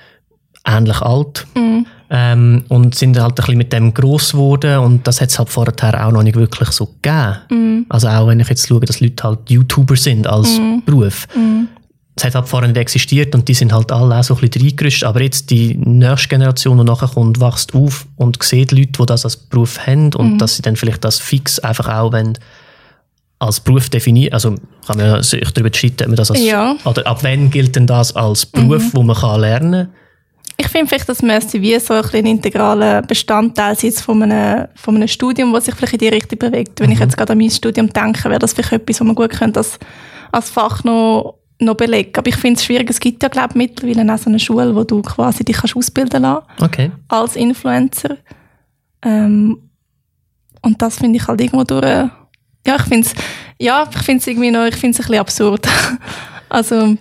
ähnlich 0.67 1.01
alt. 1.01 1.47
Mhm. 1.55 1.87
Ähm, 2.11 2.65
und 2.69 2.95
sind 2.95 3.19
halt 3.19 3.33
ein 3.33 3.35
bisschen 3.35 3.59
mit 3.59 3.73
dem 3.73 3.93
gross 3.93 4.33
geworden 4.33 4.79
und 4.79 5.07
das 5.07 5.21
hat 5.21 5.31
es 5.31 5.39
halt 5.39 5.49
vorher 5.49 6.07
auch 6.07 6.13
noch 6.13 6.23
nicht 6.23 6.37
wirklich 6.37 6.69
so 6.71 6.87
gegeben. 7.03 7.39
Mm. 7.51 7.87
Also 7.89 8.09
auch 8.09 8.29
wenn 8.29 8.39
ich 8.39 8.49
jetzt 8.49 8.69
schaue, 8.69 8.81
dass 8.81 9.01
Leute 9.01 9.25
halt 9.25 9.51
YouTuber 9.51 9.97
sind 9.97 10.27
als 10.27 10.59
mm. 10.59 10.85
Beruf. 10.85 11.27
Mm. 11.35 11.65
Es 12.15 12.25
hat 12.25 12.35
halt 12.37 12.47
vorher 12.47 12.69
nicht 12.69 12.79
existiert 12.79 13.35
und 13.35 13.49
die 13.49 13.55
sind 13.55 13.73
halt 13.73 13.91
alle 13.91 14.17
auch 14.17 14.23
so 14.23 14.35
ein 14.35 14.41
bisschen 14.43 14.63
reingerüstet. 14.63 15.05
Aber 15.09 15.23
jetzt 15.23 15.51
die 15.51 15.75
nächste 15.75 16.29
Generation, 16.29 16.79
die 16.79 16.85
nachher 16.85 17.09
kommt, 17.09 17.41
wächst 17.41 17.75
auf 17.75 18.07
und 18.17 18.41
sieht 18.43 18.71
Leute, 18.71 18.93
die 19.01 19.07
das 19.07 19.25
als 19.25 19.37
Beruf 19.37 19.85
haben 19.85 20.13
und 20.15 20.39
dass 20.39 20.57
sie 20.57 20.63
dann 20.63 20.77
vielleicht 20.77 21.03
das 21.05 21.19
fix 21.19 21.59
einfach 21.59 21.89
auch 21.89 22.13
wenn 22.13 22.39
als 23.41 23.61
Beruf 23.61 23.89
definieren, 23.89 24.33
also 24.33 24.55
kann 24.87 24.99
man 24.99 25.23
sich 25.23 25.51
darüber 25.51 25.75
streiten, 25.75 26.15
das 26.15 26.31
als, 26.31 26.41
ja. 26.41 26.77
oder 26.85 27.07
ab 27.07 27.19
wann 27.23 27.51
gilt 27.51 27.77
denn 27.77 27.87
das 27.87 28.15
als 28.15 28.47
Beruf, 28.47 28.83
mhm. 28.83 28.91
wo 28.93 29.03
man 29.03 29.17
kann 29.17 29.41
lernen 29.41 29.89
kann? 29.89 30.04
Ich 30.57 30.69
finde 30.69 30.87
vielleicht, 30.87 31.09
das 31.09 31.23
müsste 31.23 31.61
wie 31.61 31.79
so 31.81 31.95
ein, 31.95 32.05
ein 32.13 32.27
integraler 32.27 33.03
Bestandteil 33.03 33.77
sein 33.77 33.93
von 33.93 34.23
einem, 34.23 34.69
von 34.77 34.95
einem 34.95 35.09
Studium, 35.09 35.53
das 35.53 35.65
sich 35.65 35.75
vielleicht 35.75 35.95
in 35.95 35.99
die 35.99 36.09
Richtung 36.09 36.39
bewegt. 36.39 36.81
Wenn 36.81 36.87
mhm. 36.87 36.93
ich 36.93 37.01
jetzt 37.01 37.17
gerade 37.17 37.33
an 37.33 37.39
mein 37.39 37.51
Studium 37.51 37.93
denke, 37.93 38.25
wäre 38.29 38.39
das 38.39 38.53
vielleicht 38.53 38.73
etwas, 38.73 39.01
was 39.01 39.07
man 39.07 39.17
gut 39.17 39.31
könnte 39.31 39.61
als, 39.61 39.79
als 40.31 40.51
Fach 40.51 40.85
noch, 40.85 41.39
noch 41.59 41.75
belegen. 41.75 42.13
Aber 42.17 42.29
ich 42.29 42.37
finde 42.37 42.59
es 42.59 42.65
schwierig. 42.65 42.89
Es 42.89 43.01
gibt 43.01 43.23
ja, 43.23 43.29
glaube 43.29 43.51
ich, 43.51 43.55
mittlerweile 43.57 44.13
auch 44.15 44.19
so 44.19 44.31
eine 44.31 44.39
Schule, 44.39 44.75
wo 44.75 44.85
du 44.85 45.03
quasi 45.03 45.45
dich 45.45 45.57
kannst 45.57 45.77
ausbilden 45.77 46.23
lassen 46.23 46.47
okay. 46.61 46.93
als 47.09 47.35
Influencer. 47.35 48.17
Ähm, 49.03 49.59
und 50.63 50.81
das 50.81 50.99
finde 50.99 51.19
ich 51.19 51.27
halt 51.27 51.41
irgendwo 51.41 51.65
durch, 51.65 51.85
ja, 51.85 52.77
ich 52.77 52.83
finde 52.83 53.07
es, 53.07 53.15
ja, 53.59 53.89
ich 53.91 54.03
finde 54.03 54.21
es 54.21 54.27
irgendwie 54.27 54.51
noch, 54.51 54.67
ich 54.67 54.77
finde 54.77 54.99
es 54.99 55.01
ein 55.01 55.09
bisschen 55.09 55.21
absurd. 55.21 55.69
also. 56.49 56.97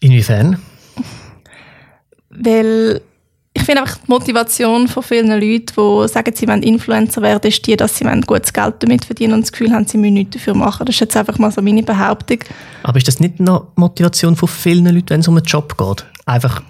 Inwiefern? 0.00 0.60
Weil 2.30 3.00
ich 3.52 3.62
finde 3.62 3.82
einfach 3.82 3.98
die 3.98 4.10
Motivation 4.10 4.86
von 4.86 5.02
vielen 5.02 5.28
Leuten, 5.28 5.66
die 5.76 6.08
sagen, 6.08 6.32
sie 6.34 6.46
wollen 6.46 6.62
Influencer 6.62 7.20
werden, 7.20 7.48
ist 7.48 7.66
die, 7.66 7.76
dass 7.76 7.96
sie 7.96 8.04
gutes 8.26 8.52
Geld 8.52 8.76
damit 8.78 9.04
verdienen 9.04 9.34
und 9.34 9.42
das 9.42 9.52
Gefühl 9.52 9.72
haben, 9.72 9.86
sie 9.86 9.98
müssen 9.98 10.14
nichts 10.14 10.36
dafür 10.36 10.54
machen. 10.54 10.86
Das 10.86 10.94
ist 10.94 11.00
jetzt 11.00 11.16
einfach 11.16 11.38
mal 11.38 11.50
so 11.50 11.60
meine 11.60 11.82
Behauptung. 11.82 12.38
Aber 12.84 12.96
ist 12.96 13.08
das 13.08 13.18
nicht 13.18 13.40
noch 13.40 13.68
Motivation 13.74 14.36
von 14.36 14.48
vielen 14.48 14.86
Leuten, 14.86 15.10
wenn 15.10 15.20
es 15.20 15.28
um 15.28 15.36
einen 15.36 15.44
Job 15.44 15.76
geht? 15.76 16.06
Einfach 16.26 16.62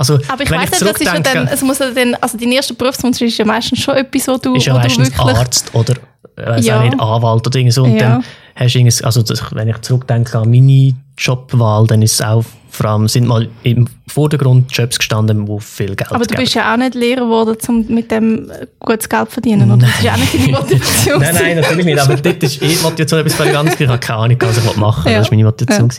also, 0.00 0.18
aber 0.28 0.42
ich 0.42 0.50
weiß 0.50 0.70
nicht, 0.70 0.82
das 0.82 0.98
ist 0.98 1.04
ja 1.04 1.20
dann, 1.20 1.46
es 1.46 1.60
muss 1.60 1.78
ja 1.78 1.90
dann, 1.90 2.14
also 2.14 2.38
dein 2.38 2.50
erster 2.52 2.72
Berufswunsch 2.72 3.20
ist 3.20 3.36
ja 3.36 3.44
meistens 3.44 3.80
schon 3.80 3.96
etwas, 3.96 4.28
wo 4.28 4.38
du, 4.38 4.54
ist 4.54 4.64
ja 4.64 4.72
wo 4.72 4.78
meistens 4.78 5.10
du 5.10 5.18
wirklich... 5.18 5.36
Arzt 5.36 5.74
oder 5.74 5.94
äh, 6.38 6.58
ja. 6.62 6.82
nicht, 6.82 6.98
Anwalt 6.98 7.46
oder 7.46 7.58
irgend 7.58 7.74
so. 7.74 7.84
Und 7.84 7.96
ja. 7.96 8.14
dann 8.14 8.24
hast 8.54 8.74
du 8.74 9.04
also 9.04 9.20
das, 9.20 9.44
wenn 9.54 9.68
ich 9.68 9.78
zurückdenke 9.82 10.38
an 10.38 10.50
meine 10.50 10.94
Jobwahl, 11.18 11.86
dann 11.86 12.00
ist 12.00 12.14
es 12.14 12.22
auch 12.22 12.46
vor 12.70 12.86
allem 12.86 13.08
sind 13.08 13.26
mal 13.26 13.48
im 13.62 13.88
Vordergrund 14.06 14.70
Jobs 14.72 14.98
gestanden, 14.98 15.46
wo 15.48 15.58
viel 15.58 15.94
Geld 15.96 16.12
Aber 16.12 16.24
du 16.24 16.34
bist 16.34 16.54
ja 16.54 16.72
auch 16.72 16.76
nicht 16.76 16.94
Lehrer 16.94 17.22
geworden, 17.22 17.56
um 17.68 17.86
mit 17.88 18.10
dem 18.10 18.50
gutes 18.78 19.08
Geld 19.08 19.26
zu 19.26 19.34
verdienen, 19.34 19.70
oder? 19.70 19.86
Das 19.86 19.96
ist 19.96 20.02
ja 20.04 20.12
auch 20.12 20.16
nicht 20.16 20.34
deine 20.34 20.52
Motivation. 20.52 21.20
nein, 21.20 21.34
nein, 21.34 21.56
natürlich 21.56 21.84
nicht. 21.84 21.98
Aber 22.00 22.16
dort 22.22 22.42
ist 22.42 22.62
eh 22.62 22.76
Motivation 22.82 23.20
etwas 23.20 23.34
völlig 23.34 23.56
anderes. 23.56 23.80
Ich 23.80 23.88
habe 23.88 23.98
keine 23.98 24.18
Ahnung, 24.18 24.36
was 24.40 24.58
ich 24.58 24.76
machen 24.76 25.04
will. 25.04 25.12
Ja. 25.12 25.18
Das 25.18 25.30
war 25.30 25.36
meine 25.36 25.44
Motivation. 25.44 25.90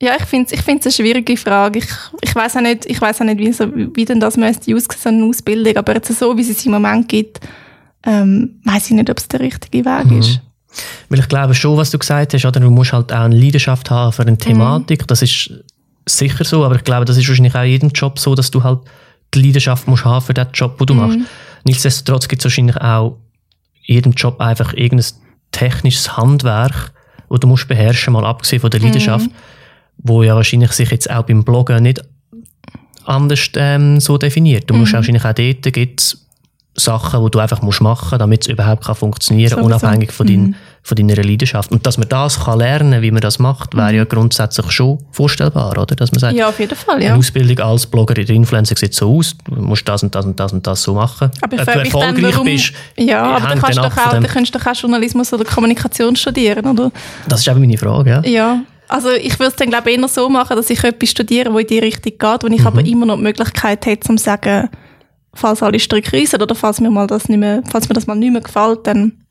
Ja, 0.00 0.08
ja 0.08 0.16
ich 0.18 0.24
finde 0.24 0.46
es 0.46 0.52
ich 0.52 0.62
find's 0.62 0.86
eine 0.86 0.92
schwierige 0.92 1.36
Frage. 1.36 1.80
Ich, 1.80 1.88
ich 2.20 2.34
weiß 2.34 2.56
auch 2.56 2.62
nicht, 2.62 2.86
ich 2.86 3.02
auch 3.02 3.20
nicht 3.20 3.38
wie, 3.38 3.52
so, 3.52 3.66
wie 3.74 4.04
denn 4.04 4.20
das 4.20 4.36
müsste 4.36 4.74
aussehen, 4.74 4.96
so 4.98 5.08
eine 5.08 5.24
Ausbildung. 5.24 5.76
Aber 5.76 5.94
jetzt 5.94 6.16
so, 6.18 6.36
wie 6.36 6.42
es 6.42 6.50
es 6.50 6.64
im 6.66 6.72
Moment 6.72 7.08
gibt, 7.08 7.40
ähm, 8.04 8.60
weiß 8.64 8.86
ich 8.86 8.96
nicht, 8.96 9.10
ob 9.10 9.18
es 9.18 9.28
der 9.28 9.40
richtige 9.40 9.84
Weg 9.84 10.06
mhm. 10.06 10.20
ist. 10.20 10.40
Weil 11.08 11.18
ich 11.18 11.28
glaube 11.28 11.54
schon, 11.54 11.76
was 11.76 11.90
du 11.90 11.98
gesagt 11.98 12.34
hast, 12.34 12.44
oder 12.44 12.60
du 12.60 12.70
musst 12.70 12.92
halt 12.92 13.12
auch 13.12 13.20
eine 13.20 13.36
Leidenschaft 13.36 13.90
haben 13.90 14.12
für 14.12 14.22
eine 14.22 14.38
Thematik. 14.38 15.02
Mhm. 15.02 15.06
Das 15.06 15.22
ist 15.22 15.50
sicher 16.06 16.44
so, 16.44 16.64
aber 16.64 16.76
ich 16.76 16.84
glaube, 16.84 17.04
das 17.04 17.16
ist 17.16 17.28
wahrscheinlich 17.28 17.54
auch 17.54 17.62
in 17.62 17.70
jedem 17.70 17.88
Job 17.90 18.18
so, 18.18 18.34
dass 18.34 18.50
du 18.50 18.62
halt 18.62 18.80
die 19.34 19.42
Leidenschaft 19.42 19.86
musst 19.86 20.04
haben 20.04 20.24
für 20.24 20.34
den 20.34 20.48
Job, 20.52 20.78
den 20.78 20.86
du 20.86 20.94
mhm. 20.94 21.00
machst. 21.00 21.18
Nichtsdestotrotz 21.64 22.28
gibt 22.28 22.40
es 22.40 22.44
wahrscheinlich 22.44 22.76
auch 22.76 23.18
in 23.86 23.94
jedem 23.94 24.12
Job 24.12 24.40
einfach 24.40 24.72
irgendein 24.72 25.12
technisches 25.52 26.16
Handwerk, 26.16 26.92
das 27.28 27.40
du 27.40 27.46
musst 27.46 27.68
beherrschen, 27.68 28.12
mal 28.12 28.24
abgesehen 28.24 28.60
von 28.60 28.70
der 28.70 28.80
Leidenschaft, 28.80 29.26
mhm. 29.26 29.34
wo 29.98 30.22
ja 30.22 30.34
wahrscheinlich 30.34 30.72
sich 30.72 30.90
jetzt 30.90 31.10
auch 31.10 31.24
beim 31.24 31.44
Bloggen 31.44 31.82
nicht 31.82 32.02
anders 33.04 33.50
ähm, 33.56 34.00
so 34.00 34.18
definiert. 34.18 34.68
Du 34.68 34.74
musst 34.74 34.92
mhm. 34.92 34.96
wahrscheinlich 34.96 35.24
auch 35.24 35.32
dort 35.32 35.72
gibt's 35.72 36.26
Sachen, 36.80 37.24
die 37.24 37.30
du 37.30 37.38
einfach 37.38 37.62
musst 37.62 37.80
machen 37.80 38.08
musst, 38.10 38.20
damit 38.20 38.42
es 38.42 38.48
überhaupt 38.48 38.84
kann 38.84 38.94
funktionieren 38.94 39.56
kann, 39.56 39.64
unabhängig 39.64 40.12
von, 40.12 40.26
dein, 40.26 40.40
mhm. 40.40 40.54
von 40.82 40.96
deiner 40.96 41.22
Leidenschaft. 41.22 41.70
Und 41.70 41.86
dass 41.86 41.98
man 41.98 42.08
das 42.08 42.44
kann 42.44 42.58
lernen 42.58 43.02
wie 43.02 43.10
man 43.10 43.20
das 43.20 43.38
macht, 43.38 43.76
wäre 43.76 43.94
ja 43.94 44.04
mhm. 44.04 44.08
grundsätzlich 44.08 44.70
schon 44.70 44.98
vorstellbar, 45.12 45.72
oder? 45.72 45.94
Dass 45.94 46.12
man 46.12 46.20
sagt, 46.20 46.34
ja, 46.34 46.48
auf 46.48 46.58
jeden 46.58 46.74
Fall, 46.74 47.02
ja. 47.02 47.10
Eine 47.10 47.18
Ausbildung 47.18 47.58
als 47.60 47.86
Blogger 47.86 48.12
oder 48.12 48.30
Influencer 48.30 48.76
sieht 48.76 48.94
so 48.94 49.18
aus, 49.18 49.36
du 49.44 49.60
musst 49.60 49.88
das 49.88 50.02
und 50.02 50.14
das 50.14 50.24
und 50.24 50.38
das 50.38 50.52
und 50.52 50.66
das 50.66 50.82
so 50.82 50.94
machen. 50.94 51.30
Aber 51.40 51.54
ich 51.54 51.60
Ob 51.60 51.66
du 51.66 51.72
erfolgreich 51.72 52.14
dann, 52.14 52.22
warum, 52.22 52.44
bist, 52.44 52.72
ja, 52.96 53.22
aber 53.22 53.48
dann 53.48 53.60
kannst, 53.60 53.78
doch 53.78 53.96
auch, 53.96 54.10
dann 54.10 54.26
kannst 54.26 54.54
du 54.54 54.58
doch 54.58 54.66
auch 54.66 54.76
Journalismus 54.76 55.32
oder 55.32 55.44
Kommunikation 55.44 56.16
studieren, 56.16 56.66
oder? 56.66 56.90
Das 57.28 57.40
ist 57.40 57.48
eben 57.48 57.60
meine 57.60 57.78
Frage, 57.78 58.10
ja. 58.10 58.22
Ja. 58.24 58.60
Also 58.90 59.10
ich 59.10 59.38
würde 59.38 59.50
es 59.50 59.56
dann 59.56 59.70
glaube 59.70 59.90
ich 59.90 59.98
eher 59.98 60.08
so 60.08 60.28
machen, 60.28 60.56
dass 60.56 60.68
ich 60.68 60.82
etwas 60.82 61.10
studiere, 61.10 61.52
wo 61.52 61.58
in 61.58 61.66
die 61.66 61.78
Richtung 61.78 62.12
geht, 62.18 62.42
wo 62.42 62.48
ich 62.48 62.60
mhm. 62.60 62.66
aber 62.66 62.84
immer 62.84 63.06
noch 63.06 63.16
die 63.16 63.22
Möglichkeit 63.22 63.86
hätte, 63.86 64.08
um 64.08 64.18
zu 64.18 64.24
sagen, 64.24 64.68
falls 65.34 65.62
alle 65.62 65.78
Stricke 65.80 66.16
reissen 66.16 66.40
oder 66.42 66.54
falls 66.54 66.80
mir, 66.80 66.90
mal 66.90 67.06
das 67.06 67.28
nicht 67.28 67.38
mehr, 67.38 67.62
falls 67.70 67.88
mir 67.88 67.94
das 67.94 68.06
mal 68.06 68.14
nicht 68.14 68.32
mehr 68.32 68.40
gefällt, 68.40 68.86
dann 68.86 69.24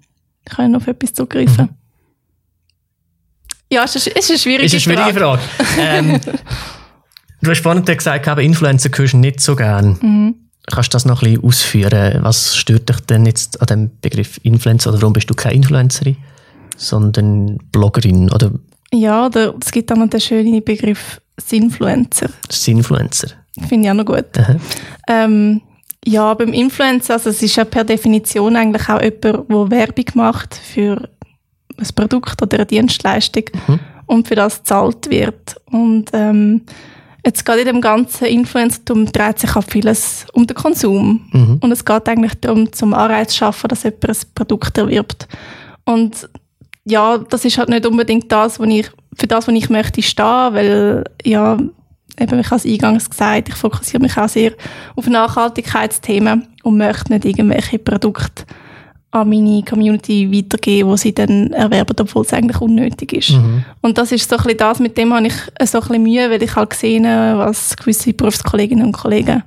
kann 0.45 0.65
ich 0.65 0.71
noch 0.71 0.81
auf 0.81 0.87
etwas 0.87 1.13
zugreifen. 1.13 1.65
Mhm. 1.65 1.69
Ja, 3.71 3.83
es 3.83 3.95
ist, 3.95 4.07
ist 4.07 4.29
eine 4.29 4.39
schwierige 4.39 4.67
Frage. 4.69 4.77
Ist 4.77 4.87
eine 4.87 4.97
schwierige 4.97 5.19
Frage. 5.19 5.41
ähm, 5.79 6.19
du 7.41 7.51
hast 7.51 7.61
vorhin 7.61 7.85
gesagt, 7.85 8.27
Influencer 8.39 8.89
gehörst 8.89 9.13
nicht 9.13 9.41
so 9.41 9.55
gern. 9.55 9.97
Mhm. 10.01 10.35
kannst 10.71 10.91
du 10.93 10.95
das 10.95 11.05
noch 11.05 11.21
ein 11.21 11.33
bisschen 11.33 11.43
ausführen? 11.43 12.23
Was 12.23 12.55
stört 12.57 12.89
dich 12.89 12.99
denn 13.01 13.25
jetzt 13.27 13.61
an 13.61 13.67
dem 13.67 13.91
Begriff 14.01 14.39
Influencer? 14.43 14.89
Oder 14.91 15.01
warum 15.01 15.13
bist 15.13 15.29
du 15.29 15.35
keine 15.35 15.55
Influencerin, 15.55 16.17
sondern 16.77 17.57
Bloggerin? 17.71 18.31
Oder 18.31 18.51
Ja, 18.91 19.27
oder 19.27 19.53
es 19.61 19.71
gibt 19.71 19.91
auch 19.91 19.97
noch 19.97 20.09
den 20.09 20.19
schönen 20.21 20.63
Begriff 20.63 21.21
Sinfluencer. 21.37 22.29
Sinfluencer? 22.49 23.27
Finde 23.67 23.87
ich 23.87 23.91
auch 23.91 23.95
noch 23.95 24.05
gut. 24.05 24.25
Ähm, 25.07 25.61
ja, 26.05 26.33
beim 26.33 26.53
Influencer, 26.53 27.13
also 27.13 27.29
es 27.29 27.41
ist 27.41 27.55
ja 27.55 27.65
per 27.65 27.83
Definition 27.83 28.55
eigentlich 28.55 28.87
auch 28.89 29.01
jemand, 29.01 29.23
der 29.25 29.71
Werbung 29.71 30.05
macht 30.15 30.55
für 30.55 31.09
ein 31.77 31.87
Produkt 31.95 32.41
oder 32.41 32.57
eine 32.57 32.65
Dienstleistung 32.65 33.43
und 34.05 34.27
für 34.27 34.35
das 34.35 34.59
gezahlt 34.59 35.09
wird. 35.09 35.55
Und 35.65 36.09
ähm, 36.13 36.61
jetzt 37.25 37.45
gerade 37.45 37.61
in 37.61 37.67
dem 37.67 37.81
ganzen 37.81 38.25
Influencertum 38.25 39.11
dreht 39.11 39.39
sich 39.39 39.55
auch 39.55 39.63
vieles 39.63 40.25
um 40.33 40.47
den 40.47 40.55
Konsum. 40.55 41.29
Und 41.61 41.71
es 41.71 41.85
geht 41.85 42.07
eigentlich 42.07 42.33
darum, 42.41 42.71
zum 42.71 42.93
Anreiz 42.93 43.31
zu 43.31 43.37
schaffen, 43.39 43.67
dass 43.67 43.83
jemand 43.83 44.09
ein 44.09 44.15
Produkt 44.35 44.77
erwirbt. 44.77 45.27
Und 45.85 46.29
ja, 46.85 47.17
das 47.17 47.45
ist 47.45 47.57
halt 47.57 47.69
nicht 47.69 47.85
unbedingt 47.85 48.31
das, 48.31 48.59
wo 48.59 48.63
ich, 48.63 48.89
für 49.15 49.27
das, 49.27 49.47
was 49.47 49.55
ich 49.55 49.69
möchte 49.69 50.01
stehen, 50.01 50.53
weil 50.53 51.03
ja, 51.23 51.57
eben, 52.19 52.39
ich 52.39 52.47
habe 52.47 52.55
es 52.57 52.65
eingangs 52.65 53.09
gesagt, 53.09 53.49
ich 53.49 53.55
fokussiere 53.55 54.01
mich 54.01 54.17
auch 54.17 54.29
sehr 54.29 54.53
auf 54.95 55.07
Nachhaltigkeitsthemen 55.07 56.47
und 56.63 56.77
möchte 56.77 57.13
nicht 57.13 57.25
irgendwelche 57.25 57.79
Produkte 57.79 58.43
an 59.11 59.27
meine 59.29 59.63
Community 59.63 60.31
weitergeben, 60.31 60.89
wo 60.89 60.95
sie 60.95 61.13
dann 61.15 61.51
erwerben, 61.51 61.95
obwohl 61.99 62.23
es 62.23 62.33
eigentlich 62.33 62.61
unnötig 62.61 63.13
ist. 63.13 63.31
Und 63.81 63.97
das 63.97 64.11
ist 64.11 64.29
so 64.29 64.37
ein 64.37 64.43
bisschen 64.43 64.57
das, 64.59 64.79
mit 64.79 64.97
dem 64.97 65.13
habe 65.13 65.27
ich 65.27 65.33
so 65.33 65.79
ein 65.79 65.87
bisschen 65.87 66.03
Mühe, 66.03 66.29
weil 66.29 66.43
ich 66.43 66.55
halt 66.55 66.69
gesehen 66.69 67.07
habe, 67.07 67.39
was 67.39 67.75
gewisse 67.75 68.13
Berufskolleginnen 68.13 68.85
und 68.85 68.91
Kollegen 68.91 69.43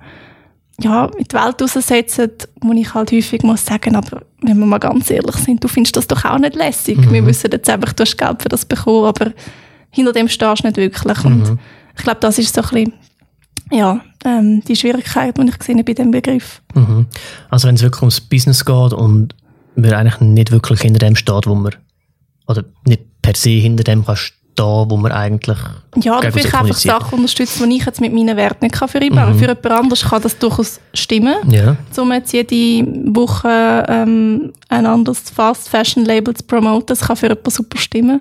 ja, 0.81 1.05
in 1.17 1.25
die 1.25 1.35
Welt 1.35 1.63
raussetzen, 1.63 2.31
wo 2.61 2.73
ich 2.73 2.93
halt 2.93 3.13
häufig 3.13 3.43
muss 3.43 3.65
sagen, 3.65 3.95
aber 3.95 4.23
wenn 4.41 4.59
wir 4.59 4.67
mal 4.67 4.79
ganz 4.79 5.11
ehrlich 5.11 5.37
sind, 5.37 5.63
du 5.63 5.69
findest 5.69 5.97
das 5.97 6.09
doch 6.09 6.25
auch 6.25 6.39
nicht 6.39 6.57
lässig. 6.57 6.99
Wir 7.11 7.25
wissen 7.25 7.51
jetzt 7.53 7.71
einfach, 7.71 7.93
du 7.93 8.03
hast 8.03 8.19
Geld 8.19 8.43
für 8.43 8.49
das 8.49 8.65
bekommen, 8.65 9.07
aber 9.07 9.33
hinter 9.91 10.13
dem 10.13 10.27
stehst 10.29 10.65
du 10.65 10.67
nicht 10.67 10.77
wirklich. 10.77 11.25
Und 11.25 11.59
ich 11.97 12.03
glaube, 12.03 12.21
das 12.21 12.39
ist 12.39 12.55
so 12.55 12.63
ein 12.63 12.69
bisschen, 12.69 12.93
ja, 13.71 14.01
ähm, 14.25 14.63
die 14.65 14.77
Schwierigkeit, 14.77 15.37
die 15.37 15.49
ich 15.49 15.59
gesehen 15.59 15.77
habe 15.77 15.85
bei 15.85 15.95
diesem 15.95 16.11
Begriff. 16.11 16.63
Mhm. 16.75 17.07
Also 17.51 17.69
wenn 17.69 17.75
es 17.75 17.83
wirklich 17.83 18.03
ums 18.03 18.21
Business 18.21 18.65
geht 18.65 18.93
und 18.93 19.35
man 19.75 19.93
eigentlich 19.93 20.21
nicht 20.21 20.51
wirklich 20.51 20.81
hinter 20.81 20.99
dem 20.99 21.17
steht, 21.17 21.47
wo 21.47 21.55
man, 21.55 21.75
oder 22.47 22.65
nicht 22.85 23.03
per 23.23 23.35
se 23.35 23.51
hinter 23.51 23.85
dem 23.85 24.05
kann 24.05 24.17
stehen, 24.17 24.91
wo 24.91 24.97
man 24.97 25.13
eigentlich 25.13 25.59
Ja, 25.97 26.19
oder 26.19 26.31
vielleicht 26.31 26.49
sich 26.49 26.55
einfach. 26.55 26.77
Sachen 26.77 27.19
unterstützen, 27.19 27.69
die 27.69 27.77
ich 27.77 27.87
jetzt 27.87 28.01
mit 28.01 28.13
meinen 28.13 28.37
Werten 28.37 28.65
nicht 28.65 28.75
kann 28.75 28.89
vereinbaren 28.89 29.31
kann. 29.31 29.39
Für 29.39 29.49
jemand 29.49 29.67
anderes 29.67 30.05
kann 30.05 30.23
das 30.23 30.39
durchaus 30.39 30.81
stimmen. 30.95 31.35
Ja. 31.51 31.77
um 31.97 32.13
jetzt 32.13 32.33
jede 32.33 32.87
Woche 33.15 33.85
ähm, 33.89 34.53
ein 34.69 34.87
anderes 34.87 35.31
Fast 35.31 35.69
Fashion 35.69 36.05
Label 36.05 36.35
zu 36.35 36.45
promoten. 36.45 36.87
Das 36.87 37.01
kann 37.01 37.17
für 37.17 37.29
jemanden 37.29 37.51
super 37.51 37.79
stimmen. 37.79 38.21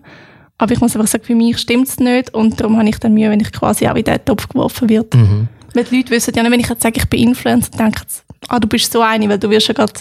Aber 0.61 0.71
ich 0.73 0.79
muss 0.79 0.95
einfach 0.95 1.07
sagen, 1.09 1.23
für 1.23 1.33
mich 1.33 1.57
stimmt 1.57 1.87
es 1.87 1.99
nicht 1.99 2.33
und 2.35 2.59
darum 2.59 2.77
habe 2.77 2.87
ich 2.87 2.99
dann 2.99 3.15
Mühe, 3.15 3.29
wenn 3.31 3.39
ich 3.39 3.51
quasi 3.51 3.87
auch 3.87 3.95
in 3.95 4.03
diesen 4.03 4.23
Topf 4.25 4.47
geworfen 4.47 4.89
wird. 4.89 5.13
Mhm. 5.15 5.47
Weil 5.73 5.85
die 5.85 5.97
Leute 5.97 6.11
wissen 6.11 6.33
ja 6.35 6.43
nicht, 6.43 6.51
wenn 6.51 6.59
ich 6.59 6.69
jetzt 6.69 6.83
sage, 6.83 6.99
ich 6.99 7.09
bin 7.09 7.29
Influencer, 7.29 7.71
denken 7.71 8.03
sie, 8.07 8.19
ah, 8.47 8.59
du 8.59 8.67
bist 8.67 8.91
so 8.93 9.01
eine, 9.01 9.27
weil 9.27 9.39
du 9.39 9.49
wirst 9.49 9.67
ja 9.69 9.73
gerade 9.73 9.93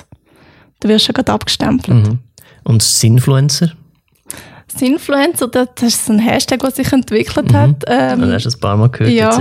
du 0.80 0.88
wirst 0.88 1.06
ja 1.08 1.12
gerade 1.12 1.32
abgestempelt. 1.32 2.06
Mhm. 2.06 2.18
Und 2.64 2.82
Sinfluencer? 2.82 3.72
Das 4.72 4.82
Influencer, 4.82 5.48
das 5.48 5.66
ist 5.82 6.04
so 6.06 6.12
ein 6.12 6.18
Hashtag, 6.18 6.60
der 6.60 6.70
sich 6.72 6.92
entwickelt 6.92 7.52
hat. 7.54 7.82
Ähm, 7.86 8.18
Mhm. 8.20 8.30
das 8.30 8.44
hast 8.44 8.54
du 8.54 8.58
ein 8.58 8.60
paar 8.60 8.76
Mal 8.76 8.88
gehört. 8.90 9.12
ja. 9.12 9.28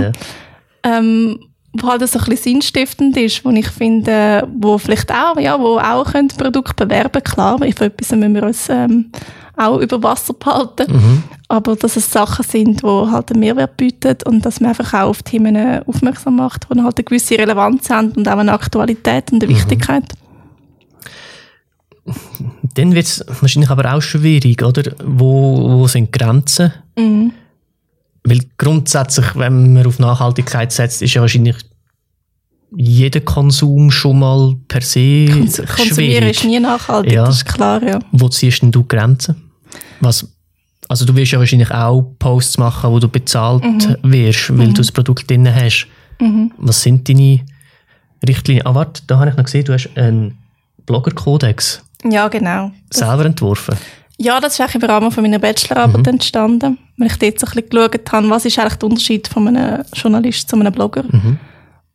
ja. 0.86 0.98
ähm, 0.98 1.38
wo 1.74 1.88
halt 1.88 2.08
so 2.08 2.18
ein 2.18 2.24
bisschen 2.24 2.54
sinnstiftend 2.54 3.16
ist, 3.16 3.44
wo 3.44 3.50
ich 3.50 3.68
finde, 3.68 4.48
wo 4.58 4.76
vielleicht 4.78 5.12
auch, 5.12 5.38
ja, 5.38 5.60
wo 5.60 5.78
auch 5.78 6.10
können 6.12 6.28
Produkte 6.28 6.86
bewerben 6.86 7.22
klar, 7.22 7.60
ich 7.62 7.76
für 7.76 7.84
etwas 7.84 8.10
müssen 8.10 8.34
wir 8.34 8.42
uns 8.42 8.68
ähm, 8.70 9.12
auch 9.56 9.78
über 9.78 10.02
Wasser 10.02 10.34
behalten, 10.34 10.92
Mhm. 10.92 11.22
aber 11.48 11.76
dass 11.76 11.96
es 11.96 12.10
Sachen 12.10 12.44
sind, 12.44 12.82
die 12.82 12.86
halt 12.86 13.30
einen 13.30 13.40
Mehrwert 13.40 13.76
bieten 13.76 14.16
und 14.26 14.44
dass 14.46 14.60
man 14.60 14.70
einfach 14.70 14.94
auch 14.94 15.08
auf 15.10 15.22
Themen 15.22 15.82
aufmerksam 15.86 16.36
macht, 16.36 16.66
die 16.72 16.80
halt 16.82 16.96
eine 16.96 17.04
gewisse 17.04 17.38
Relevanz 17.38 17.90
haben 17.90 18.12
und 18.12 18.28
auch 18.28 18.38
eine 18.38 18.52
Aktualität 18.52 19.32
und 19.32 19.42
eine 19.42 19.52
Wichtigkeit. 19.52 20.04
Dann 22.74 22.94
wird 22.94 23.06
es 23.06 23.24
wahrscheinlich 23.40 23.70
aber 23.70 23.94
auch 23.94 24.00
schwierig, 24.00 24.62
oder? 24.62 24.92
Wo, 25.04 25.78
wo 25.78 25.86
sind 25.86 26.14
die 26.14 26.18
Grenzen? 26.18 26.72
Mhm. 26.96 27.32
Weil 28.24 28.40
grundsätzlich, 28.58 29.26
wenn 29.36 29.72
man 29.74 29.86
auf 29.86 29.98
Nachhaltigkeit 29.98 30.72
setzt, 30.72 31.02
ist 31.02 31.14
ja 31.14 31.20
wahrscheinlich 31.20 31.56
jeder 32.76 33.20
Konsum 33.20 33.90
schon 33.90 34.18
mal 34.20 34.54
per 34.68 34.80
se 34.80 35.26
Konsumieren 35.26 35.94
schwierig. 35.94 36.30
ist 36.30 36.44
nie 36.44 36.60
nachhaltig, 36.60 37.12
Ja. 37.12 37.24
das 37.24 37.36
ist 37.36 37.46
klar, 37.46 37.82
ja. 37.82 37.98
Wo 38.12 38.28
ziehst 38.28 38.62
denn 38.62 38.70
du 38.70 38.84
Grenzen? 38.84 39.50
Was, 40.00 40.26
also 40.88 41.04
du 41.04 41.14
wirst 41.16 41.32
ja 41.32 41.38
wahrscheinlich 41.38 41.70
auch 41.72 42.02
Posts 42.18 42.58
machen, 42.58 42.90
wo 42.92 42.98
du 42.98 43.08
bezahlt 43.08 43.64
Mhm. 43.64 43.96
wirst, 44.02 44.56
weil 44.56 44.68
du 44.68 44.74
das 44.74 44.92
Produkt 44.92 45.28
drin 45.30 45.52
hast. 45.52 45.86
Was 46.58 46.82
sind 46.82 47.08
deine 47.08 47.40
Richtlinien? 48.26 48.66
Ah, 48.66 48.74
warte, 48.74 49.02
da 49.06 49.18
habe 49.18 49.30
ich 49.30 49.36
noch 49.36 49.44
gesehen, 49.44 49.64
du 49.64 49.72
hast 49.72 49.88
einen 49.96 50.38
Blogger-Kodex 50.86 51.82
Ja, 52.04 52.28
genau. 52.28 52.70
selber 52.90 53.24
entworfen. 53.26 53.74
Ja, 54.18 54.38
das 54.38 54.52
ist 54.54 54.60
eigentlich 54.60 54.82
im 54.82 54.90
Rahmen 54.90 55.10
von 55.10 55.22
meiner 55.22 55.38
Bachelorarbeit 55.38 56.06
entstanden, 56.06 56.76
weil 56.98 57.06
ich 57.08 57.16
dort 57.16 57.40
so 57.40 57.46
ein 57.46 57.52
bisschen 57.54 57.70
geschaut 57.70 58.12
habe, 58.12 58.28
was 58.30 58.44
ist 58.44 58.58
eigentlich 58.58 58.74
der 58.74 58.88
Unterschied 58.90 59.28
von 59.28 59.48
einem 59.48 59.82
Journalist 59.94 60.48
zu 60.48 60.56
einem 60.56 60.72
Blogger. 60.72 61.04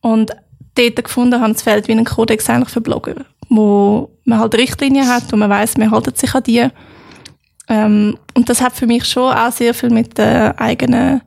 Und 0.02 0.32
dort 0.76 1.04
gefunden 1.04 1.42
habe, 1.42 1.54
es 1.54 1.62
fehlt 1.62 1.88
wie 1.88 1.94
ein 1.94 2.06
Kodex 2.06 2.50
eigentlich 2.50 2.70
für 2.70 2.82
Blogger, 2.82 3.16
wo 3.50 4.10
man 4.26 4.40
halt 4.40 4.56
Richtlinien 4.56 5.08
hat, 5.08 5.32
wo 5.32 5.38
man 5.38 5.50
weiß, 5.50 5.78
man 5.78 5.92
haltet 5.92 6.18
sich 6.18 6.34
an 6.34 6.44
die. 6.44 6.68
Ähm, 7.68 8.18
und 8.36 8.50
das 8.50 8.62
hat 8.62 8.74
für 8.74 8.88
mich 8.88 9.06
schon 9.06 9.34
auch 9.34 9.52
sehr 9.52 9.74
viel 9.74 9.90
mit 9.90 10.18
der 10.18 10.60
eigenen, 10.60 11.22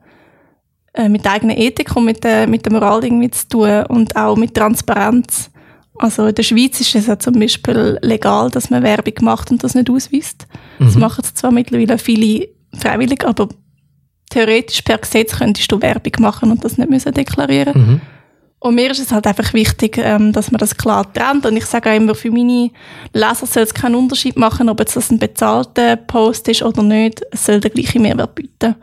äh, 0.93 1.09
mit 1.09 1.25
der 1.25 1.33
eigenen 1.33 1.57
Ethik 1.57 1.95
und 1.95 2.05
mit 2.05 2.23
der, 2.23 2.47
mit 2.47 2.65
der 2.65 2.71
Moral 2.73 3.03
irgendwie 3.03 3.31
zu 3.31 3.47
tun 3.47 3.85
und 3.87 4.15
auch 4.15 4.37
mit 4.37 4.53
Transparenz. 4.53 5.51
Also 5.97 6.27
in 6.27 6.35
der 6.35 6.43
Schweiz 6.43 6.79
ist 6.79 6.95
es 6.95 7.07
ja 7.07 7.19
zum 7.19 7.33
Beispiel 7.33 7.97
legal, 8.01 8.49
dass 8.49 8.69
man 8.69 8.83
Werbung 8.83 9.15
macht 9.21 9.51
und 9.51 9.63
das 9.63 9.75
nicht 9.75 9.89
ausweist. 9.89 10.47
Das 10.79 10.95
machen 10.95 11.25
zwar 11.25 11.51
mittlerweile 11.51 11.97
viele 11.97 12.47
freiwillig, 12.73 13.25
aber 13.25 13.49
theoretisch 14.29 14.81
per 14.81 14.97
Gesetz 14.97 15.37
könntest 15.37 15.69
du 15.69 15.81
Werbung 15.81 16.13
machen 16.19 16.51
und 16.51 16.63
das 16.63 16.77
nicht 16.77 16.89
müssen 16.89 17.13
deklarieren. 17.13 17.73
Mhm. 17.75 18.01
Und 18.61 18.75
mir 18.75 18.91
ist 18.91 18.99
es 18.99 19.11
halt 19.13 19.25
einfach 19.25 19.53
wichtig, 19.53 19.97
ähm, 19.97 20.33
dass 20.33 20.51
man 20.51 20.59
das 20.59 20.75
klar 20.75 21.11
trennt. 21.13 21.45
Und 21.45 21.55
ich 21.55 21.65
sage 21.65 21.89
auch 21.89 21.95
immer, 21.95 22.13
für 22.13 22.29
meine 22.29 22.71
Leser 23.13 23.45
soll 23.45 23.63
es 23.63 23.73
keinen 23.73 23.95
Unterschied 23.95 24.37
machen, 24.37 24.67
ob 24.67 24.79
jetzt 24.81 24.97
das 24.97 25.11
ein 25.11 25.19
bezahlter 25.19 25.95
Post 25.95 26.49
ist 26.49 26.61
oder 26.63 26.83
nicht. 26.83 27.21
Es 27.31 27.45
soll 27.45 27.61
den 27.61 27.71
gleichen 27.71 28.01
Mehrwert 28.01 28.35
bieten. 28.35 28.75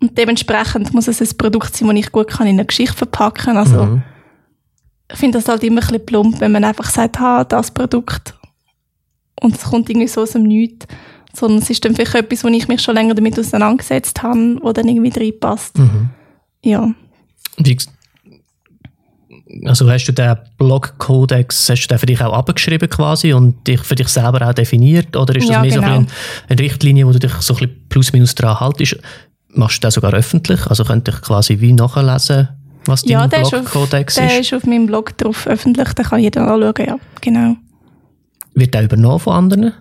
Und 0.00 0.16
dementsprechend 0.16 0.94
muss 0.94 1.08
es 1.08 1.20
ein 1.20 1.36
Produkt 1.36 1.76
sein, 1.76 1.88
das 1.88 1.96
ich 1.98 2.10
gut 2.10 2.28
kann 2.28 2.46
in 2.46 2.54
eine 2.58 2.64
Geschichte 2.66 2.96
verpacken 2.96 3.44
kann. 3.44 3.56
Also, 3.58 3.84
Mhm. 3.84 4.02
ich 5.12 5.18
finde 5.18 5.38
das 5.38 5.46
halt 5.48 5.62
immer 5.62 5.82
ein 5.82 5.86
bisschen 5.86 6.06
plump, 6.06 6.40
wenn 6.40 6.52
man 6.52 6.64
einfach 6.64 6.88
sagt, 6.90 7.20
ha, 7.20 7.44
das 7.44 7.70
Produkt. 7.70 8.34
Und 9.40 9.56
es 9.56 9.64
kommt 9.64 9.90
irgendwie 9.90 10.08
so 10.08 10.22
aus 10.22 10.30
dem 10.32 10.44
Nichts. 10.44 10.86
Sondern 11.34 11.58
es 11.58 11.68
ist 11.70 11.84
dann 11.84 11.94
vielleicht 11.94 12.14
etwas, 12.14 12.44
wo 12.44 12.48
ich 12.48 12.68
mich 12.68 12.80
schon 12.82 12.94
länger 12.94 13.14
damit 13.14 13.38
auseinandergesetzt 13.38 14.22
habe, 14.22 14.58
wo 14.62 14.72
dann 14.72 14.88
irgendwie 14.88 15.18
reinpasst. 15.18 15.78
Mhm. 15.78 16.10
Ja. 16.62 16.90
Wie, 17.58 17.76
also 19.64 19.90
hast 19.90 20.06
du 20.06 20.12
den 20.12 20.36
Blog-Kodex, 20.58 21.68
hast 21.68 21.82
du 21.84 21.88
den 21.88 21.98
für 21.98 22.06
dich 22.06 22.20
auch 22.22 22.32
abgeschrieben 22.32 22.88
quasi 22.88 23.32
und 23.32 23.66
dich 23.66 23.80
für 23.80 23.94
dich 23.94 24.08
selber 24.08 24.48
auch 24.48 24.52
definiert? 24.54 25.16
Oder 25.16 25.36
ist 25.36 25.48
das 25.48 25.54
Ja, 25.56 25.60
mehr 25.62 25.72
so 25.72 25.80
ein 25.80 25.94
genau. 26.00 26.10
eine 26.48 26.58
Richtlinie, 26.58 27.06
wo 27.06 27.12
du 27.12 27.18
dich 27.18 27.32
so 27.34 27.54
ein 27.54 27.58
bisschen 27.58 27.88
plus 27.88 28.12
minus 28.12 28.34
dran 28.34 28.58
haltest? 28.60 28.96
Machst 29.48 29.76
du 29.78 29.80
den 29.86 29.90
sogar 29.90 30.12
öffentlich? 30.14 30.66
Also 30.66 30.84
könnte 30.84 31.10
ich 31.10 31.20
quasi 31.22 31.60
wie 31.60 31.72
nachlesen, 31.72 32.48
was 32.86 33.02
dein 33.02 33.10
Ja, 33.12 33.26
der 33.26 33.42
ist, 33.42 33.54
auf, 33.54 33.60
Blog-Kodex 33.60 34.14
der 34.14 34.26
ist? 34.40 34.40
ist 34.40 34.54
auf 34.54 34.64
meinem 34.64 34.86
Blog 34.86 35.16
drauf 35.18 35.46
öffentlich, 35.46 35.92
den 35.92 36.04
kann 36.06 36.20
jeder 36.20 36.42
anschauen, 36.50 36.86
ja, 36.86 36.96
genau. 37.20 37.56
Wird 38.54 38.74
der 38.74 38.84
übernommen 38.84 39.18
von 39.18 39.34
anderen? 39.34 39.72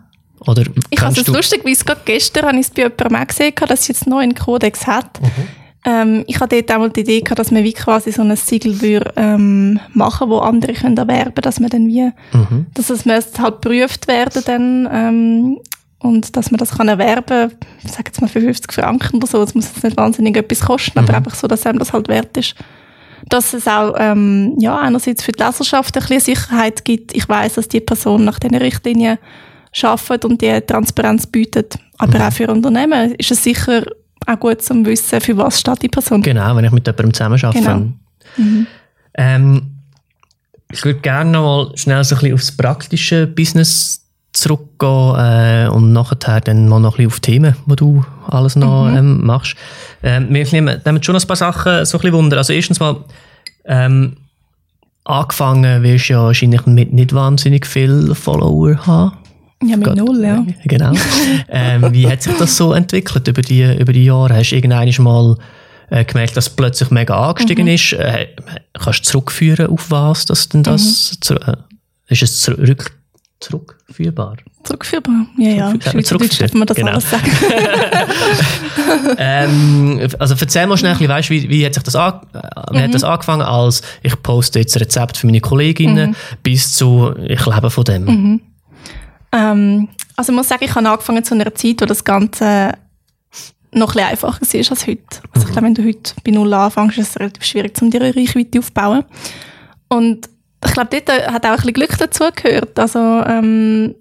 Oder 0.47 0.63
Ich 0.89 0.99
habe 1.01 1.13
es 1.19 1.27
lustig, 1.27 1.62
weil 1.63 1.75
gerade 1.75 2.01
gestern 2.05 2.45
habe 2.47 2.55
ich 2.57 2.67
es 2.67 2.69
bei 2.71 2.81
jemandem 2.84 3.27
gesehen, 3.27 3.53
dass 3.67 3.81
es 3.81 3.88
jetzt 3.89 4.07
neu 4.07 4.19
einen 4.19 4.34
Kodex 4.36 4.88
hat. 4.88 5.21
Mhm. 5.21 5.27
Ähm, 5.84 6.24
ich 6.28 6.39
hatte 6.39 6.62
dort 6.62 6.72
auch 6.72 6.80
mal 6.80 6.89
die 6.91 7.00
Idee 7.02 7.22
gehabt, 7.22 7.39
dass 7.39 7.50
man 7.52 7.63
wie 7.63 7.74
quasi 7.74 8.12
so 8.12 8.22
ein 8.22 8.36
Siegel 8.36 8.82
würde, 8.82 9.13
ähm, 9.15 9.80
machen 9.94 10.30
wo 10.30 10.38
andere 10.39 10.74
können 10.74 10.96
erwerben 10.98 11.41
dass 11.41 11.60
man 11.60 11.70
dann 11.72 11.88
wie, 11.88 12.12
Mhm. 12.34 12.67
dass 12.76 12.89
es 12.91 13.06
müsste 13.06 13.41
halt 13.41 13.62
geprüft 13.62 14.08
werden 14.08 14.44
dann, 14.46 14.89
ähm, 14.91 15.58
und 16.00 16.36
dass 16.36 16.52
man 16.52 16.58
das 16.60 16.72
kann 16.78 16.88
erwerben, 16.88 17.52
ich 17.84 17.91
sage 17.91 18.06
jetzt 18.08 18.22
mal 18.22 18.28
für 18.28 18.41
50 18.41 18.72
Franken 18.74 19.17
oder 19.17 19.28
so, 19.28 19.41
es 19.41 19.54
muss 19.56 19.70
jetzt 19.74 19.84
nicht 19.84 19.98
wahnsinnig 19.98 20.36
etwas 20.38 20.62
kosten, 20.62 21.00
Mhm. 21.00 21.06
aber 21.08 21.17
einfach 21.17 21.36
so, 21.36 21.48
dass 21.48 21.65
einem 21.65 21.80
das 21.80 21.94
halt 21.94 22.08
wert 22.08 22.36
ist. 22.38 22.56
Dass 23.30 23.54
es 23.54 23.67
auch, 23.67 23.94
ähm, 24.00 24.56
ja, 24.60 24.80
einerseits 24.80 25.24
für 25.24 25.32
die 25.32 25.44
Leserschaft 25.44 25.96
ein 25.96 26.02
bisschen 26.02 26.20
Sicherheit 26.36 26.84
gibt. 26.86 27.15
Ich 27.15 27.30
weiß, 27.30 27.54
dass 27.54 27.67
die 27.67 27.80
Person 27.80 28.26
nach 28.26 28.39
diesen 28.39 28.56
Richtlinien 28.58 29.20
arbeitet 29.84 30.26
und 30.26 30.41
die 30.41 30.60
Transparenz 30.62 31.28
bietet. 31.28 31.76
Aber 32.00 32.17
Mhm. 32.17 32.22
auch 32.26 32.34
für 32.34 32.48
Unternehmen 32.52 33.13
ist 33.15 33.30
es 33.32 33.44
sicher 33.44 33.84
auch 34.27 34.39
gut 34.39 34.62
zu 34.62 34.86
wissen, 34.86 35.19
für 35.21 35.38
was 35.38 35.60
steht 35.60 35.81
die 35.81 35.89
Person. 35.89 36.21
Genau, 36.21 36.55
wenn 36.55 36.65
ich 36.65 36.71
mit 36.71 36.86
jemandem 36.88 37.13
zusammenarbeite. 37.13 37.62
Genau. 38.38 38.65
Ähm, 39.15 39.67
Ich 40.73 40.86
würde 40.86 40.99
gerne 41.01 41.31
noch 41.31 41.67
mal 41.67 41.77
schnell 41.77 42.01
so 42.03 42.15
ein 42.15 42.19
bisschen 42.21 42.34
aufs 42.34 42.55
praktische 42.55 43.27
Business 43.27 44.05
zurückgehen 44.31 45.15
äh, 45.17 45.67
und 45.69 45.91
nachher 45.91 46.39
dann 46.39 46.69
mal 46.69 46.79
noch 46.79 46.93
ein 46.93 46.97
bisschen 46.97 47.07
auf 47.12 47.19
Themen, 47.19 47.55
die 47.65 47.75
du 47.75 48.05
alles 48.29 48.55
noch 48.55 48.88
Mhm. 48.89 48.97
ähm, 48.97 49.25
machst. 49.25 49.55
Ähm, 50.01 50.27
wir 50.34 50.45
nehmen, 50.53 50.79
nehmen 50.86 51.03
schon 51.03 51.17
ein 51.17 51.27
paar 51.27 51.36
Sachen 51.36 51.84
so 51.86 51.97
ein 51.97 52.01
bisschen 52.01 52.13
Wunder. 52.13 52.38
Also 52.38 52.53
erstens 52.53 52.79
mal, 52.79 52.95
ähm, 53.65 54.15
angefangen 55.03 55.84
wirst 55.84 56.07
du 56.07 56.13
ja 56.13 56.23
wahrscheinlich 56.23 56.65
mit 56.65 56.93
nicht 56.93 57.13
wahnsinnig 57.13 57.65
viel 57.67 58.15
Follower 58.15 58.77
haben. 58.88 59.17
Ja, 59.63 59.78
mit 59.78 59.86
Gott. 59.86 59.95
null, 59.97 60.24
ja. 60.24 60.45
Genau. 60.65 60.91
ähm, 61.50 61.88
wie 61.91 62.08
hat 62.10 62.21
sich 62.24 62.36
das 62.38 62.58
so 62.58 62.74
entwickelt 62.74 63.28
über 63.28 63.41
die, 63.41 63.63
über 63.78 63.93
die 63.93 64.06
Jahre? 64.06 64.36
Hast 64.36 64.50
du 64.52 64.56
irgendwann 64.56 64.89
mal 65.04 65.38
äh, 65.89 66.04
gemerkt, 66.06 66.36
dass 66.38 66.47
es 66.47 66.56
plötzlich 66.56 66.89
mega 66.89 67.15
angestiegen 67.30 67.65
Mhm. 67.65 67.74
ist? 67.74 67.93
Äh, 67.93 68.28
kannst 68.74 69.00
du 69.06 69.10
zurückführen 69.12 69.67
auf 69.67 69.91
was? 69.91 70.26
Dass 70.26 70.50
denn 70.50 70.62
Mhm. 70.62 70.65
das 70.65 71.17
zu, 71.21 71.36
äh, 71.36 71.58
ist 72.08 72.24
es 72.24 72.41
zurück, 72.41 72.91
zurückführbar? 73.39 74.38
Zurückführbar. 74.63 75.26
Ja, 75.38 75.50
ja. 75.50 75.67
Zurückführ- 75.69 75.91
Schweizerdeutsch 75.91 76.39
darf 76.39 76.54
man 76.54 76.67
das 76.67 76.78
Genau. 76.78 76.91
alles 76.91 77.10
sagen. 77.10 77.32
ähm, 79.17 80.00
also 80.19 80.36
erzähl 80.39 80.67
mal 80.67 80.78
schnell, 80.78 80.95
weißt, 81.00 81.30
wie, 81.30 81.50
wie 81.50 81.65
hat 81.65 81.74
sich 81.74 81.84
das, 81.84 81.95
an, 81.95 82.21
wie 82.71 82.78
Mhm. 82.78 82.84
hat 82.84 82.93
das 82.93 83.04
angefangen 83.04 83.41
als 83.41 83.82
ich 84.04 84.21
poste 84.21 84.60
jetzt 84.60 84.76
ein 84.76 84.80
Rezept 84.84 85.17
für 85.17 85.28
meine 85.28 85.38
Mhm. 85.39 85.41
Kolleginnen 85.41 86.15
bis 86.43 86.74
zu 86.74 87.13
ich 87.28 87.45
lebe 87.45 87.69
von 87.69 87.84
dem. 87.84 88.41
Ähm, 89.32 89.89
also 90.15 90.32
ich 90.32 90.36
muss 90.36 90.50
sagen, 90.50 90.63
ich 90.63 90.76
habe 90.76 90.89
angefangen 90.89 91.24
zu 91.24 91.34
einer 91.34 91.54
Zeit, 91.56 91.82
wo 91.82 91.86
das 91.86 92.04
Ganze 92.04 92.74
noch 93.74 93.89
ein 93.89 93.94
bisschen 93.94 94.10
einfacher 94.10 94.41
war 94.41 94.72
als 94.72 94.88
heute. 94.88 95.22
Also 95.34 95.48
ich 95.48 95.54
glaube, 95.54 95.65
wenn 95.65 95.76
du 95.76 95.86
heute 95.86 96.13
bei 96.24 96.32
Null 96.32 96.54
anfängst, 96.54 96.98
ist 96.98 97.10
es 97.12 97.20
relativ 97.20 97.44
schwierig, 97.44 97.82
um 97.82 97.89
dir 97.89 98.02
eine 98.02 98.15
Reichweite 98.15 98.60
aufzubauen. 98.60 99.06
Und 99.88 100.30
ich 100.65 100.74
glaube, 100.74 100.89
dort 100.91 101.28
hat 101.28 101.46
auch 101.46 101.50
ein 101.50 101.56
bisschen 101.58 101.74
Glück 101.74 101.98
dazugehört. 101.98 102.78
Also 102.78 103.00
ähm, 103.00 103.96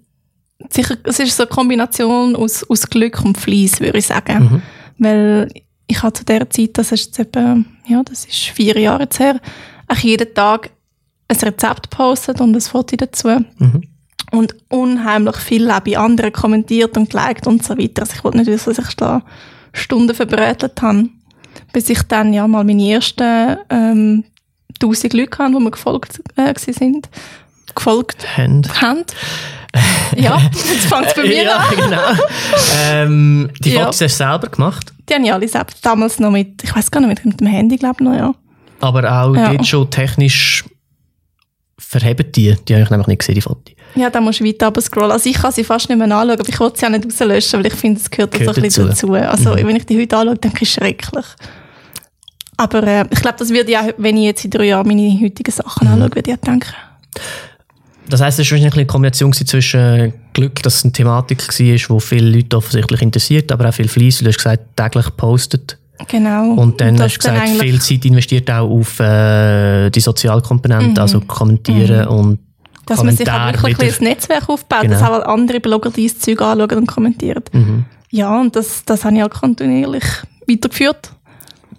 sicher, 0.69 0.97
es 1.03 1.19
ist 1.19 1.37
so 1.37 1.43
eine 1.43 1.49
Kombination 1.49 2.35
aus, 2.35 2.69
aus 2.69 2.89
Glück 2.89 3.23
und 3.23 3.37
Fleiss, 3.37 3.79
würde 3.79 3.97
ich 3.97 4.07
sagen. 4.07 4.43
Mhm. 4.43 4.61
Weil 4.97 5.47
ich 5.87 6.03
habe 6.03 6.13
zu 6.13 6.23
dieser 6.23 6.49
Zeit, 6.49 6.77
das 6.77 6.91
ist 6.91 7.17
jetzt 7.17 7.19
etwa, 7.19 7.57
ja, 7.87 8.03
das 8.03 8.25
ist 8.25 8.35
vier 8.35 8.77
Jahre 8.77 9.07
her, 9.17 9.39
eigentlich 9.87 10.03
jeden 10.03 10.33
Tag 10.33 10.69
ein 11.27 11.37
Rezept 11.37 11.89
gepostet 11.89 12.41
und 12.41 12.55
ein 12.55 12.61
Foto 12.61 12.95
dazu 12.95 13.29
Mhm. 13.29 13.83
Und 14.31 14.55
unheimlich 14.69 15.35
viel 15.37 15.69
auch 15.69 15.79
bei 15.81 15.97
anderen 15.97 16.31
kommentiert 16.33 16.97
und 16.97 17.09
geliked 17.09 17.47
und 17.47 17.63
so 17.63 17.77
weiter. 17.77 18.01
Also 18.03 18.13
ich 18.15 18.23
wollte 18.23 18.37
nicht 18.39 18.47
wissen, 18.47 18.73
dass 18.73 18.87
ich 18.89 18.95
da 18.95 19.21
Stunden 19.73 20.15
verbrötelt 20.15 20.81
habe, 20.81 21.09
bis 21.73 21.89
ich 21.89 22.01
dann 22.03 22.33
ja 22.33 22.47
mal 22.47 22.63
meine 22.63 22.89
ersten 22.91 23.57
ähm, 23.69 24.23
1000 24.81 25.13
Leute 25.13 25.37
hatte, 25.37 25.53
die 25.53 25.59
mir 25.59 25.71
gefolgt 25.71 26.21
äh, 26.37 26.53
sind. 26.57 27.09
Gefolgt 27.75 28.37
Hand. 28.37 28.81
haben. 28.81 29.03
ja, 30.17 30.41
jetzt 30.53 30.85
fängt 30.87 31.05
es 31.07 31.13
bei 31.13 31.21
mir 31.23 31.43
ja, 31.43 31.55
an. 31.57 31.75
genau. 31.77 32.01
ähm, 32.83 33.49
die 33.63 33.71
Ja. 33.71 33.85
Fotos 33.85 34.01
hast 34.01 34.19
du 34.19 34.23
selber 34.23 34.47
gemacht, 34.49 34.91
Die 35.07 35.13
habe 35.13 35.23
ich 35.23 35.31
alle 35.33 35.47
selbst 35.47 35.85
damals 35.85 36.19
noch 36.19 36.31
mit, 36.31 36.61
ich 36.63 36.75
weiß 36.75 36.91
gar 36.91 36.99
nicht, 36.99 37.23
mit 37.23 37.39
dem 37.39 37.47
Handy, 37.47 37.77
glaube 37.77 37.95
ich 37.99 38.05
noch, 38.05 38.15
ja. 38.15 38.35
aber 38.81 39.09
auch 39.09 39.33
Ja. 39.33 39.53
dort 39.53 39.65
schon 39.65 39.89
technisch 39.89 40.65
verheben 41.79 42.29
die. 42.33 42.55
Die 42.67 42.73
habe 42.73 42.83
ich 42.83 42.89
nämlich 42.89 43.07
nicht 43.07 43.19
gesehen, 43.19 43.35
die 43.35 43.41
Fotos. 43.41 43.73
Ja, 43.95 44.09
da 44.09 44.21
musst 44.21 44.39
du 44.39 44.45
weiter 44.45 44.67
runter 44.67 44.81
scrollen. 44.81 45.11
Also 45.11 45.29
ich 45.29 45.35
kann 45.35 45.51
sie 45.51 45.63
fast 45.63 45.89
nicht 45.89 45.97
mehr 45.97 46.05
anschauen, 46.05 46.31
aber 46.31 46.47
ich 46.47 46.59
will 46.59 46.71
sie 46.75 46.85
auch 46.85 46.89
nicht 46.89 47.05
rauslöschen, 47.05 47.59
weil 47.59 47.67
ich 47.67 47.73
finde, 47.73 47.99
es 47.99 48.09
gehört, 48.09 48.31
Gehört 48.31 48.55
so 48.55 48.61
ein 48.61 48.63
bisschen 48.63 48.87
dazu. 48.87 49.13
Also 49.13 49.55
wenn 49.55 49.75
ich 49.75 49.85
die 49.85 49.99
heute 49.99 50.17
anschaue, 50.17 50.37
denke 50.37 50.63
ich, 50.63 50.71
schrecklich. 50.71 51.25
Aber 52.57 52.83
äh, 52.83 53.05
ich 53.09 53.21
glaube, 53.21 53.37
das 53.39 53.49
würde 53.49 53.79
auch, 53.79 53.87
wenn 53.97 54.17
ich 54.17 54.25
jetzt 54.25 54.45
in 54.45 54.51
drei 54.51 54.65
Jahren 54.65 54.87
meine 54.87 55.19
heutigen 55.19 55.51
Sachen 55.51 55.87
anschaue, 55.87 56.15
würde 56.15 56.31
ich 56.31 56.37
auch 56.37 56.41
denken. 56.41 56.73
Das 58.07 58.21
heisst, 58.21 58.39
es 58.39 58.51
war 58.51 58.57
eine 58.57 58.85
Kombination 58.85 59.31
zwischen 59.31 60.13
Glück, 60.33 60.61
dass 60.63 60.75
es 60.75 60.83
eine 60.83 60.91
Thematik 60.91 61.47
war, 61.47 61.55
die 61.57 62.01
viele 62.01 62.29
Leute 62.29 62.57
offensichtlich 62.57 63.01
interessiert, 63.01 63.51
aber 63.51 63.69
auch 63.69 63.73
viel 63.73 63.87
Fleiss. 63.87 64.19
Du 64.19 64.27
hast 64.27 64.37
gesagt, 64.37 64.75
täglich 64.75 65.15
postet. 65.15 65.77
Genau. 66.07 66.53
Und 66.53 66.81
dann 66.81 66.97
das 66.97 67.13
hast 67.13 67.25
du 67.25 67.29
gesagt, 67.29 67.61
viel 67.61 67.81
Zeit 67.81 68.05
investiert 68.05 68.51
auch 68.51 68.69
auf 68.69 68.99
äh, 68.99 69.89
die 69.89 69.99
Sozialkomponente, 69.99 71.01
also 71.01 71.21
kommentieren 71.21 72.07
und 72.07 72.39
dass 72.85 73.03
man 73.03 73.15
sich 73.15 73.31
halt 73.31 73.61
wirklich 73.63 73.99
ein, 73.99 74.03
Netzwerk 74.03 74.49
aufbaut, 74.49 74.81
Genau. 74.81 74.93
dass 74.99 75.03
auch 75.03 75.25
andere 75.25 75.59
Blogger 75.59 75.89
dieses 75.91 76.19
Zeug 76.19 76.41
anschauen 76.41 76.79
und 76.79 76.87
kommentieren. 76.87 77.43
Mhm. 77.53 77.85
Ja, 78.09 78.39
und 78.41 78.55
das, 78.55 78.83
das 78.85 79.05
habe 79.05 79.15
ich 79.15 79.21
halt 79.21 79.33
kontinuierlich 79.33 80.03
weitergeführt, 80.47 81.11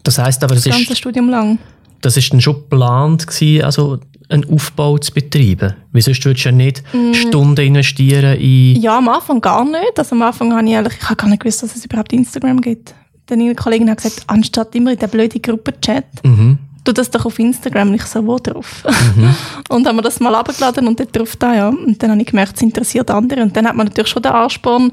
Das 0.02 0.18
heisst 0.18 0.42
aber, 0.44 0.54
es 0.54 0.64
das 0.64 0.74
ganze 0.74 0.92
ist, 0.92 0.98
Studium 0.98 1.28
lang. 1.28 1.58
das 2.00 2.16
ist 2.16 2.32
dann 2.32 2.40
schon 2.40 2.54
geplant 2.54 3.26
gewesen, 3.26 3.64
also 3.64 3.98
einen 4.28 4.48
Aufbau 4.48 4.96
zu 4.96 5.12
betreiben. 5.12 5.74
Weil 5.92 6.00
sonst 6.02 6.24
würdest 6.24 6.44
du 6.46 6.48
ja 6.48 6.54
nicht 6.54 6.82
Stunden 7.12 7.60
investieren 7.66 8.38
in... 8.38 8.72
Mm. 8.72 8.80
Ja, 8.80 8.96
am 8.96 9.08
Anfang 9.10 9.42
gar 9.42 9.62
nicht. 9.64 9.98
Also 9.98 10.14
am 10.16 10.22
Anfang 10.22 10.54
habe 10.54 10.64
ich 10.64 10.72
ehrlich, 10.72 10.94
ich 10.98 11.04
habe 11.04 11.16
gar 11.16 11.28
nicht 11.28 11.40
gewusst, 11.42 11.62
dass 11.62 11.76
es 11.76 11.84
überhaupt 11.84 12.12
Instagram 12.14 12.60
gibt. 12.62 12.94
Dann 13.26 13.40
eine 13.40 13.54
Kollegin 13.54 13.90
hat 13.90 13.98
gesagt, 13.98 14.22
anstatt 14.28 14.74
immer 14.74 14.92
in 14.92 14.98
der 14.98 15.08
blöden 15.08 15.42
Gruppe-Chat, 15.42 16.04
Mhm. 16.24 16.58
Tu 16.84 16.92
das 16.92 17.10
doch 17.10 17.24
auf 17.26 17.38
Instagram. 17.38 17.88
Und 17.88 17.94
ich 17.94 18.04
so, 18.04 18.26
wo 18.26 18.38
drauf? 18.38 18.84
und 19.68 19.86
haben 19.86 19.96
wir 19.96 20.02
das 20.02 20.20
mal 20.20 20.34
abgeladen 20.34 20.86
und 20.86 20.98
dort 20.98 21.16
drauf 21.16 21.36
da, 21.36 21.54
ja. 21.54 21.68
Und 21.68 22.02
dann 22.02 22.10
habe 22.10 22.20
ich 22.20 22.26
gemerkt, 22.28 22.56
es 22.56 22.62
interessiert 22.62 23.10
andere. 23.10 23.42
Und 23.42 23.56
dann 23.56 23.66
hat 23.66 23.76
man 23.76 23.86
natürlich 23.86 24.10
schon 24.10 24.22
den 24.22 24.32
Ansporn, 24.32 24.92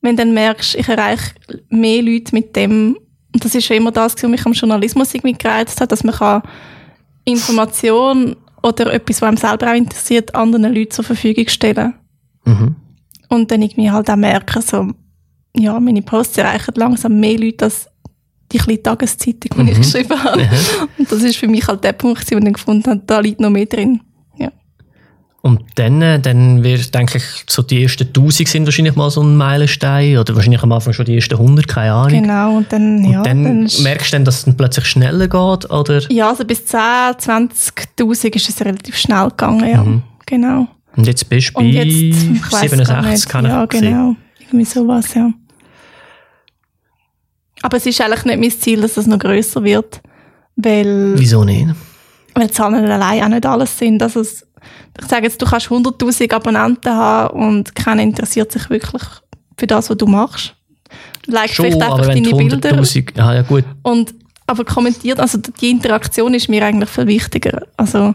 wenn 0.00 0.16
du 0.16 0.24
dann 0.24 0.34
merkst, 0.34 0.74
ich 0.74 0.88
erreiche 0.88 1.32
mehr 1.68 2.02
Leute 2.02 2.34
mit 2.34 2.54
dem. 2.56 2.96
Und 3.34 3.44
das 3.44 3.54
ist 3.54 3.64
schon 3.66 3.76
immer 3.76 3.90
das, 3.92 4.14
was 4.14 4.22
mich 4.30 4.46
am 4.46 4.52
Journalismus 4.52 5.14
irgendwie 5.14 5.36
gereizt 5.36 5.80
hat, 5.80 5.92
dass 5.92 6.04
man 6.04 6.14
kann 6.14 6.42
Information 7.24 8.36
oder 8.62 8.92
etwas, 8.92 9.20
was 9.20 9.28
einem 9.28 9.36
selber 9.36 9.70
auch 9.70 9.76
interessiert, 9.76 10.34
anderen 10.34 10.74
Leuten 10.74 10.90
zur 10.90 11.04
Verfügung 11.04 11.48
stellen 11.48 11.94
Mhm. 12.44 12.76
und 13.28 13.50
dann 13.50 13.60
irgendwie 13.60 13.90
halt 13.90 14.08
auch 14.08 14.14
merken, 14.16 14.62
so, 14.62 14.88
ja, 15.56 15.80
meine 15.80 16.02
Posts 16.02 16.38
erreichen 16.38 16.74
langsam 16.76 17.18
mehr 17.18 17.36
Leute 17.36 17.64
als 17.64 17.88
die 18.52 18.58
kleine 18.58 18.82
Tageszeitung, 18.82 19.66
die 19.66 19.72
ich 19.72 19.78
geschrieben 19.78 20.22
habe. 20.22 20.48
Und 20.98 21.10
das 21.10 21.22
ist 21.22 21.36
für 21.36 21.48
mich 21.48 21.66
halt 21.66 21.82
der 21.84 21.92
Punkt, 21.92 22.18
wo 22.30 22.36
ich 22.36 22.44
dann 22.44 22.52
gefunden 22.52 22.90
habe, 22.90 23.02
da 23.06 23.20
liegt 23.20 23.40
noch 23.40 23.50
mehr 23.50 23.66
drin. 23.66 24.00
Ja. 24.38 24.50
Und 25.42 25.62
dann, 25.76 26.02
äh, 26.02 26.20
dann 26.20 26.62
wird, 26.64 26.94
denke 26.94 27.18
ich, 27.18 27.24
so 27.48 27.62
die 27.62 27.82
ersten 27.82 28.06
1000 28.08 28.48
sind 28.48 28.64
wahrscheinlich 28.66 28.96
mal 28.96 29.10
so 29.10 29.22
ein 29.22 29.36
Meilenstein 29.36 30.18
oder 30.18 30.34
wahrscheinlich 30.34 30.62
am 30.62 30.72
Anfang 30.72 30.92
schon 30.92 31.04
die 31.06 31.14
ersten 31.16 31.34
100, 31.34 31.68
keine 31.68 31.92
Ahnung. 31.92 32.22
Genau, 32.22 32.56
und 32.56 32.72
dann, 32.72 33.04
Und 33.04 33.10
ja, 33.12 33.22
dann, 33.22 33.44
dann 33.44 33.82
merkst 33.82 34.12
du 34.12 34.16
dann, 34.16 34.24
dass 34.24 34.38
es 34.38 34.44
dann 34.44 34.56
plötzlich 34.56 34.86
schneller 34.86 35.28
geht, 35.28 35.70
oder? 35.70 36.02
ja, 36.10 36.28
also 36.28 36.44
bis 36.44 36.66
10, 36.66 36.78
20'000 36.80 38.34
ist 38.36 38.48
es 38.48 38.60
relativ 38.60 38.96
schnell 38.96 39.28
gegangen, 39.30 39.68
ja. 39.68 39.82
Mhm. 39.84 40.02
Genau. 40.26 40.66
Und 40.96 41.06
jetzt 41.06 41.28
bist 41.28 41.50
du 41.50 41.54
bei 41.54 41.64
jetzt, 41.64 41.86
ich 41.86 42.52
weiss 42.52 42.60
gar 42.60 42.68
67, 42.68 43.10
nicht. 43.10 43.28
kann 43.28 43.44
ich 43.44 43.50
Ja, 43.50 43.66
genau. 43.66 44.16
Irgendwie 44.40 44.64
sowas, 44.64 45.14
ja. 45.14 45.30
Aber 47.66 47.78
es 47.78 47.86
ist 47.86 48.00
eigentlich 48.00 48.24
nicht 48.24 48.38
mein 48.38 48.50
Ziel, 48.52 48.80
dass 48.80 48.96
es 48.96 49.08
noch 49.08 49.18
grösser 49.18 49.64
wird, 49.64 50.00
weil... 50.54 51.14
Wieso 51.16 51.42
nicht? 51.42 51.74
weil 52.36 52.50
Zahlen 52.50 52.88
allein 52.88 53.22
auch 53.22 53.28
nicht 53.28 53.46
alles 53.46 53.78
sind. 53.78 54.02
Also 54.02 54.20
es, 54.20 54.46
ich 55.00 55.06
sage 55.06 55.24
jetzt, 55.24 55.40
du 55.40 55.46
kannst 55.46 55.68
100'000 55.68 56.32
Abonnenten 56.32 56.92
haben 56.92 57.40
und 57.40 57.74
keiner 57.74 58.02
interessiert 58.02 58.52
sich 58.52 58.68
wirklich 58.68 59.02
für 59.56 59.66
das, 59.66 59.90
was 59.90 59.96
du 59.96 60.06
machst. 60.06 60.54
Like 61.26 61.50
Schon, 61.50 61.66
vielleicht 61.66 61.82
einfach 61.82 62.06
deine 62.06 62.30
Bilder 62.30 62.70
100'000... 62.70 63.16
Ja, 63.16 63.34
ja 63.34 63.42
gut. 63.42 63.64
und 63.82 64.14
aber 64.46 64.64
kommentiert, 64.64 65.18
also 65.18 65.38
die 65.38 65.70
Interaktion 65.70 66.32
ist 66.34 66.48
mir 66.48 66.64
eigentlich 66.64 66.90
viel 66.90 67.08
wichtiger. 67.08 67.62
Also 67.76 68.14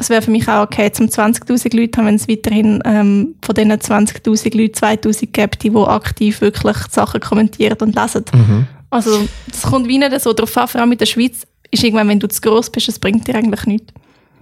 es 0.00 0.10
wäre 0.10 0.22
für 0.22 0.30
mich 0.30 0.48
auch 0.48 0.62
okay, 0.62 0.90
zum 0.92 1.06
20'000 1.06 1.76
Leute 1.76 1.98
haben, 1.98 2.06
wenn 2.06 2.14
es 2.16 2.28
weiterhin 2.28 2.80
ähm, 2.84 3.34
von 3.42 3.54
diesen 3.54 3.72
20'000 3.72 4.56
Leuten 4.56 4.74
2'000 4.74 5.26
gibt, 5.32 5.62
die, 5.62 5.70
die 5.70 5.76
aktiv 5.76 6.40
wirklich 6.40 6.76
Sachen 6.90 7.20
kommentieren 7.20 7.76
und 7.80 7.94
lesen. 7.94 8.24
Mhm. 8.32 8.66
Also 8.90 9.28
das 9.48 9.62
kommt 9.62 9.86
wie 9.86 9.98
nicht 9.98 10.20
so 10.20 10.32
drauf 10.32 10.56
an, 10.56 10.66
vor 10.68 10.80
allem 10.80 10.90
mit 10.90 11.00
der 11.00 11.06
Schweiz 11.06 11.46
ist 11.70 11.84
irgendwann, 11.84 12.08
wenn 12.08 12.18
du 12.18 12.26
zu 12.28 12.40
gross 12.40 12.68
bist, 12.68 12.88
es 12.88 12.98
bringt 12.98 13.28
dir 13.28 13.36
eigentlich 13.36 13.64
nichts. 13.66 13.92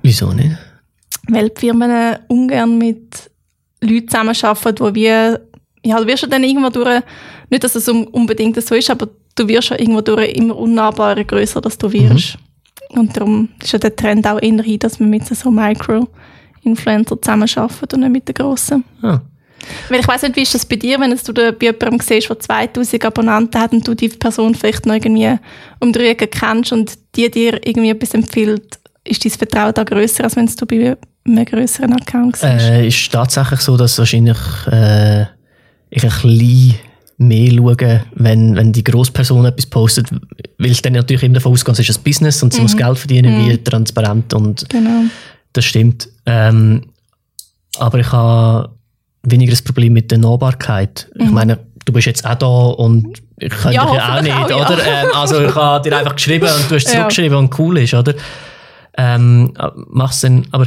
Wieso 0.03 0.33
nicht? 0.33 0.57
Weil 1.29 1.51
die 1.51 1.61
Firmen 1.61 2.16
ungern 2.29 2.79
mit 2.79 3.31
Leuten 3.83 4.09
zusammenarbeiten, 4.09 4.77
die 4.87 4.94
wie, 4.94 5.88
ja, 5.88 6.01
du 6.01 6.07
wirst 6.07 6.23
ja 6.23 6.29
dann 6.29 6.42
irgendwo 6.44 6.71
durch, 6.71 7.03
nicht, 7.51 7.62
dass 7.64 7.75
es 7.75 7.88
un- 7.88 8.07
unbedingt 8.07 8.61
so 8.62 8.75
ist, 8.75 8.88
aber 8.90 9.09
du 9.35 9.47
wirst 9.49 9.68
ja 9.71 9.79
irgendwo 9.79 10.01
durch 10.01 10.31
immer 10.33 10.57
unnahbarer, 10.57 11.25
grösser, 11.25 11.61
dass 11.61 11.77
du 11.77 11.92
wirst. 11.92 12.38
Und 12.90 13.16
darum 13.16 13.51
ist 13.62 13.72
ja 13.72 13.79
der 13.79 13.94
Trend 13.94 14.27
auch 14.27 14.40
eher 14.40 14.62
hin, 14.62 14.79
dass 14.79 14.98
man 14.98 15.11
mit 15.11 15.27
so 15.27 15.51
Micro-Influencer 15.51 17.20
zusammenarbeitet 17.20 17.95
und 17.95 18.01
nicht 18.01 18.12
mit 18.12 18.28
den 18.28 18.34
Grossen. 18.34 18.84
Ah. 19.03 19.20
Weil 19.89 20.01
ich 20.01 20.09
weiss 20.09 20.22
nicht, 20.22 20.36
wie 20.36 20.43
ist 20.43 20.55
das 20.55 20.64
bei 20.64 20.76
dir, 20.76 20.99
wenn 21.01 21.11
du 21.11 21.32
da 21.32 21.51
bei 21.51 21.66
jemandem 21.66 22.01
siehst, 22.01 22.30
der 22.30 22.39
2000 22.39 23.05
Abonnenten 23.05 23.61
hat 23.61 23.72
und 23.72 23.86
du 23.86 23.95
die 23.95 24.09
Person 24.09 24.55
vielleicht 24.55 24.86
noch 24.86 24.95
irgendwie 24.95 25.36
um 25.80 25.93
die 25.93 26.01
Ecken 26.01 26.30
kennst 26.30 26.72
und 26.72 26.99
die 27.16 27.30
dir 27.30 27.61
irgendwie 27.66 27.91
etwas 27.91 28.14
empfiehlt, 28.14 28.78
ist 29.05 29.24
dein 29.24 29.32
Vertrauen 29.32 29.74
da 29.74 29.84
grösser, 29.84 30.24
als 30.24 30.36
wenn 30.36 30.47
du 30.47 30.66
bei 30.66 30.97
einem 31.26 31.45
grösseren 31.45 31.93
Account 31.95 32.36
siehst? 32.36 32.45
Äh, 32.45 32.86
ist 32.86 33.12
tatsächlich 33.12 33.61
so, 33.61 33.76
dass 33.76 33.99
wahrscheinlich 33.99 34.39
äh, 34.70 35.22
ich 35.91 36.05
ein 36.05 36.11
bisschen 36.11 36.78
mehr 37.19 37.51
schaue, 37.53 38.05
wenn, 38.14 38.57
wenn 38.57 38.73
die 38.73 38.85
Grossperson 38.85 39.45
etwas 39.45 39.66
postet, 39.66 40.07
weil 40.59 40.71
ich 40.71 40.81
dann 40.83 40.93
natürlich 40.95 41.23
immer 41.25 41.35
davon 41.35 41.53
ausgehe, 41.53 41.73
es 41.73 41.81
ist 41.81 41.99
ein 41.99 42.03
Business 42.05 42.43
und 42.43 42.53
sie 42.53 42.61
muss 42.62 42.77
Geld 42.77 42.97
verdienen, 42.99 43.45
wie 43.51 43.59
transparent 43.59 44.33
und 44.35 44.69
Genau. 44.69 45.03
das 45.53 45.64
stimmt. 45.64 46.09
Ähm, 46.27 46.83
aber 47.79 47.99
ich 47.99 48.12
habe 48.12 48.71
weniger 49.25 49.51
das 49.51 49.62
Problem 49.62 49.93
mit 49.93 50.11
der 50.11 50.19
Nahbarkeit. 50.19 51.09
Ich 51.19 51.31
meine, 51.31 51.59
du 51.85 51.93
bist 51.93 52.07
jetzt 52.07 52.25
auch 52.25 52.35
da 52.37 52.47
und 52.47 53.19
ich 53.39 53.53
Mhm. 53.64 53.71
Ja, 53.73 53.85
dich 53.87 53.95
ja 53.95 54.16
auch 54.16 54.23
nicht, 54.23 54.35
auch, 54.35 54.51
ja. 54.51 54.57
oder? 54.66 54.79
Ähm, 54.85 55.09
also 55.14 55.41
ich 55.45 55.55
habe 55.55 55.89
dir 55.89 55.97
einfach 55.97 56.14
geschrieben 56.16 56.49
und 56.49 56.71
du 56.71 56.75
hast 56.77 56.85
Ja. 56.87 56.93
zurückgeschrieben 56.93 57.37
und 57.39 57.59
cool 57.59 57.79
ist, 57.79 57.95
oder? 57.95 58.14
Ähm, 58.97 59.53
machst 59.89 60.25
denn, 60.25 60.47
aber 60.51 60.66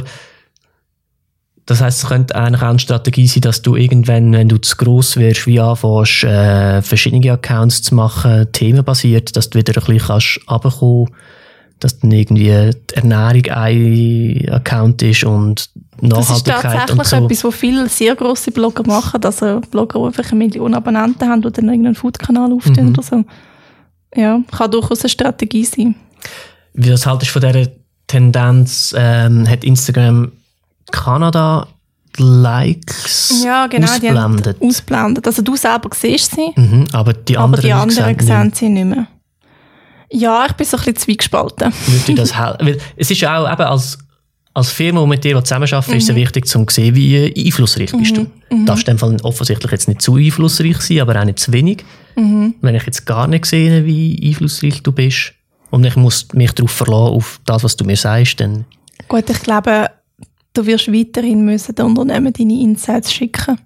das 1.66 1.80
heißt, 1.80 2.02
es 2.02 2.08
könnte 2.08 2.34
eigentlich 2.34 2.62
auch 2.62 2.66
eine 2.68 2.78
Strategie 2.78 3.26
sein, 3.26 3.42
dass 3.42 3.62
du 3.62 3.76
irgendwann, 3.76 4.32
wenn 4.32 4.48
du 4.48 4.58
zu 4.58 4.76
gross 4.76 5.16
wirst, 5.16 5.46
wie 5.46 5.60
anfängst, 5.60 6.24
äh, 6.24 6.82
verschiedene 6.82 7.32
Accounts 7.32 7.82
zu 7.82 7.94
machen, 7.94 8.48
themenbasiert, 8.52 9.36
dass 9.36 9.50
du 9.50 9.58
wieder 9.58 9.72
ein 9.80 9.84
bisschen 9.86 10.06
kannst 10.08 10.40
runterkommen 10.50 11.08
dass 11.78 11.98
dann 11.98 12.12
irgendwie 12.12 12.44
die 12.44 12.94
Ernährung 12.94 13.44
ein 13.50 14.48
Account 14.52 15.02
ist 15.02 15.24
und 15.24 15.68
Das 16.00 16.30
ist 16.30 16.46
Nachhaltigkeit 16.46 16.62
tatsächlich 16.62 17.06
so. 17.08 17.16
etwas, 17.16 17.44
was 17.44 17.54
viele 17.56 17.88
sehr 17.88 18.14
grosse 18.14 18.52
Blogger 18.52 18.86
machen. 18.86 19.20
Also 19.24 19.60
Blogger, 19.68 19.98
die 19.98 20.06
einfach 20.06 20.30
eine 20.30 20.38
Million 20.38 20.74
Abonnenten 20.74 21.28
haben 21.28 21.44
und 21.44 21.58
dann 21.58 21.68
irgendeinen 21.68 21.96
Food-Kanal 21.96 22.52
aufstellen 22.52 22.90
Mhm. 22.90 22.92
oder 22.92 23.02
so. 23.02 23.24
Ja, 24.14 24.40
kann 24.56 24.70
durchaus 24.70 25.00
eine 25.00 25.08
Strategie 25.08 25.64
sein. 25.64 25.96
Wie 26.74 26.88
das 26.88 27.04
haltest 27.04 27.34
du 27.34 27.40
von 27.40 27.50
dieser 27.52 27.70
Tendenz? 28.06 28.94
Ähm, 28.96 29.48
hat 29.48 29.64
Instagram 29.64 30.30
Kanada 30.92 31.66
die 32.18 32.22
Likes 32.22 33.42
Ja, 33.44 33.66
genau. 33.66 33.86
Die 34.00 34.08
haben 34.10 34.34
ausblendet? 34.36 34.62
ausblendet. 34.62 35.26
Also 35.26 35.42
du 35.42 35.56
selber 35.56 35.88
siehst 35.94 36.34
sie, 36.36 36.50
Mhm, 36.56 36.86
aber 36.92 37.12
die 37.14 37.36
aber 37.36 37.44
anderen, 37.46 37.62
die 37.64 37.72
anderen 37.72 38.18
sehen 38.20 38.52
sie 38.54 38.68
nicht 38.68 38.84
mehr. 38.84 39.06
Ja, 40.10 40.44
ich 40.46 40.52
bin 40.52 40.66
so 40.66 40.76
ein 40.76 40.80
bisschen 40.80 40.96
zweigespalten. 40.96 41.72
Würde 41.86 42.14
das 42.14 42.36
helfen? 42.38 42.76
Es 42.96 43.10
ist 43.10 43.20
ja 43.22 43.38
auch 43.38 43.50
eben 43.50 43.62
als, 43.62 43.96
als 44.52 44.68
Firma, 44.70 45.00
die 45.00 45.06
mit 45.06 45.24
dir 45.24 45.42
zusammenarbeiten, 45.42 45.94
ist 45.96 46.02
es 46.02 46.08
ja 46.10 46.14
wichtig, 46.14 46.54
um 46.54 46.68
zu 46.68 46.74
sehen, 46.74 46.94
wie 46.94 47.32
einflussreich 47.46 47.92
bist 47.92 48.18
du. 48.18 48.26
Du 48.50 48.64
darfst 48.66 48.86
in 48.86 48.96
dem 48.96 48.98
Fall 48.98 49.16
offensichtlich 49.22 49.72
jetzt 49.72 49.88
nicht 49.88 50.02
zu 50.02 50.16
einflussreich 50.16 50.76
sein, 50.82 51.00
aber 51.00 51.18
auch 51.18 51.24
nicht 51.24 51.38
zu 51.38 51.50
wenig. 51.54 51.82
Wenn 52.14 52.74
ich 52.74 52.84
jetzt 52.84 53.06
gar 53.06 53.26
nicht 53.26 53.46
sehe, 53.46 53.86
wie 53.86 54.20
einflussreich 54.28 54.82
du 54.82 54.92
bist 54.92 55.32
und 55.70 55.84
ich 55.86 55.96
muss 55.96 56.26
mich 56.34 56.52
darauf 56.52 56.72
verlassen, 56.72 57.14
auf 57.14 57.40
das, 57.46 57.64
was 57.64 57.76
du 57.76 57.84
mir 57.86 57.96
sagst, 57.96 58.38
dann 58.40 58.66
Gut, 59.08 59.30
ich 59.30 59.40
glaube, 59.40 59.88
du 60.54 60.66
wirst 60.66 60.92
weiterhin 60.92 61.44
müssen 61.44 61.74
den 61.74 61.86
Unternehmen 61.86 62.32
deine 62.32 62.60
Insights 62.60 63.12
schicken. 63.12 63.58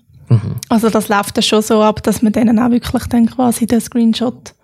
Also 0.69 0.91
das 0.91 1.09
läuft 1.09 1.37
ja 1.37 1.43
schon 1.43 1.63
so 1.63 1.83
ab, 1.83 2.03
dass 2.03 2.21
man 2.21 2.33
denen 2.33 2.59
auch 2.59 2.71
wirklich 2.71 3.05
dann 3.07 3.27
quasi 3.27 3.65
den 3.67 3.81
Screenshot 3.81 4.55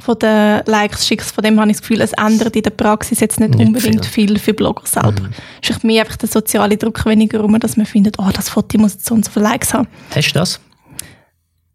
von 0.00 0.18
den 0.18 0.62
Likes 0.66 1.06
schickt. 1.06 1.24
Von 1.24 1.42
dem 1.44 1.58
habe 1.60 1.70
ich 1.70 1.76
das 1.76 1.82
Gefühl, 1.82 2.00
es 2.00 2.12
ändert 2.14 2.56
in 2.56 2.62
der 2.62 2.70
Praxis 2.70 3.20
jetzt 3.20 3.38
nicht, 3.38 3.54
Nicht 3.54 3.66
unbedingt 3.66 4.06
viel. 4.06 4.38
für 4.38 4.54
Blogger 4.54 4.86
selber. 4.86 5.28
Es 5.62 5.70
ist 5.70 5.84
mehr 5.84 6.02
einfach 6.02 6.16
der 6.16 6.28
soziale 6.28 6.76
Druck 6.76 7.04
weniger 7.06 7.40
rum, 7.40 7.58
dass 7.60 7.76
man 7.76 7.86
findet, 7.86 8.18
oh, 8.18 8.28
das 8.32 8.48
Foto 8.48 8.76
muss 8.78 8.94
jetzt 8.94 9.06
so 9.06 9.14
und 9.14 9.24
so 9.24 9.30
viele 9.30 9.44
Likes 9.44 9.72
haben. 9.72 9.86
hast 10.14 10.30
du 10.32 10.38
das? 10.38 10.60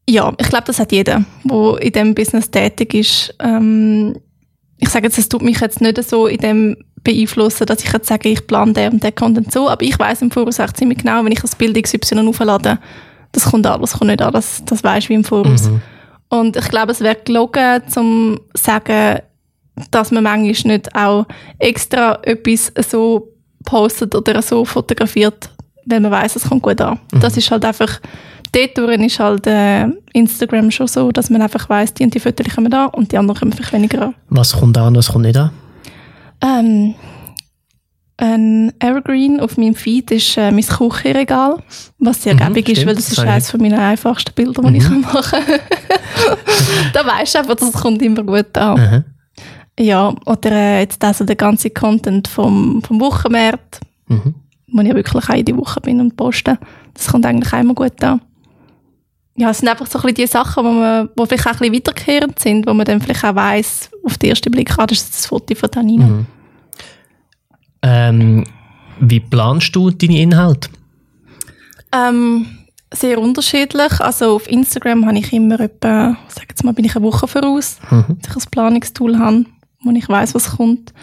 Ja, 0.10 0.34
ich 0.38 0.50
glaube, 0.50 0.66
das 0.68 0.80
hat 0.80 0.92
jeder, 0.92 1.24
der 1.46 1.82
in 1.82 1.92
diesem 1.94 2.14
Business 2.16 2.52
tätig 2.52 2.94
ist. 2.94 3.34
Ähm, 3.40 4.18
ich 4.78 4.90
sage 4.90 5.06
jetzt, 5.06 5.18
es 5.18 5.30
tut 5.30 5.42
mich 5.42 5.62
jetzt 5.62 5.80
nicht 5.80 6.04
so 6.04 6.28
in 6.28 6.38
dem 6.40 6.78
beeinflussen, 7.04 7.66
dass 7.66 7.84
ich 7.84 7.92
jetzt 7.92 8.08
sage, 8.08 8.30
ich 8.30 8.48
plane 8.48 8.74
den 8.74 8.94
und 8.94 9.04
den 9.04 9.14
Content 9.16 9.52
so, 9.52 9.70
aber 9.70 9.84
ich 9.84 9.98
weiß 9.98 10.22
im 10.22 10.32
Voraus 10.32 10.60
echt 10.60 10.78
ziemlich 10.78 11.00
genau, 11.00 11.24
wenn 11.24 11.32
ich 11.32 11.42
das 11.42 11.56
Bild 11.56 11.82
XY 11.82 12.28
auflade, 12.28 12.80
das 13.32 13.46
kommt 13.46 13.68
an, 13.68 13.82
das 13.82 13.94
kommt 13.94 14.10
nicht 14.10 14.22
an, 14.22 14.32
das, 14.32 14.64
das 14.66 14.84
weiß 14.84 15.10
wie 15.10 15.16
im 15.16 15.24
Voraus. 15.24 15.70
Und 16.30 16.56
ich 16.56 16.70
glaube, 16.70 16.92
es 16.94 17.02
wäre 17.02 17.18
gelogen, 17.24 17.82
zum 17.88 18.40
sagen, 18.54 19.20
dass 19.92 20.12
man 20.12 20.24
manchmal 20.24 20.76
nicht 20.76 20.96
auch 20.96 21.26
extra 21.60 22.20
etwas 22.24 22.72
so 22.90 23.34
postet 23.66 24.16
oder 24.16 24.42
so 24.42 24.66
fotografiert, 24.66 25.50
weil 25.86 26.00
man 26.00 26.12
weiß, 26.12 26.36
es 26.36 26.48
kommt 26.50 26.64
gut 26.64 26.80
an. 26.82 27.00
Das 27.20 27.38
ist 27.38 27.50
halt 27.52 27.66
einfach, 27.66 28.00
dort 28.52 28.78
ist 28.78 29.20
halt 29.20 29.48
äh, 29.48 29.88
Instagram 30.14 30.72
schon 30.72 30.88
so, 30.88 31.12
dass 31.12 31.30
man 31.30 31.42
einfach 31.42 31.68
weiß, 31.70 31.94
die 31.96 32.04
und 32.04 32.14
die 32.14 32.20
Fotos 32.20 32.54
kommen 32.54 32.72
da 32.72 32.86
und 32.86 33.12
die 33.12 33.18
anderen 33.18 33.40
kommen 33.40 33.54
vielleicht 33.54 33.74
weniger 33.74 34.02
an. 34.04 34.16
Was 34.30 34.54
kommt 34.54 34.78
an, 34.78 34.96
was 34.96 35.10
kommt 35.10 35.26
nicht 35.26 35.38
an? 35.38 35.52
Ähm, 36.44 36.96
ein 38.18 38.72
Evergreen 38.80 39.40
auf 39.40 39.58
meinem 39.58 39.74
Feed 39.76 40.12
ist 40.12 40.38
äh, 40.38 40.52
mein 40.52 40.64
Küchenregal, 40.64 41.58
was 41.98 42.22
sehr 42.24 42.36
Mhm, 42.36 42.54
gäbig 42.54 42.70
ist, 42.70 42.86
weil 42.86 42.96
das 42.96 43.12
ist 43.12 43.20
eines 43.20 43.50
von 43.50 43.60
meinen 43.62 43.80
einfachsten 43.80 44.34
Bilder, 44.34 44.62
die 44.62 44.78
ich 44.78 44.90
machen 44.90 45.22
kann. 45.22 45.44
da 46.94 47.06
weisst 47.06 47.34
du 47.36 47.40
einfach, 47.40 47.56
das 47.56 47.72
kommt 47.74 48.02
immer 48.02 48.24
gut 48.24 48.56
an. 48.58 48.80
Mhm. 49.78 49.84
Ja, 49.84 50.14
oder 50.28 50.52
äh, 50.52 50.82
jetzt 50.82 51.04
also 51.04 51.26
der 51.26 51.36
ganze 51.36 51.72
Content 51.72 52.28
vom, 52.28 52.82
vom 52.84 53.00
Wochenmarkt, 53.02 53.80
Mhm. 54.08 54.36
wo 54.72 54.82
ich 54.82 54.94
wirklich 54.94 55.30
auch 55.30 55.34
jede 55.36 55.58
Woche 55.58 55.82
bin 55.82 56.00
und 56.00 56.16
poste. 56.16 56.60
Das 56.94 57.08
kommt 57.08 57.26
eigentlich 57.26 57.52
auch 57.54 57.60
immer 57.62 57.74
gut 57.74 58.04
an. 58.04 58.22
Ja, 59.36 59.50
es 59.50 59.58
sind 59.60 59.68
einfach 59.68 59.88
so 59.88 59.98
ein 59.98 60.04
bisschen 60.04 60.16
die 60.16 60.28
Sachen, 60.28 60.64
wo, 60.64 60.70
man, 60.72 61.10
wo 61.16 61.26
vielleicht 61.26 61.48
auch 61.48 61.52
ein 61.54 61.58
bisschen 61.60 61.74
wiederkehrend 61.74 62.38
sind, 62.40 62.68
wo 62.68 62.74
man 62.74 62.86
dann 62.86 63.02
vielleicht 63.02 63.24
auch 63.26 63.36
weiss, 63.36 63.90
auf 64.04 64.18
den 64.18 64.30
ersten 64.30 64.52
Blick, 64.52 64.78
ah, 64.78 64.86
das 64.86 65.00
ist 65.00 65.14
das 65.14 65.26
Foto 65.26 65.56
von 65.56 65.72
Tanina. 65.72 66.06
Mhm. 66.06 66.26
Ähm, 67.82 68.44
wie 69.00 69.20
planst 69.20 69.76
du 69.76 69.90
deine 69.90 70.20
Inhalte? 70.20 70.70
Ähm, 71.92 72.46
sehr 72.94 73.20
unterschiedlich. 73.20 74.00
Also 74.00 74.36
auf 74.36 74.48
Instagram 74.48 75.06
habe 75.06 75.18
ich 75.18 75.34
immer 75.34 75.60
etwa, 75.60 76.16
sag 76.28 76.46
jetzt 76.50 76.64
mal, 76.64 76.74
bin 76.74 76.86
ich 76.86 76.96
eine 76.96 77.04
Woche 77.06 77.28
voraus, 77.28 77.78
Mhm. 77.90 78.18
dass 78.22 78.38
ich 78.38 78.46
ein 78.48 78.52
Planungstool 78.52 79.18
habe, 79.18 79.46
wo 79.82 79.92
ich 79.92 80.08
weiß, 80.08 80.36
was 80.36 80.58
kommt. 80.58 80.94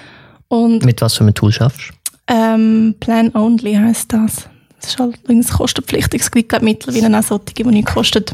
Und 0.49 0.85
Mit 0.85 1.01
was 1.01 1.15
für 1.15 1.25
einem 1.25 1.35
Tool 1.35 1.53
schaffst 1.53 1.93
ähm, 2.33 2.95
Plan 3.01 3.35
Only 3.35 3.75
heißt 3.75 4.13
das. 4.13 4.49
Das 4.81 4.91
ist 4.91 4.99
halt 4.99 5.17
übrigens 5.23 5.53
kostenpflichtig. 5.53 6.23
Es 6.23 6.31
gibt 6.31 6.63
mittlerweile 6.63 7.19
auch 7.19 7.23
solche, 7.23 7.55
die 7.55 7.65
nichts 7.65 7.93
kosten. 7.93 8.25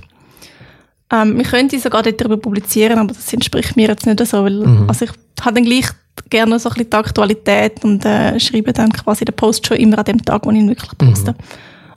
Ähm, 1.13 1.37
wir 1.37 1.45
könnten 1.45 1.79
sogar 1.79 2.03
dort 2.03 2.21
darüber 2.21 2.37
publizieren, 2.37 2.99
aber 2.99 3.15
das 3.15 3.33
entspricht 3.33 3.77
mir 3.77 3.89
jetzt 3.89 4.07
nicht 4.07 4.25
so. 4.27 4.45
Weil, 4.45 4.65
Also 4.89 5.05
ich 5.05 5.11
habe 5.41 5.55
dann 5.55 5.65
gleich 5.65 5.87
gerne 6.31 6.59
so 6.59 6.69
ein 6.69 6.75
bisschen 6.75 6.91
die 6.91 6.97
Aktualität 6.97 7.85
und 7.85 8.05
äh, 8.05 8.39
schreibe 8.41 8.73
dann 8.73 8.93
quasi 8.93 9.25
den 9.25 9.35
Post 9.35 9.67
schon 9.67 9.77
immer 9.77 9.99
an 9.99 10.05
dem 10.05 10.25
Tag, 10.25 10.45
wo 10.47 10.51
ich 10.51 10.57
ihn 10.57 10.69
wirklich 10.69 10.91
poste. 10.99 11.35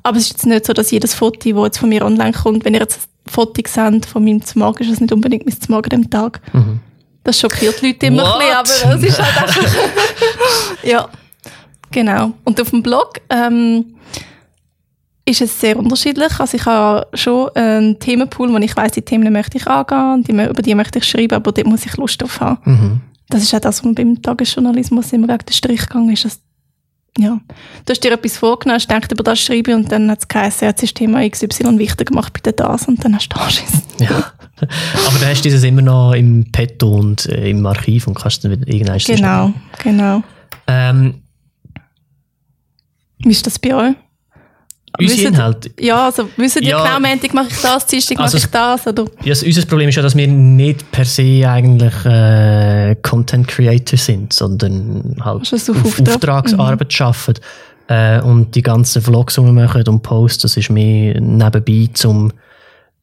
Aber 0.04 0.18
es 0.18 0.24
ist 0.26 0.32
jetzt 0.32 0.46
nicht 0.46 0.66
so, 0.66 0.74
dass 0.74 0.92
jedes 0.92 1.14
Foto, 1.14 1.38
das 1.52 1.64
jetzt 1.66 1.78
von 1.80 1.90
mir 1.90 2.06
online 2.06 2.34
kommt, 2.34 2.66
wenn 2.66 2.74
ihr 2.74 2.82
jetzt 2.82 3.00
ein 3.00 3.32
Foto 3.32 3.62
seht 3.66 4.06
von 4.06 4.24
meinem 4.24 4.44
Zmorgen, 4.44 4.84
ist 4.84 4.94
es 4.94 5.02
nicht 5.02 5.12
unbedingt 5.14 5.46
mein 5.46 5.60
Zmorgen 5.60 5.94
an 5.94 6.02
dem 6.02 6.10
Tag. 6.10 6.42
Das 7.24 7.40
schockiert 7.40 7.82
die 7.82 7.88
Leute 7.88 8.06
immer 8.08 8.24
What? 8.24 8.42
ein 8.42 8.64
bisschen, 8.64 8.90
aber 8.90 8.96
es 8.96 9.04
ist 9.04 9.22
halt 9.22 9.38
einfach... 9.58 9.76
ja, 10.84 11.10
genau. 11.92 12.32
Und 12.44 12.62
auf 12.62 12.70
dem 12.70 12.82
Blog 12.82 13.20
ähm, 13.30 13.96
ist 15.30 15.42
es 15.42 15.60
sehr 15.60 15.78
unterschiedlich. 15.78 16.40
Also 16.40 16.58
ich 16.58 16.66
habe 16.66 17.08
schon 17.14 17.50
einen 17.56 18.00
Themenpool, 18.00 18.52
wo 18.52 18.58
ich 18.58 18.76
weiss, 18.76 18.94
die 18.94 19.02
Themen 19.02 19.32
möchte 19.32 19.58
ich 19.58 19.68
angehen, 19.68 20.24
die, 20.24 20.32
über 20.32 20.62
die 20.62 20.76
möchte 20.76 21.00
ich 21.00 21.06
schreiben, 21.06 21.36
aber 21.36 21.52
dort 21.52 21.68
muss 21.68 21.86
ich 21.86 21.96
Lust 21.98 22.22
drauf 22.22 22.42
haben. 22.42 22.60
Mhm. 22.66 23.02
Das 23.30 23.44
ist 23.44 23.54
auch 23.54 23.60
das, 23.60 23.80
was 23.80 23.86
mir 23.86 23.94
beim 23.94 24.22
Tagesjournalismus 24.22 25.14
immer 25.14 25.28
gegen 25.28 25.46
den 25.46 25.54
Strich 25.54 25.82
gegangen 25.82 26.12
ist. 26.12 26.26
Dass, 26.26 26.40
ja, 27.18 27.40
du 27.86 27.92
hast 27.92 28.04
dir 28.04 28.12
etwas 28.12 28.38
vorgenommen, 28.38 28.80
hast 28.80 28.88
gedacht, 28.88 29.12
über 29.12 29.24
das 29.24 29.40
schreibe 29.40 29.76
und 29.76 29.92
dann 29.92 30.10
hat 30.10 30.20
es 30.20 30.28
geheißen, 30.28 30.68
jetzt 30.68 30.82
ist 30.82 30.96
Thema 30.96 31.28
XY 31.28 31.78
wichtig 31.78 32.10
gemacht, 32.10 32.34
bitte 32.34 32.54
das 32.54 32.88
und 32.88 33.04
dann 33.06 33.16
hast 33.16 33.30
du 33.30 33.40
Anschiss. 33.40 33.72
Ja. 34.00 34.32
Aber 35.08 35.20
dann 35.20 35.30
hast 35.30 35.44
du 35.44 35.50
das 35.50 35.64
immer 35.64 35.82
noch 35.82 36.14
im 36.14 36.50
Petto 36.52 36.96
und 36.96 37.26
äh, 37.26 37.50
im 37.50 37.66
Archiv 37.66 38.08
und 38.08 38.14
kannst 38.14 38.44
dann 38.44 38.52
wieder 38.52 38.66
irgendwann 38.66 38.98
Genau, 38.98 39.54
genau. 39.84 40.24
Ähm, 40.68 41.22
Wie 43.20 43.32
ist 43.32 43.46
das 43.46 43.60
bei 43.60 43.76
euch? 43.76 43.96
Unsere 45.00 45.20
Wissen- 45.20 45.34
Inhalte. 45.34 45.72
Ja, 45.80 46.06
also 46.06 46.30
wissen 46.38 46.62
die 46.62 46.70
Ja. 46.70 46.84
genau, 46.96 47.08
Montag 47.10 47.34
mache 47.34 47.48
ich 47.50 47.62
das, 47.62 47.86
Dienstag 47.88 48.16
mache 48.18 48.26
Also 48.26 48.38
ich 48.38 48.46
das, 48.48 48.88
oder? 48.88 49.06
Ja, 49.24 49.30
das- 49.30 49.44
unser 49.44 49.66
Problem 49.66 49.90
ist 49.90 49.96
ja, 49.96 50.02
dass 50.02 50.16
wir 50.16 50.28
nicht 50.28 50.92
per 50.92 51.06
se 51.06 51.44
eigentlich 51.50 52.06
äh, 52.06 52.96
Content 53.02 53.48
Creator 53.48 53.98
sind, 53.98 54.34
sondern 54.34 55.16
halt 55.24 55.52
Also 55.52 55.72
auf 55.74 55.80
auf 55.80 55.86
Auftrag. 56.00 56.08
Auftragsarbeit 56.16 57.02
arbeiten. 57.02 57.34
Äh, 57.88 58.22
und 58.22 58.54
die 58.54 58.62
ganzen 58.62 59.02
Vlogs, 59.02 59.34
die 59.36 59.42
wir 59.42 59.52
machen 59.52 59.82
und 59.88 60.04
Posts, 60.04 60.44
das 60.44 60.58
ist 60.58 60.70
mehr 60.70 61.20
nebenbei 61.20 61.90
zum, 61.94 62.32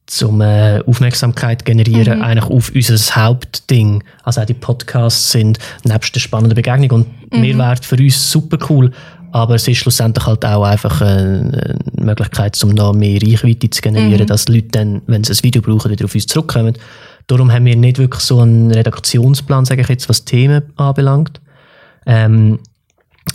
zum 0.05 0.39
äh, 0.39 0.79
Aufmerksamkeit 0.87 1.65
generieren, 1.65 2.21
eigentlich 2.21 2.45
auf 2.49 2.71
unser 2.73 2.95
Hauptding. 3.17 4.01
Also 4.23 4.39
auch 4.39 4.45
die 4.45 4.53
Podcasts 4.53 5.31
sind 5.31 5.59
nebst 5.83 6.15
der 6.15 6.21
spannenden 6.21 6.55
Begegnung 6.55 6.91
und 6.91 7.31
Mehrwert 7.37 7.83
für 7.83 7.97
uns 7.97 8.31
super 8.31 8.57
cool. 8.69 8.91
Aber 9.31 9.55
es 9.55 9.67
ist 9.67 9.77
schlussendlich 9.77 10.25
halt 10.25 10.45
auch 10.45 10.63
einfach 10.63 11.01
eine, 11.01 11.77
Möglichkeit, 11.97 12.61
um 12.63 12.69
noch 12.71 12.93
mehr 12.93 13.21
Reichweite 13.21 13.69
zu 13.69 13.81
generieren, 13.81 14.27
dass 14.27 14.45
die 14.45 14.53
Leute 14.53 14.69
dann, 14.69 15.01
wenn 15.07 15.23
sie 15.23 15.33
ein 15.33 15.43
Video 15.43 15.61
brauchen, 15.61 15.91
wieder 15.91 16.05
auf 16.05 16.15
uns 16.15 16.27
zurückkommen. 16.27 16.77
Darum 17.27 17.51
haben 17.51 17.65
wir 17.65 17.75
nicht 17.75 17.97
wirklich 17.97 18.21
so 18.21 18.39
einen 18.39 18.71
Redaktionsplan, 18.71 19.65
sage 19.65 19.81
ich 19.81 19.89
jetzt, 19.89 20.07
was 20.07 20.23
Themen 20.23 20.63
anbelangt. 20.77 21.41
Ähm, 22.05 22.59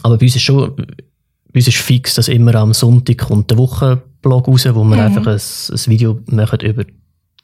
aber 0.02 0.16
bei 0.16 0.26
uns 0.26 0.36
ist 0.36 0.42
schon, 0.42 0.74
bei 0.76 1.56
uns 1.56 1.68
ist 1.68 1.76
fix, 1.76 2.14
dass 2.14 2.28
immer 2.28 2.54
am 2.54 2.72
Sonntag 2.72 3.18
kommt 3.18 3.50
der 3.50 3.58
Wochenblog 3.58 4.48
raus, 4.48 4.66
wo 4.72 4.84
wir 4.84 5.04
einfach 5.04 5.26
ein, 5.26 5.34
ein 5.34 5.90
Video 5.90 6.20
machen 6.26 6.60
über 6.60 6.84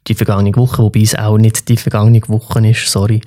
die 0.07 0.15
vergangene 0.15 0.57
Woche, 0.57 0.83
wobei 0.83 1.01
es 1.01 1.15
auch 1.15 1.37
nicht 1.37 1.69
die 1.69 1.77
vergangene 1.77 2.21
Woche 2.29 2.67
ist, 2.67 2.91
sorry. 2.91 3.21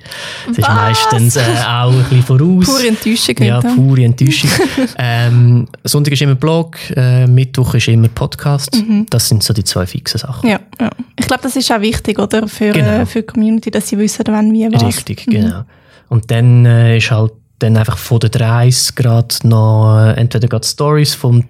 Es 0.50 0.58
ist 0.58 0.68
meistens 0.68 1.36
äh, 1.36 1.42
auch 1.64 1.92
ein 1.92 2.02
bisschen 2.04 2.22
voraus. 2.24 2.64
Pure 2.64 2.88
Enttäuschung. 2.88 3.36
Ja, 3.38 3.60
pure 3.60 4.04
Enttäuschung. 4.04 4.50
ähm, 4.98 5.68
Sonntag 5.84 6.12
ist 6.12 6.22
immer 6.22 6.34
Blog, 6.34 6.78
äh, 6.96 7.26
Mittwoch 7.26 7.74
ist 7.74 7.86
immer 7.88 8.08
Podcast. 8.08 8.74
Mhm. 8.74 9.06
Das 9.10 9.28
sind 9.28 9.44
so 9.44 9.54
die 9.54 9.62
zwei 9.62 9.86
fixen 9.86 10.18
Sachen. 10.18 10.48
Ja, 10.50 10.58
ja. 10.80 10.90
Ich 11.18 11.26
glaube, 11.26 11.42
das 11.44 11.54
ist 11.54 11.70
auch 11.70 11.80
wichtig, 11.80 12.18
oder? 12.18 12.48
Für, 12.48 12.72
Genau. 12.72 13.02
äh, 13.02 13.06
für 13.06 13.20
die 13.22 13.26
Community, 13.26 13.70
dass 13.70 13.88
sie 13.88 13.98
wissen, 13.98 14.24
wann, 14.26 14.52
wie, 14.52 14.66
was. 14.72 14.82
Richtig, 14.82 15.26
genau. 15.26 15.62
Und 16.08 16.30
dann 16.30 16.66
äh, 16.66 16.96
ist 16.96 17.10
halt 17.10 17.32
dann 17.60 17.76
einfach 17.76 17.96
von 17.96 18.18
den 18.18 18.30
30 18.32 18.96
gerade 18.96 19.34
noch 19.44 19.96
äh, 19.98 20.14
entweder 20.14 20.48
gerade 20.48 20.66
Stories 20.66 21.14
vom 21.14 21.44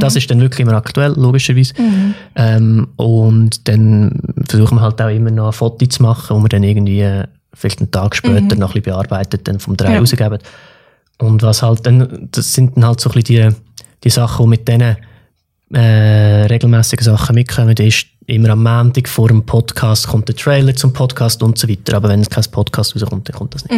das 0.00 0.16
ist 0.16 0.30
dann 0.30 0.40
wirklich 0.40 0.60
immer 0.60 0.72
aktuell, 0.74 1.12
logischerweise. 1.16 1.74
Ähm, 2.34 2.88
und 2.96 3.68
dann 3.68 4.20
versuchen 4.48 4.76
wir 4.78 4.82
halt 4.82 5.00
auch 5.02 5.08
immer 5.08 5.30
noch 5.30 5.46
ein 5.48 5.52
Foto 5.52 5.84
zu 5.86 6.02
machen, 6.02 6.36
wo 6.36 6.42
wir 6.42 6.48
dann 6.48 6.62
irgendwie 6.62 7.00
äh, 7.02 7.24
vielleicht 7.52 7.80
einen 7.80 7.90
Tag 7.90 8.16
später 8.16 8.56
noch 8.56 8.70
ein 8.74 8.82
bisschen 8.82 8.82
bearbeitet 8.82 9.46
dann 9.48 9.60
vom 9.60 9.76
3 9.76 9.92
Ja. 9.94 9.98
rausgeben. 10.00 10.38
Und 11.18 11.42
was 11.42 11.62
halt 11.62 11.86
dann, 11.86 12.28
das 12.30 12.52
sind 12.52 12.76
dann 12.76 12.86
halt 12.86 13.00
so 13.00 13.10
ein 13.10 13.14
bisschen 13.22 13.50
die, 13.52 13.56
die 14.04 14.10
Sachen, 14.10 14.44
die 14.44 14.50
mit 14.50 14.68
diesen 14.68 14.96
äh, 15.72 16.46
regelmäßigen 16.46 17.04
Sachen 17.04 17.34
mitkommen, 17.34 17.74
ist 17.76 18.06
immer 18.26 18.50
am 18.50 18.62
Montag 18.62 19.08
vor 19.08 19.28
dem 19.28 19.44
Podcast 19.44 20.08
kommt 20.08 20.28
der 20.28 20.36
Trailer 20.36 20.74
zum 20.74 20.92
Podcast 20.92 21.42
und 21.42 21.58
so 21.58 21.68
weiter. 21.68 21.96
Aber 21.96 22.08
wenn 22.08 22.20
es 22.20 22.30
kein 22.30 22.44
Podcast 22.50 22.94
rauskommt, 22.94 23.28
dann 23.28 23.36
kommt 23.36 23.54
das 23.54 23.64
nicht. 23.68 23.74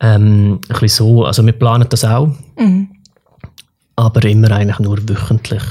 Ähm, 0.00 0.54
ein 0.54 0.58
bisschen 0.68 0.88
so, 0.88 1.24
also 1.24 1.44
wir 1.44 1.52
planen 1.52 1.86
das 1.88 2.04
auch, 2.04 2.28
aber 3.96 4.24
immer 4.24 4.50
eigentlich 4.50 4.78
nur 4.78 4.98
wöchentlich. 5.08 5.62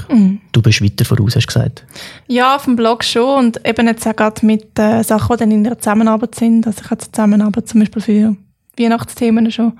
Du 0.52 0.62
bist 0.62 0.82
weiter 0.82 1.04
voraus, 1.04 1.34
hast 1.36 1.46
du 1.46 1.52
gesagt. 1.54 1.84
Ja, 2.28 2.56
auf 2.56 2.64
dem 2.64 2.76
Blog 2.76 3.04
schon 3.04 3.46
und 3.46 3.66
eben 3.66 3.86
jetzt 3.86 4.06
auch 4.06 4.14
gerade 4.14 4.44
mit 4.46 4.78
äh, 4.78 5.02
Sachen, 5.02 5.36
die 5.36 5.40
dann 5.40 5.50
in 5.50 5.64
der 5.64 5.78
Zusammenarbeit 5.78 6.34
sind. 6.34 6.66
Also 6.66 6.82
ich 6.84 6.90
habe 6.90 6.98
Zusammenarbeit 6.98 7.68
zum 7.68 7.80
Beispiel 7.80 8.02
für 8.02 8.36
Weihnachtsthemen 8.78 9.50
schon. 9.50 9.72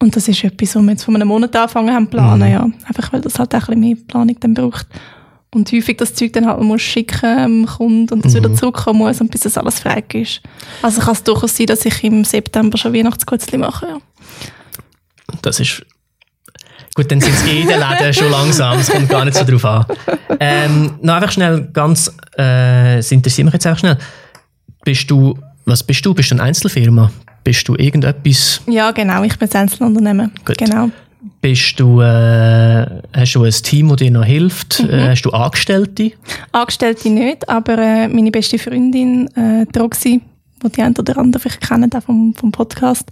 Und 0.00 0.16
das 0.16 0.28
ist 0.28 0.42
etwas, 0.44 0.74
was 0.74 0.82
wir 0.82 0.90
jetzt 0.90 1.04
vor 1.04 1.14
einem 1.14 1.28
Monat 1.28 1.54
angefangen 1.56 1.94
haben 1.94 2.06
zu 2.06 2.10
planen, 2.10 2.50
ja. 2.50 2.68
Einfach 2.86 3.12
weil 3.12 3.20
das 3.20 3.38
halt 3.38 3.54
auch 3.54 3.68
ein 3.68 3.80
bisschen 3.80 3.80
mehr 3.80 3.96
Planung 4.06 4.36
dann 4.40 4.54
braucht. 4.54 4.86
Und 5.54 5.70
häufig 5.70 5.96
das 5.98 6.14
Zeug 6.14 6.32
dann 6.32 6.46
halt 6.46 6.58
man 6.58 6.66
muss 6.66 6.82
schicken 6.82 7.36
dem 7.36 7.66
Kunden 7.66 8.12
und 8.12 8.24
das 8.24 8.34
wieder 8.34 8.52
zurückkommen 8.54 8.98
muss 8.98 9.20
und 9.20 9.30
bis 9.30 9.42
das 9.42 9.56
alles 9.56 9.78
frei 9.78 10.02
ist. 10.12 10.40
Also 10.82 11.00
kann 11.00 11.14
es 11.14 11.22
durchaus 11.22 11.56
sein, 11.56 11.66
dass 11.66 11.86
ich 11.86 12.02
im 12.02 12.24
September 12.24 12.76
schon 12.76 12.92
Weihnachtskurzli 12.92 13.58
mache, 13.58 13.86
ja. 13.86 13.98
Das 15.42 15.60
ist. 15.60 15.84
Gut, 16.94 17.10
dann 17.10 17.20
sind 17.20 17.34
es 17.34 17.44
eh 17.46 17.62
in 17.62 17.66
den 17.68 17.80
Läden 17.80 18.14
schon 18.14 18.30
langsam, 18.30 18.78
es 18.78 18.88
kommt 18.88 19.08
gar 19.08 19.24
nicht 19.24 19.36
so 19.36 19.44
drauf 19.44 19.64
an. 19.64 19.84
Ähm, 20.38 20.94
noch 21.02 21.14
einfach 21.14 21.32
schnell, 21.32 21.68
ganz, 21.72 22.14
äh, 22.38 22.98
es 22.98 23.10
interessiert 23.10 23.44
mich 23.46 23.52
jetzt 23.54 23.66
einfach 23.66 23.80
schnell. 23.80 23.98
Bist 24.84 25.10
du, 25.10 25.36
was 25.64 25.82
bist 25.82 26.06
du? 26.06 26.14
Bist 26.14 26.30
du 26.30 26.36
eine 26.36 26.44
Einzelfirma? 26.44 27.10
Bist 27.42 27.66
du 27.66 27.74
irgendetwas, 27.74 28.60
Ja, 28.66 28.92
genau, 28.92 29.24
ich 29.24 29.36
bin 29.36 29.50
ein 29.50 29.60
Einzelunternehmen. 29.62 30.30
Gut. 30.44 30.56
Genau. 30.56 30.88
bist 31.40 31.80
du, 31.80 32.00
äh, 32.00 32.86
hast 33.12 33.34
du 33.34 33.42
ein 33.42 33.50
Team, 33.50 33.88
das 33.88 33.96
dir 33.96 34.10
noch 34.12 34.24
hilft? 34.24 34.78
Äh, 34.80 35.08
hast 35.08 35.22
du 35.22 35.30
Angestellte? 35.30 36.12
Angestellte 36.52 37.10
nicht, 37.10 37.48
aber 37.48 37.76
äh, 37.76 38.08
meine 38.08 38.30
beste 38.30 38.56
Freundin, 38.58 39.28
äh, 39.34 39.66
Roxy, 39.78 40.20
die 40.62 40.68
die 40.70 40.80
einen 40.82 40.96
oder 40.96 41.18
anderen 41.18 41.40
vielleicht 41.40 41.60
kennen, 41.68 41.90
auch 41.92 42.02
vom, 42.02 42.34
vom 42.34 42.52
Podcast, 42.52 43.10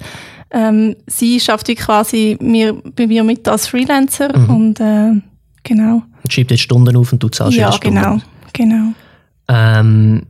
ähm, 0.53 0.97
sie 1.07 1.41
schafft 1.41 1.69
wie 1.69 1.75
quasi 1.75 2.37
mir, 2.41 2.75
bei 2.75 3.07
mir 3.07 3.25
mit 3.25 3.49
als 3.49 3.67
Freelancer 3.67 4.31
und 4.49 4.81
äh, 4.81 5.13
genau. 5.63 6.03
Und 6.23 6.33
schreibt 6.33 6.51
jetzt 6.51 6.61
Stunden 6.61 6.95
auf 6.97 7.13
und 7.13 7.23
du 7.23 7.29
zahlst 7.29 7.57
ja, 7.57 7.69
jede 7.69 7.77
Stunde. 7.79 8.01
genau, 8.01 8.21
genau. 8.53 8.93
Ähm, 9.49 10.27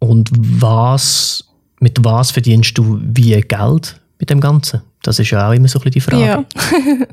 und 0.00 0.30
was, 0.32 1.44
mit 1.80 2.04
was 2.04 2.32
verdienst 2.32 2.76
du 2.76 3.00
wie 3.02 3.40
Geld 3.40 4.00
mit 4.18 4.30
dem 4.30 4.40
Ganzen? 4.40 4.82
Das 5.02 5.18
ist 5.18 5.30
ja 5.30 5.48
auch 5.48 5.52
immer 5.52 5.68
so 5.68 5.78
ein 5.78 5.84
bisschen 5.84 5.92
die 5.92 6.00
Frage. 6.00 6.24
Ja. 6.26 7.06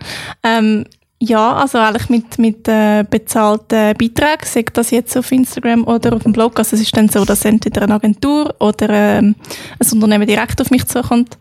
ähm, 0.57 0.85
ja, 1.21 1.53
also 1.55 1.77
eigentlich 1.77 2.09
mit, 2.09 2.37
mit 2.39 2.67
äh, 2.67 3.03
bezahlten 3.09 3.95
Beiträgen, 3.97 4.45
sei 4.45 4.65
das 4.73 4.91
jetzt 4.91 5.15
auf 5.15 5.31
Instagram 5.31 5.85
oder 5.85 6.13
auf 6.13 6.23
dem 6.23 6.33
Blog. 6.33 6.59
Also 6.59 6.75
es 6.75 6.81
ist 6.81 6.97
dann 6.97 7.09
so, 7.09 7.23
dass 7.25 7.45
entweder 7.45 7.83
eine 7.83 7.93
Agentur 7.93 8.53
oder 8.59 8.89
ähm, 8.89 9.35
ein 9.79 9.91
Unternehmen 9.93 10.27
direkt 10.27 10.59
auf 10.61 10.71
mich 10.71 10.85
zukommt 10.85 11.37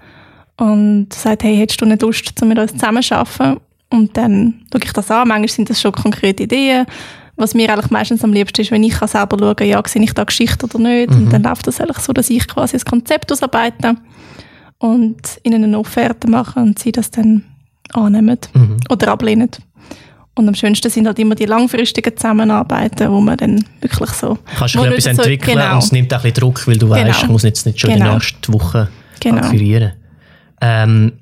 und 0.56 1.12
sagt, 1.12 1.42
hey, 1.42 1.56
hättest 1.56 1.80
du 1.80 1.86
nicht 1.86 2.02
Lust, 2.02 2.30
zu 2.38 2.46
mit 2.46 2.58
uns 2.58 2.72
zusammen 2.72 3.02
zu 3.02 3.16
arbeiten? 3.16 3.60
Und 3.90 4.16
dann 4.16 4.62
schaue 4.72 4.80
ich 4.84 4.92
das 4.92 5.10
an. 5.10 5.28
Manchmal 5.28 5.48
sind 5.48 5.70
das 5.70 5.80
schon 5.80 5.92
konkrete 5.92 6.44
Ideen. 6.44 6.86
Was 7.36 7.54
mir 7.54 7.68
eigentlich 7.72 7.90
meistens 7.90 8.22
am 8.22 8.32
liebsten 8.32 8.60
ist, 8.62 8.70
wenn 8.70 8.82
ich 8.84 8.92
kann 8.94 9.08
selber 9.08 9.36
schauen 9.38 9.68
ja, 9.68 9.82
sehe 9.86 10.02
ich 10.02 10.12
da 10.12 10.22
Geschichte 10.24 10.66
oder 10.66 10.78
nicht. 10.78 11.10
Und 11.10 11.30
dann 11.32 11.42
läuft 11.42 11.66
das 11.66 11.80
eigentlich 11.80 11.98
so, 11.98 12.12
dass 12.12 12.30
ich 12.30 12.46
quasi 12.46 12.76
ein 12.76 12.84
Konzept 12.84 13.32
ausarbeite 13.32 13.96
und 14.78 15.16
ihnen 15.42 15.64
eine 15.64 15.78
Offerte 15.78 16.28
mache 16.28 16.60
und 16.60 16.78
sie 16.78 16.92
das 16.92 17.10
dann 17.10 17.44
annehmen 17.92 18.38
oder 18.88 19.08
ablehnen. 19.08 19.50
Und 20.36 20.48
am 20.48 20.54
schönsten 20.54 20.90
sind 20.90 21.06
halt 21.06 21.18
immer 21.20 21.36
die 21.36 21.44
langfristigen 21.46 22.16
Zusammenarbeiten, 22.16 23.08
wo 23.10 23.20
man 23.20 23.36
dann 23.36 23.64
wirklich 23.80 24.10
so... 24.10 24.36
Kannst 24.58 24.74
du 24.74 24.82
etwas 24.82 25.04
so- 25.04 25.10
entwickeln 25.10 25.58
genau. 25.58 25.74
und 25.74 25.84
es 25.84 25.92
nimmt 25.92 26.12
auch 26.12 26.18
ein 26.18 26.22
bisschen 26.22 26.34
Druck, 26.40 26.66
weil 26.66 26.76
du 26.76 26.88
Genau. 26.88 27.00
weißt, 27.08 27.22
ich 27.22 27.28
muss 27.28 27.42
jetzt 27.44 27.66
nicht 27.66 27.78
schon 27.80 27.90
Genau. 27.92 28.04
der 28.06 28.14
nächsten 28.14 28.52
Woche 28.52 28.88
Genau. 29.20 29.36
akquirieren. 29.38 29.92
Ähm, 30.64 31.12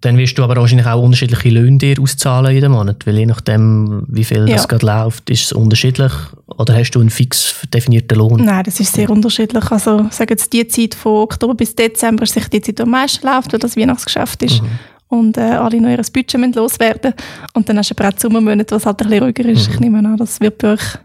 dann 0.00 0.16
wirst 0.16 0.38
du 0.38 0.44
aber 0.44 0.54
wahrscheinlich 0.54 0.86
auch 0.86 1.02
unterschiedliche 1.02 1.50
Löhne 1.50 1.78
dir 1.78 2.00
auszahlen 2.00 2.54
jeden 2.54 2.70
Monat, 2.70 3.04
weil 3.04 3.18
je 3.18 3.26
nachdem, 3.26 4.04
wie 4.06 4.22
viel 4.22 4.46
das 4.46 4.62
Ja. 4.62 4.66
gerade 4.68 4.86
läuft, 4.86 5.28
ist 5.28 5.46
es 5.46 5.52
unterschiedlich. 5.52 6.12
Oder 6.46 6.76
hast 6.76 6.92
du 6.92 7.00
einen 7.00 7.10
fix 7.10 7.66
definierten 7.74 8.16
Lohn? 8.16 8.44
Nein, 8.44 8.62
das 8.62 8.78
ist 8.78 8.94
sehr 8.94 9.10
unterschiedlich. 9.10 9.68
Also 9.72 10.06
sagen 10.10 10.30
jetzt 10.30 10.52
die 10.52 10.68
Zeit 10.68 10.94
von 10.94 11.22
Oktober 11.22 11.56
bis 11.56 11.74
Dezember 11.74 12.22
ist 12.22 12.34
sicher 12.34 12.48
die 12.48 12.60
Zeit, 12.60 12.78
die 12.78 12.82
am 12.82 12.90
meisten 12.90 13.26
läuft, 13.26 13.52
weil 13.52 13.58
das 13.58 13.76
Weihnachtsgeschäft 13.76 14.40
ist. 14.44 14.62
Mhm. 14.62 14.68
Und 15.08 15.36
äh, 15.36 15.40
alle 15.40 15.80
noch 15.80 15.88
ihr 15.88 15.96
Budget 15.96 16.34
müssen 16.38 16.52
loswerden 16.52 17.14
Und 17.54 17.68
dann 17.68 17.78
hast 17.78 17.90
du 17.90 17.94
aber 17.98 18.14
auch 18.14 18.18
Sommermonate, 18.18 18.76
was 18.76 18.86
halt 18.86 19.00
ein 19.02 19.08
bisschen 19.08 19.24
ruhiger 19.24 19.46
ist. 19.46 19.66
Mhm. 19.66 19.74
Ich 19.74 19.80
nehme 19.80 19.98
an, 19.98 20.16
das 20.16 20.40
wird 20.40 20.58
bei 20.58 20.74
euch... 20.74 20.98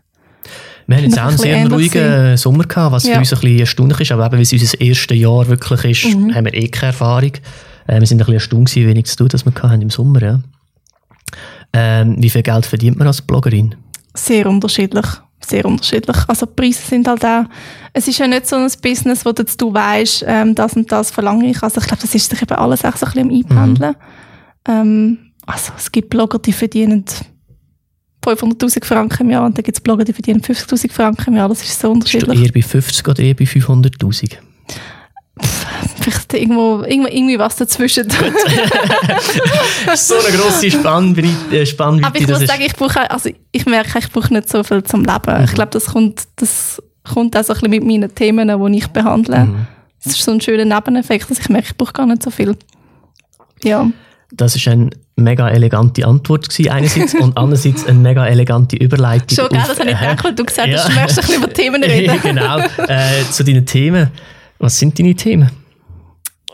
Wir 0.88 0.98
haben 0.98 1.04
jetzt 1.06 1.18
auch 1.20 1.24
ein 1.24 1.30
einen 1.30 1.38
sehr 1.38 1.70
ruhigen 1.70 2.38
Sommer 2.38 2.64
gehabt, 2.66 2.92
was 2.94 3.04
Ja. 3.06 3.14
für 3.14 3.20
uns 3.20 3.34
ein 3.34 3.40
bisschen 3.40 3.60
erstaunlich 3.60 4.00
ist. 4.02 4.12
Aber 4.12 4.26
eben, 4.26 4.34
weil 4.36 4.42
es 4.42 4.52
unser 4.54 4.82
erstes 4.82 5.18
Jahr 5.18 5.48
wirklich 5.48 6.06
ist, 6.06 6.16
Mhm. 6.16 6.34
haben 6.36 6.46
wir 6.46 6.54
eh 6.54 6.68
keine 6.68 6.92
Erfahrung. 6.92 7.32
Äh, 7.88 8.00
wir 8.00 8.08
sind 8.08 8.18
ein 8.18 8.20
bisschen 8.20 8.34
erstaunt 8.36 8.76
wie 8.76 8.88
wenig 8.88 9.06
zu 9.06 9.16
tun, 9.18 9.28
das 9.30 9.46
wir 9.46 9.54
hatten 9.54 9.82
im 9.82 9.90
Sommer. 9.90 10.22
Ja. 10.22 10.40
Ähm, 11.74 12.16
wie 12.20 12.30
viel 12.30 12.44
Geld 12.44 12.66
verdient 12.66 12.98
man 12.98 13.08
als 13.08 13.22
Bloggerin? 13.22 13.76
Sehr 14.14 14.46
unterschiedlich. 14.48 15.06
Sehr 15.46 15.66
unterschiedlich. 15.66 16.18
Also 16.28 16.46
die 16.46 16.54
Preise 16.54 16.82
sind 16.88 17.08
halt 17.08 17.26
auch, 17.26 17.44
es 17.92 18.08
ist 18.08 18.20
ja 18.20 18.28
nicht 18.28 18.48
so 18.48 18.56
ein 18.56 18.70
Business, 18.82 19.26
wo 19.26 19.32
du 19.34 19.44
du 19.44 19.74
weißt, 19.74 20.24
ähm, 20.28 20.56
das 20.56 20.74
und 20.74 20.90
das 20.92 21.12
verlange 21.12 21.50
ich. 21.50 21.62
Also 21.62 21.82
ich 21.82 21.88
glaube, 21.88 22.02
das 22.02 22.16
ist 22.16 22.30
sich 22.30 22.42
eben 22.42 22.56
alles 22.56 22.86
auch 22.86 22.96
so 22.96 23.06
ein 23.08 23.12
bisschen 23.12 23.30
am 23.30 23.36
Einpendeln. 23.36 23.96
Ähm, 24.68 25.18
also 25.46 25.74
es 25.78 25.92
gibt 25.92 26.10
Blogger, 26.12 26.40
die 26.40 26.54
verdienen 26.54 27.04
500'000 28.24 28.84
Franken 28.86 29.24
im 29.24 29.30
Jahr 29.32 29.46
und 29.46 29.58
dann 29.58 29.64
gibt 29.64 29.78
es 29.78 29.82
Blogger, 29.82 30.04
die 30.04 30.14
verdienen 30.14 30.42
50'000 30.42 30.92
Franken 30.92 31.30
im 31.32 31.36
Jahr. 31.38 31.50
Das 31.50 31.62
ist 31.64 31.80
so 31.80 31.94
Bist 31.94 32.14
du 32.14 32.18
unterschiedlich. 32.20 32.44
eher 32.46 32.52
bei 32.52 32.62
50 32.62 33.08
oder 33.08 33.24
eher 33.24 33.34
bei 33.36 33.46
500'000? 33.46 34.38
Vielleicht 36.00 36.34
irgendwo, 36.34 36.84
irgendwo 36.84 37.08
irgendwie 37.08 37.40
was 37.40 37.56
dazwischen. 37.56 38.08
so 39.96 40.16
eine 40.16 40.38
grosse 40.38 40.70
Spannbreite. 40.70 41.30
Äh, 41.52 41.66
Spannweite 41.66 42.08
Aber 42.08 42.20
ich 42.20 42.28
das 42.28 42.40
muss 42.40 42.48
sagen, 42.48 42.62
ich 42.64 42.76
brauche, 42.76 43.10
also 43.10 43.30
ich 43.52 43.66
merke, 43.66 44.00
ich 44.00 44.12
brauche 44.12 44.34
nicht 44.34 44.50
so 44.50 44.64
viel 44.64 44.84
zum 44.84 45.04
Leben. 45.04 45.44
Ich 45.46 45.54
glaube, 45.54 45.72
das 45.72 45.86
kommt, 45.86 46.24
das 46.36 46.82
kommt 47.04 47.36
auch 47.36 47.44
so 47.44 47.54
ein 47.54 47.60
bisschen 47.62 47.70
mit 47.72 47.84
meinen 47.84 48.14
Themen, 48.14 48.48
die 48.74 48.78
ich 48.78 48.88
behandle. 48.88 49.48
Das 50.04 50.14
ist 50.14 50.24
so 50.24 50.32
ein 50.32 50.42
schöner 50.42 50.66
Nebeneffekt, 50.66 51.30
dass 51.32 51.40
ich 51.40 51.50
merke, 51.50 51.68
ich 51.70 51.78
brauche 51.78 51.94
gar 51.94 52.06
nicht 52.06 52.22
so 52.22 52.30
viel. 52.30 52.56
Ja, 53.64 53.90
Das 54.32 54.56
ist 54.56 54.68
eine 54.68 54.90
mega 55.16 55.47
elegante 55.49 56.05
Antwort 56.07 56.49
gewesen, 56.49 56.72
einerseits 56.72 57.14
und 57.22 57.38
andererseits 57.38 57.86
eine 57.86 57.99
mega 57.99 58.26
elegante 58.28 58.76
Überleitung. 58.76 59.30
schon, 59.38 59.49
gell, 59.49 59.59
auf- 59.59 59.68
das 59.68 59.80
habe 59.80 59.89
ich 59.91 59.95
Äh, 59.95 59.99
gedacht, 59.99 60.24
weil 60.26 60.36
du 60.36 60.43
gesagt 60.45 60.68
Ja. 60.70 60.78
hast, 60.78 60.89
du 60.89 60.93
möchtest 60.93 61.20
ein 61.20 61.26
bisschen 61.26 61.43
über 61.43 61.53
Themen 61.53 61.84
reden. 61.86 62.20
genau, 62.22 62.59
äh, 62.88 63.24
zu 63.32 63.43
deinen 63.43 63.66
Themen. 63.66 64.09
Was 64.59 64.80
sind 64.80 64.97
deine 64.97 65.14
Themen? 65.16 65.49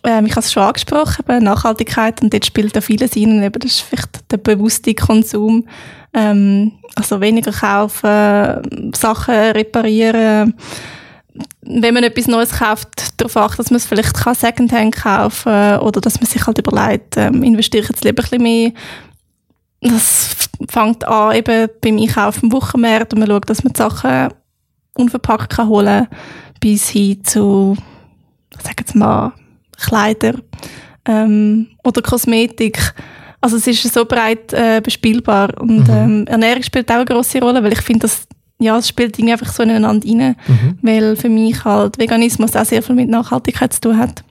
ähm, 0.06 0.26
ich 0.26 0.32
habe 0.32 0.40
es 0.42 0.52
schon 0.54 0.64
angesprochen, 0.64 1.26
eben 1.28 1.44
Nachhaltigkeit, 1.44 2.22
und 2.22 2.34
dort 2.34 2.46
spielt 2.46 2.74
da 2.76 2.80
vieles. 2.82 3.16
Eben, 3.18 3.52
das 3.52 3.72
ist 3.72 3.82
vielleicht 3.82 4.32
der 4.32 4.38
bewusste 4.38 4.94
Konsum. 4.94 5.66
Ähm, 6.14 6.72
also 6.96 7.20
weniger 7.22 7.52
kaufen, 7.52 8.94
Sachen 8.96 9.34
reparieren. 9.36 10.54
Wenn 11.62 11.94
man 11.94 12.04
etwas 12.04 12.28
Neues 12.28 12.52
kauft, 12.52 13.20
darauf 13.20 13.38
achten, 13.38 13.58
dass 13.58 13.70
man 13.70 13.78
es 13.78 13.86
vielleicht 13.86 14.16
kann 14.16 14.36
Secondhand 14.36 14.96
kaufen 14.96 15.52
kann 15.52 15.80
oder 15.82 16.02
dass 16.02 16.20
man 16.20 16.26
sich 16.26 16.46
halt 16.46 16.58
überlegt, 16.58 17.18
ähm, 17.18 17.44
investiere 17.44 17.84
ich 17.84 17.90
jetzt 17.90 18.04
lieber 18.04 18.24
ein 18.24 18.30
bisschen 18.30 18.44
mehr. 18.44 18.72
Das 19.82 20.50
fängt 20.68 21.08
an 21.08 21.36
eben 21.36 21.70
beim 21.82 21.98
Einkaufen 21.98 22.46
im 22.46 22.52
Wochenmarkt 22.52 23.14
und 23.14 23.20
man 23.20 23.30
schaut, 23.30 23.50
dass 23.50 23.64
man 23.64 23.74
die 23.74 23.78
Sachen 23.78 24.30
unverpackt 24.96 25.52
kann 25.52 25.70
holen 25.70 26.08
bis 26.60 26.90
hin 26.90 27.24
zu, 27.24 27.78
sagen 28.62 28.76
jetzt 28.80 28.96
mal, 28.96 29.34
Kleider 29.78 30.34
ähm, 31.06 31.68
oder 31.84 32.02
Kosmetik. 32.02 32.94
Also 33.42 33.56
es 33.56 33.68
ist 33.68 33.94
so 33.94 34.04
breit 34.04 34.52
äh, 34.52 34.82
bespielbar 34.84 35.50
und 35.62 35.88
ähm, 35.88 36.28
Ernährung 36.28 36.64
spielt 36.64 36.92
auch 36.92 36.96
eine 36.96 37.06
große 37.06 37.40
Rolle, 37.40 37.64
weil 37.64 37.72
ich 37.72 37.82
finde, 37.82 38.02
dass 38.02 38.28
ja, 38.60 38.78
es 38.78 38.88
spielt 38.90 39.18
irgendwie 39.18 39.34
einfach 39.34 39.52
so 39.52 39.64
ineinander 39.64 40.06
rein, 40.08 40.36
Mhm. 40.48 40.78
weil 40.82 41.16
für 41.16 41.30
mich 41.30 41.64
halt 41.64 41.98
Veganismus 41.98 42.56
auch 42.56 42.66
sehr 42.66 42.84
viel 42.84 42.96
mit 42.96 43.10
Nachhaltigkeit 43.10 43.72
zu 43.74 43.82
tun 43.82 43.98
hat. 43.98 44.24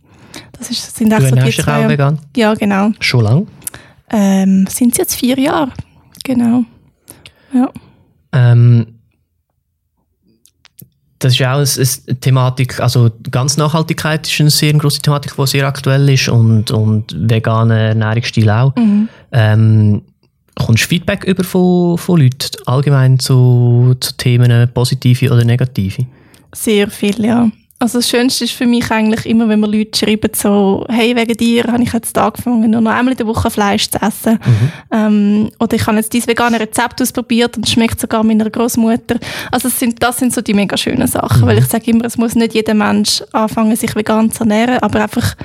Das 0.59 0.71
ist, 0.71 0.97
sind 0.97 1.11
Du 1.11 1.17
echt 1.17 1.29
so 1.31 1.35
die 1.37 1.43
dich 1.43 1.61
auch 1.61 1.65
zwei. 1.65 1.89
vegan? 1.89 2.19
Ja, 2.37 2.55
genau. 2.55 2.91
Schon 3.01 3.25
lang? 3.25 3.47
Ähm, 4.11 4.67
sind 4.69 4.93
es 4.93 4.99
jetzt 4.99 5.15
vier 5.15 5.39
Jahre? 5.39 5.71
Genau. 6.25 6.65
Ja. 7.53 7.71
Ähm, 8.33 8.87
das 11.19 11.33
ist 11.33 11.39
ja 11.39 11.55
auch 11.55 11.59
eine, 11.59 12.21
Thematik, 12.21 12.79
also 12.81 13.11
ganz 13.31 13.57
Nachhaltigkeit 13.57 14.27
ist 14.29 14.41
eine 14.41 14.51
sehr 14.51 14.73
grosse 14.75 15.01
Thematik, 15.01 15.35
die 15.37 15.47
sehr 15.47 15.67
aktuell 15.67 16.09
ist 16.11 16.29
und, 16.29 16.71
und 16.71 17.15
veganer 17.29 17.77
Ernährungsstil 17.77 18.49
auch. 18.51 18.75
Mhm. 18.77 19.09
Ähm, 19.33 20.03
kommst 20.59 20.85
du 20.85 20.89
Feedback 20.89 21.25
über 21.25 21.45
von, 21.45 21.99
von 21.99 22.21
Leuten 22.21 22.51
allgemein 22.67 23.19
zu, 23.19 23.95
zu 24.01 24.17
Themen, 24.17 24.69
positive 24.73 25.33
oder 25.33 25.45
negative? 25.45 26.07
Sehr 26.53 26.91
viel, 26.91 27.25
ja. 27.25 27.51
Also 27.81 27.99
das 27.99 28.09
Schönste 28.09 28.43
ist 28.43 28.55
für 28.55 28.67
mich 28.67 28.91
eigentlich 28.91 29.25
immer, 29.25 29.49
wenn 29.49 29.61
mir 29.61 29.69
Leute 29.69 29.97
schreiben 29.97 30.33
so, 30.35 30.85
hey, 30.89 31.15
wegen 31.15 31.37
dir 31.37 31.63
habe 31.63 31.81
ich 31.85 31.93
jetzt 31.93 32.19
angefangen, 32.19 32.69
nur 32.69 32.81
noch 32.81 32.91
einmal 32.91 33.13
in 33.13 33.19
der 33.19 33.27
Woche 33.29 33.51
Fleisch 33.53 33.89
zu 33.89 34.03
essen. 34.03 34.41
Ähm, 34.91 35.51
oder 35.61 35.77
ich 35.77 35.87
habe 35.87 35.97
jetzt 35.97 36.13
dieses 36.13 36.27
vegane 36.27 36.59
Rezept 36.59 37.01
ausprobiert 37.01 37.57
und 37.57 37.67
es 37.67 37.73
schmeckt 37.73 38.01
sogar 38.01 38.25
meiner 38.25 38.51
Großmutter. 38.51 39.21
Also 39.53 39.69
das 39.69 39.79
sind, 39.79 40.03
das 40.03 40.19
sind 40.19 40.35
so 40.35 40.41
die 40.41 40.55
mega 40.55 40.77
schönen 40.77 41.07
Sachen, 41.07 41.47
weil 41.47 41.59
ich 41.59 41.67
sage 41.67 41.93
immer, 41.93 42.05
es 42.05 42.19
muss 42.19 42.35
nicht 42.35 42.55
jeder 42.55 42.75
Mensch 42.75 43.23
anfangen, 43.33 43.77
sich 43.77 43.95
vegan 43.95 44.33
zu 44.33 44.41
ernähren, 44.41 44.79
aber 44.81 45.05
einfach, 45.05 45.37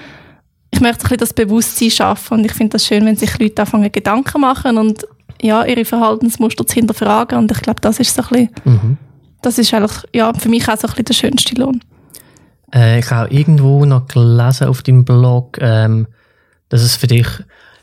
ich 0.74 0.80
möchte 0.82 1.02
ein 1.02 1.04
bisschen 1.04 1.18
das 1.18 1.34
Bewusstsein 1.34 1.92
schaffen 1.92 2.40
und 2.40 2.46
ich 2.46 2.54
finde 2.54 2.72
das 2.72 2.86
schön, 2.88 3.06
wenn 3.06 3.16
sich 3.16 3.38
Leute 3.38 3.62
anfangen, 3.62 3.92
Gedanken 3.92 4.42
machen 4.42 4.78
und 4.80 5.06
ja, 5.40 5.64
ihre 5.66 5.86
Verhaltensmuster 5.86 6.66
zu 6.66 6.74
hinterfragen 6.74 7.38
und 7.38 7.52
ich 7.52 7.62
glaube, 7.62 7.80
das 7.82 8.00
ist 8.00 8.16
so 8.16 8.24
ein 8.24 8.28
bisschen, 8.30 8.50
Mhm. 8.66 8.98
das 9.44 9.60
ist 9.60 9.72
eigentlich, 9.74 9.92
ja, 10.16 10.34
für 10.34 10.50
mich 10.50 10.68
auch 10.68 10.78
so 10.78 10.88
ein 10.88 10.92
bisschen 10.92 11.06
der 11.06 11.14
schönste 11.14 11.56
Lohn. 11.56 11.80
Äh, 12.74 13.00
ich 13.00 13.12
habe 13.12 13.32
irgendwo 13.32 13.86
noch 13.86 14.08
gelesen 14.08 14.68
auf 14.68 14.82
deinem 14.82 15.06
Blog, 15.06 15.60
ähm, 15.62 16.08
dass 16.70 16.82
es 16.82 16.96
für 16.96 17.06
dich, 17.08 17.28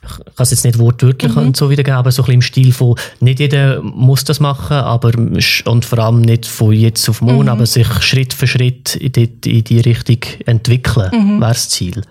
ich 0.03 0.17
kann 0.17 0.35
es 0.39 0.51
jetzt 0.51 0.65
nicht 0.65 0.79
wortwörtlich 0.79 1.37
und 1.37 1.57
so 1.57 1.71
wiedergeben, 1.71 1.99
aber 1.99 2.11
so 2.11 2.23
ein 2.23 2.27
bisschen 2.27 2.35
im 2.35 2.43
Stil 2.43 2.73
von, 2.73 2.97
nicht 3.21 3.39
jeder 3.39 3.83
muss 3.83 4.25
das 4.25 4.41
machen, 4.41 4.79
aber 4.79 5.13
und 5.17 5.85
vor 5.85 5.99
allem 6.01 6.23
nicht 6.23 6.47
von 6.47 6.73
jetzt 6.73 7.09
auf 7.09 7.21
morgen, 7.21 7.49
aber 7.49 7.67
sich 7.67 7.87
Schritt 8.03 8.33
für 8.33 8.49
Schritt 8.49 8.97
in 8.97 9.13
die, 9.13 9.59
in 9.59 9.63
die 9.65 9.81
Richtung 9.81 10.19
entwickeln, 10.47 11.39
wäre 11.41 11.53
das 11.53 11.69
Ziel. 11.69 12.03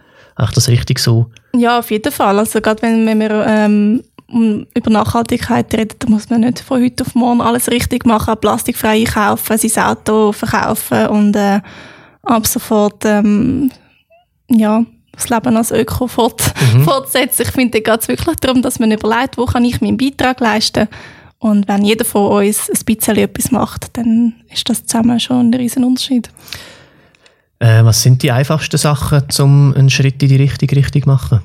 Ach, 0.41 0.53
das 0.53 0.69
richtig 0.69 0.99
so? 0.99 1.29
Ja, 1.53 1.79
auf 1.79 1.91
jeden 1.91 2.13
Fall. 2.13 2.39
Also 2.39 2.61
gerade 2.61 2.81
wenn, 2.81 3.05
wenn 3.05 3.19
wir 3.19 3.45
ähm, 3.45 4.03
über 4.73 4.89
Nachhaltigkeit 4.89 5.73
reden, 5.73 5.95
dann 5.99 6.11
muss 6.11 6.29
man 6.29 6.41
nicht 6.41 6.59
von 6.61 6.81
heute 6.81 7.03
auf 7.03 7.13
morgen 7.13 7.41
alles 7.41 7.69
richtig 7.69 8.05
machen, 8.05 8.37
plastikfrei 8.39 9.01
einkaufen, 9.01 9.57
sein 9.57 9.83
Auto 9.83 10.31
verkaufen 10.31 11.07
und 11.07 11.35
äh, 11.35 11.59
ab 12.23 12.47
sofort 12.47 13.03
ähm, 13.03 13.69
ja, 14.49 14.85
das 15.11 15.29
Leben 15.29 15.57
als 15.57 15.71
Öko 15.71 16.07
fort, 16.07 16.41
fortsetzen. 16.85 17.41
Ich 17.41 17.51
finde, 17.51 17.81
da 17.81 17.91
geht 17.91 18.01
es 18.01 18.07
wirklich 18.07 18.37
darum, 18.37 18.61
dass 18.61 18.79
man 18.79 18.91
überlegt, 18.91 19.37
wo 19.37 19.45
kann 19.45 19.65
ich 19.65 19.81
meinen 19.81 19.97
Beitrag 19.97 20.39
leisten 20.39 20.87
und 21.39 21.67
wenn 21.67 21.83
jeder 21.83 22.05
von 22.05 22.45
uns 22.45 22.69
ein 22.69 22.85
bisschen 22.85 23.17
etwas 23.17 23.51
macht, 23.51 23.97
dann 23.97 24.35
ist 24.53 24.69
das 24.69 24.85
zusammen 24.85 25.19
schon 25.19 25.49
ein 25.49 25.53
riesen 25.53 25.83
Unterschied. 25.83 26.29
Äh, 27.60 27.84
was 27.84 28.01
sind 28.03 28.24
die 28.24 28.32
einfachsten 28.32 28.78
Sachen, 28.78 29.24
um 29.39 29.74
einen 29.76 29.89
Schritt 29.89 30.22
in 30.24 30.30
die 30.30 30.36
richtige 30.38 30.76
Richtung 30.76 31.03
zu 31.03 31.10
machen? 31.10 31.41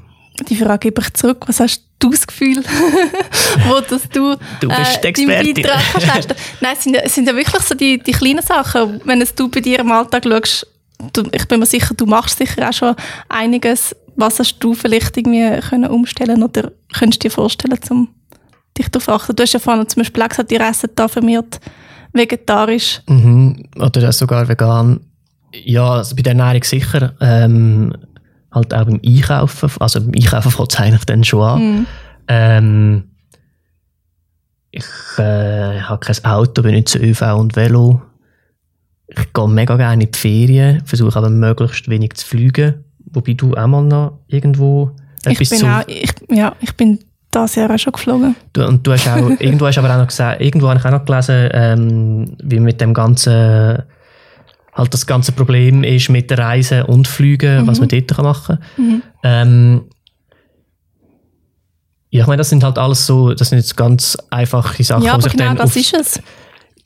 Die 0.48 0.56
Frage 0.56 0.78
gebe 0.90 1.00
ich 1.00 1.12
zurück. 1.14 1.44
Was 1.46 1.60
hast 1.60 1.82
du 2.00 2.10
das 2.10 2.26
Gefühl, 2.26 2.62
wo 3.68 3.80
dass 3.80 4.08
du, 4.08 4.36
Du 4.60 4.68
bist 4.68 5.00
die 5.04 5.26
deinen. 5.26 5.54
Beitrag 5.54 5.80
kannst 5.92 6.06
leisten? 6.08 6.34
Nein, 6.60 6.74
es 6.76 6.84
sind, 6.84 6.94
ja- 6.96 7.02
es 7.04 7.14
sind 7.14 7.28
ja 7.28 7.36
wirklich 7.36 7.62
so 7.62 7.74
die, 7.74 7.98
die 7.98 8.12
kleinen 8.12 8.42
Sachen. 8.42 9.00
Wenn 9.04 9.20
es 9.22 9.34
du 9.34 9.48
bei 9.48 9.60
dir 9.60 9.78
im 9.80 9.92
Alltag 9.92 10.24
schaust, 10.24 10.66
du, 11.12 11.22
ich 11.32 11.46
bin 11.46 11.60
mir 11.60 11.66
sicher, 11.66 11.94
du 11.94 12.06
machst 12.06 12.38
sicher 12.38 12.68
auch 12.68 12.72
schon 12.72 12.96
einiges. 13.28 13.94
Was 14.16 14.38
hast 14.38 14.58
du 14.58 14.74
vielleicht 14.74 15.16
irgendwie 15.16 15.60
können 15.68 15.90
umstellen 15.90 16.42
oder 16.42 16.70
könntest 16.92 17.22
du 17.24 17.28
dir 17.28 17.32
vorstellen, 17.34 17.78
um 17.90 18.08
dich 18.78 18.88
darauf 18.88 19.04
zu 19.06 19.12
achten? 19.12 19.36
Du 19.36 19.42
hast 19.42 19.52
ja 19.52 19.58
vorhin 19.60 19.88
zum 19.88 20.00
Beispiel 20.02 20.28
gesagt, 20.28 20.50
ihr 20.52 20.60
esset 20.60 20.92
da 20.96 21.06
vermehrt 21.08 21.60
vegetarisch. 22.12 23.00
Mhm. 23.08 23.66
Oder 23.76 24.12
sogar 24.12 24.48
vegan. 24.48 25.00
Ja, 25.64 25.92
also 25.94 26.16
bei 26.16 26.22
der 26.22 26.32
Ernährung 26.32 26.64
sicher. 26.64 27.14
Ähm, 27.20 27.94
halt 28.52 28.74
auch 28.74 28.84
beim 28.84 29.00
Einkaufen. 29.04 29.70
Also 29.80 30.00
beim 30.00 30.12
Einkaufen 30.14 30.50
fängt 30.50 30.72
es 30.72 30.80
eigentlich 30.80 31.04
dann 31.04 31.24
schon 31.24 31.42
an. 31.42 31.86
Ähm, 32.28 33.04
ich 34.70 34.84
äh, 35.18 35.80
habe 35.80 36.00
kein 36.00 36.24
Auto, 36.24 36.62
benutze 36.62 36.98
ÖV 36.98 37.22
und 37.36 37.54
Velo. 37.54 38.02
Ich 39.06 39.32
gehe 39.32 39.48
mega 39.48 39.76
gerne 39.76 40.02
in 40.02 40.10
die 40.10 40.18
Ferien, 40.18 40.82
versuche 40.84 41.16
aber 41.16 41.30
möglichst 41.30 41.88
wenig 41.88 42.14
zu 42.14 42.26
fliegen. 42.26 42.84
Wobei 43.12 43.34
du 43.34 43.54
auch 43.54 43.66
mal 43.66 43.82
noch 43.82 44.18
irgendwo 44.26 44.90
Ich 45.26 45.32
etwas 45.32 45.50
bin 45.50 45.58
zu... 45.58 45.66
auch, 45.66 45.82
ich, 45.86 46.12
ja, 46.30 46.56
ich 46.60 46.74
bin 46.74 46.98
das 47.30 47.54
Jahr 47.54 47.70
auch 47.70 47.78
schon 47.78 47.92
geflogen. 47.92 48.34
Du, 48.52 48.66
und 48.66 48.84
du 48.86 48.92
hast 48.92 49.06
auch, 49.08 49.30
irgendwo 49.38 49.66
hast 49.66 49.78
aber 49.78 49.92
auch 49.92 49.98
noch 49.98 50.08
gesagt, 50.08 50.40
irgendwo 50.40 50.68
habe 50.68 50.80
ich 50.80 50.84
auch 50.84 50.90
noch 50.90 51.04
gelesen, 51.04 51.48
ähm, 51.52 52.36
wie 52.42 52.60
mit 52.60 52.80
dem 52.80 52.94
ganzen, 52.94 53.82
halt 54.74 54.92
das 54.92 55.06
ganze 55.06 55.32
Problem 55.32 55.84
ist 55.84 56.08
mit 56.10 56.30
der 56.30 56.38
Reise 56.38 56.86
und 56.86 57.06
Flügen, 57.08 57.66
was 57.66 57.78
man 57.80 57.88
dort 57.88 58.08
kann 58.08 58.24
machen 58.24 58.58
kann. 58.76 59.02
Ähm, 59.22 59.82
ja, 62.10 62.22
ich 62.22 62.26
meine, 62.26 62.38
das 62.38 62.50
sind 62.50 62.62
halt 62.64 62.78
alles 62.78 63.06
so, 63.06 63.34
das 63.34 63.48
sind 63.48 63.58
jetzt 63.58 63.76
ganz 63.76 64.16
einfache 64.30 64.82
Sachen, 64.84 65.04
Ja, 65.04 65.14
aber 65.14 65.22
sich 65.22 65.32
genau 65.32 65.46
dann 65.46 65.56
das 65.56 65.74
ist 65.76 65.94
es. 65.94 66.20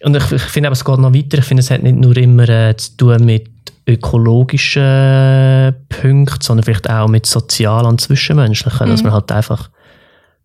und 0.03 0.16
ich, 0.16 0.32
ich 0.32 0.43
finde 0.43 0.68
aber, 0.68 0.74
es 0.74 0.84
geht 0.84 0.99
noch 0.99 1.14
weiter. 1.14 1.39
Ich 1.39 1.45
finde, 1.45 1.61
es 1.62 1.70
hat 1.70 1.82
nicht 1.82 1.97
nur 1.97 2.16
immer 2.16 2.49
äh, 2.49 2.76
zu 2.76 2.97
tun 2.97 3.24
mit 3.24 3.49
ökologischen 3.86 5.74
Punkten, 5.89 6.41
sondern 6.43 6.64
vielleicht 6.64 6.89
auch 6.91 7.09
mit 7.09 7.26
sozialen 7.26 7.86
und 7.86 8.01
zwischenmenschlichen, 8.01 8.89
dass 8.89 9.03
man 9.03 9.12
halt 9.12 9.30
einfach 9.32 9.70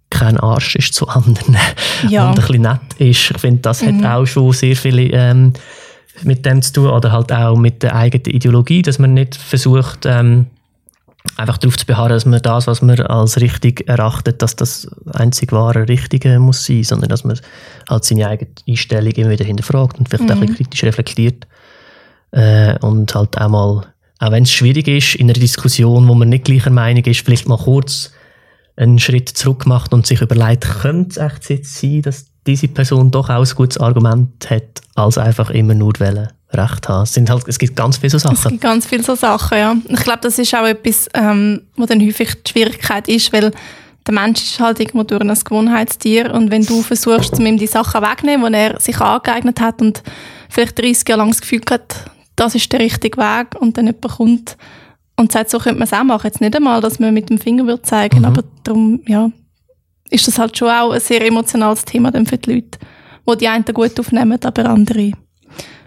kein 0.10 0.38
Arsch 0.39 0.76
ist 0.76 0.94
zu 0.94 1.08
anderen 1.08 1.58
Ja. 2.10 2.30
und 2.30 2.39
ein 2.39 2.46
bisschen 2.46 2.62
nett 2.62 2.80
ist. 3.00 3.32
Ich 3.32 3.38
finde, 3.39 3.62
das 3.62 3.84
hat 3.84 4.06
auch 4.06 4.26
schon 4.26 4.52
sehr 4.54 4.76
viele 4.76 5.04
ähm, 5.12 5.54
mit 6.26 6.46
dem 6.46 6.62
zu 6.62 6.74
tun 6.74 6.90
oder 6.90 7.12
halt 7.12 7.32
auch 7.32 7.56
mit 7.56 7.84
der 7.84 7.96
eigenen 7.96 8.36
Ideologie, 8.36 8.82
dass 8.82 9.00
man 9.00 9.14
nicht 9.14 9.36
versucht, 9.36 10.06
ähm, 10.06 10.48
einfach 11.38 11.58
darauf 11.58 11.78
zu 11.78 11.86
beharren, 11.86 12.12
dass 12.12 12.26
man 12.26 12.42
das, 12.42 12.68
was 12.68 12.82
man 12.82 13.00
als 13.00 13.40
richtig 13.40 13.88
erachtet, 13.88 14.42
dass 14.42 14.56
das 14.56 14.88
einzig 15.14 15.52
wahre 15.52 15.88
Richtige 15.88 16.40
muss 16.40 16.66
sein, 16.66 16.84
sondern 16.84 17.10
dass 17.10 17.24
man 17.24 17.40
halt 17.90 18.04
seine 18.04 18.28
eigene 18.28 18.52
Einstellung 18.68 19.12
immer 19.14 19.30
wieder 19.30 19.46
hinterfragt 19.46 20.00
und 20.00 20.10
vielleicht 20.10 20.30
auch 20.30 20.36
ein 20.36 20.42
bisschen 20.42 20.58
kritisch 20.58 20.84
reflektiert. 20.84 21.48
Äh, 22.32 22.78
und 22.80 23.14
halt 23.16 23.40
auch 23.40 23.50
mal, 23.50 23.88
auch 24.20 24.32
wenn 24.32 24.44
es 24.44 24.52
schwierig 24.52 24.88
ist, 24.88 25.16
in 25.16 25.28
einer 25.28 25.40
Diskussion, 25.40 26.08
wo 26.08 26.16
man 26.16 26.30
nicht 26.30 26.46
gleicher 26.46 26.72
Meinung 26.72 27.04
ist, 27.06 27.22
vielleicht 27.22 27.48
mal 27.48 27.58
kurz 27.58 28.12
einen 28.76 29.00
Schritt 29.00 29.30
zurück 29.30 29.66
macht 29.66 29.94
und 29.94 30.06
sich 30.06 30.22
überlegt, 30.22 30.82
könnte 30.82 31.12
es 31.12 31.18
echt 31.18 31.50
jetzt 31.50 31.80
sein, 31.80 32.02
dass 32.02 32.26
diese 32.46 32.68
Person 32.68 33.12
doch 33.12 33.30
auch 33.30 33.46
ein 33.46 33.56
gutes 33.56 33.78
Argument 33.78 34.50
hat, 34.50 34.82
als 34.96 35.18
einfach 35.18 35.50
immer 35.50 35.74
nur 35.74 35.94
wollen, 36.00 36.30
Recht 36.52 36.88
haben. 36.88 37.04
Es, 37.04 37.14
sind 37.14 37.30
halt, 37.30 37.48
es 37.48 37.58
gibt 37.58 37.76
ganz 37.76 37.98
viele 37.98 38.12
so 38.12 38.18
Es 38.18 38.24
Sachen. 38.24 38.52
gibt 38.52 38.62
ganz 38.62 38.86
viele 38.86 39.04
so 39.04 39.16
Sachen, 39.16 39.58
ja. 39.58 39.76
Ich 39.88 40.02
glaube, 40.02 40.20
das 40.22 40.38
ist 40.38 40.54
auch 40.54 40.66
etwas, 40.66 41.08
ähm, 41.14 41.62
wo 41.76 41.86
dann 41.86 42.00
häufig 42.02 42.44
die 42.44 42.52
Schwierigkeit 42.52 43.08
ist, 43.08 43.34
weil 43.34 43.52
der 44.06 44.14
Mensch 44.14 44.41
ist 44.44 44.60
halt 44.60 44.80
irgendwo 44.80 45.04
durch 45.04 45.22
ein 45.22 45.34
Gewohnheitstier 45.34 46.34
und 46.34 46.52
wenn 46.52 46.66
du 46.66 46.82
versuchst, 46.82 47.39
ihm 47.39 47.58
die 47.58 47.68
Sachen 47.68 48.02
wegzunehmen, 48.02 48.52
die 48.52 48.60
er 48.60 48.80
sich 48.80 49.00
angeeignet 49.00 49.62
hat 49.62 49.82
und 49.82 50.04
vielleicht 50.50 50.78
30 50.78 51.08
Jahre 51.08 51.20
lang 51.22 51.30
das 51.30 51.41
Gefühl 51.41 51.62
hat, 51.72 52.06
das 52.36 52.54
ist 52.56 52.72
der 52.72 52.82
richtige 52.82 53.18
Weg 53.18 53.56
und 53.60 53.78
dann 53.78 53.86
jemand 53.88 54.10
kommt 54.10 54.58
und 55.16 55.32
sagt, 55.32 55.50
so 55.50 55.58
könnte 55.60 55.80
man 55.80 55.88
es 55.88 55.94
auch 55.94 56.04
machen. 56.04 56.28
Jetzt 56.28 56.41
nicht 56.41 56.56
einmal, 56.56 56.82
dass 56.82 57.00
man 57.00 57.14
mit 57.14 57.30
dem 57.30 57.38
Finger 57.39 57.66
würde 57.66 57.82
zeigen, 57.84 58.26
aber 58.26 58.44
darum, 58.64 59.00
ja, 59.08 59.30
ist 60.14 60.28
das 60.28 60.38
halt 60.39 60.57
schon 60.57 60.70
auch 60.70 60.91
ein 60.91 60.99
sehr 60.99 61.26
emotionales 61.26 61.84
Thema 61.86 62.11
dann 62.11 62.26
für 62.26 62.38
die 62.38 62.53
Leute, 62.53 62.80
wo 63.26 63.36
die 63.36 63.47
einen 63.47 63.66
gut 63.66 63.99
aufnehmen, 63.99 64.39
aber 64.43 64.66
andere 64.70 65.11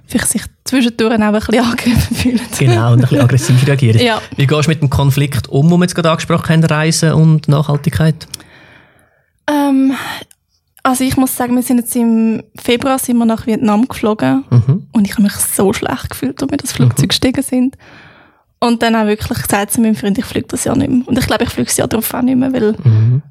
vielleicht 0.09 0.29
sich 0.29 0.43
zwischendurch 0.65 1.15
auch 1.15 1.21
ein 1.21 1.33
bisschen 1.33 1.65
angegriffen 1.65 2.17
fühlen. 2.23 2.41
Genau, 2.59 2.93
und 2.93 2.99
ein 2.99 3.01
bisschen 3.03 3.21
aggressiv 3.21 3.67
reagieren. 3.67 4.01
Ja. 4.01 4.21
Wie 4.37 4.47
gehst 4.47 4.67
du 4.67 4.71
mit 4.71 4.81
dem 4.81 4.91
Konflikt 4.91 5.49
um, 5.49 5.69
den 5.69 5.79
wir 5.79 5.85
jetzt 5.85 5.95
gerade 5.95 6.11
angesprochen 6.11 6.49
haben, 6.63 6.65
Reisen 6.65 7.13
und 7.13 7.49
Nachhaltigkeit? 7.49 8.27
Ähm, 9.49 9.93
also 10.83 11.03
ich 11.05 11.17
muss 11.17 11.37
sagen, 11.37 11.55
wir 11.57 11.63
sind 11.63 11.79
jetzt 11.79 11.95
im 11.97 12.43
Februar 12.57 12.99
sind 12.99 13.19
wir 13.19 13.25
nach 13.25 13.47
Vietnam 13.47 13.87
geflogen 13.89 14.45
Mhm. 14.51 14.87
und 14.93 15.05
ich 15.07 15.13
habe 15.13 15.23
mich 15.23 15.33
so 15.35 15.73
schlecht 15.73 16.11
gefühlt, 16.11 16.41
als 16.43 16.51
wir 16.51 16.59
das 16.59 16.73
Flugzeug 16.73 17.09
gestiegen 17.09 17.43
sind. 17.43 17.77
Und 18.59 18.83
dann 18.83 18.97
auch 18.97 19.07
wirklich 19.07 19.43
gesagt 19.43 19.73
zu 19.73 19.81
meinem 19.81 19.95
Freund, 19.97 20.17
ich 20.19 20.25
fliege 20.25 20.47
das 20.49 20.65
Jahr 20.65 20.77
nicht 20.77 20.91
mehr. 20.91 21.07
Und 21.07 21.19
ich 21.19 21.27
glaube, 21.27 21.45
ich 21.45 21.51
fliege 21.51 21.67
das 21.67 21.77
Jahr 21.77 21.89
darauf 21.89 22.13
auch 22.15 22.23
nicht 22.23 22.37
mehr, 22.39 22.53
weil 22.53 22.73
Mhm. 22.85 23.23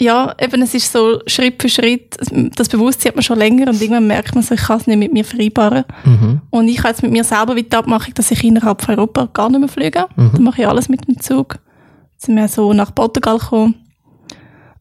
Ja, 0.00 0.34
eben 0.40 0.62
es 0.62 0.74
ist 0.74 0.90
so 0.90 1.20
Schritt 1.26 1.60
für 1.60 1.68
Schritt, 1.68 2.16
das 2.56 2.68
Bewusstsein 2.70 3.10
hat 3.10 3.16
man 3.16 3.22
schon 3.22 3.38
länger 3.38 3.68
und 3.68 3.80
irgendwann 3.80 4.06
merkt 4.06 4.34
man 4.34 4.42
so, 4.42 4.54
ich 4.54 4.62
kann 4.62 4.78
es 4.78 4.86
nicht 4.86 4.98
mit 4.98 5.12
mir 5.12 5.24
vereinbaren. 5.24 5.84
Mhm. 6.04 6.40
Und 6.48 6.68
ich 6.68 6.78
habe 6.78 6.88
jetzt 6.88 7.02
mit 7.02 7.12
mir 7.12 7.22
selber 7.22 7.54
wie 7.54 7.64
die 7.64 7.76
Abmachung, 7.76 8.14
dass 8.14 8.30
ich 8.30 8.42
innerhalb 8.42 8.80
von 8.82 8.94
Europa 8.94 9.28
gar 9.32 9.50
nicht 9.50 9.60
mehr 9.60 9.68
fliege. 9.68 10.06
Dann 10.16 10.42
mache 10.42 10.62
ich 10.62 10.66
alles 10.66 10.88
mit 10.88 11.06
dem 11.06 11.20
Zug. 11.20 11.58
Jetzt 12.12 12.26
sind 12.26 12.36
wir 12.36 12.48
so 12.48 12.72
nach 12.72 12.94
Portugal 12.94 13.38
gekommen. 13.38 13.74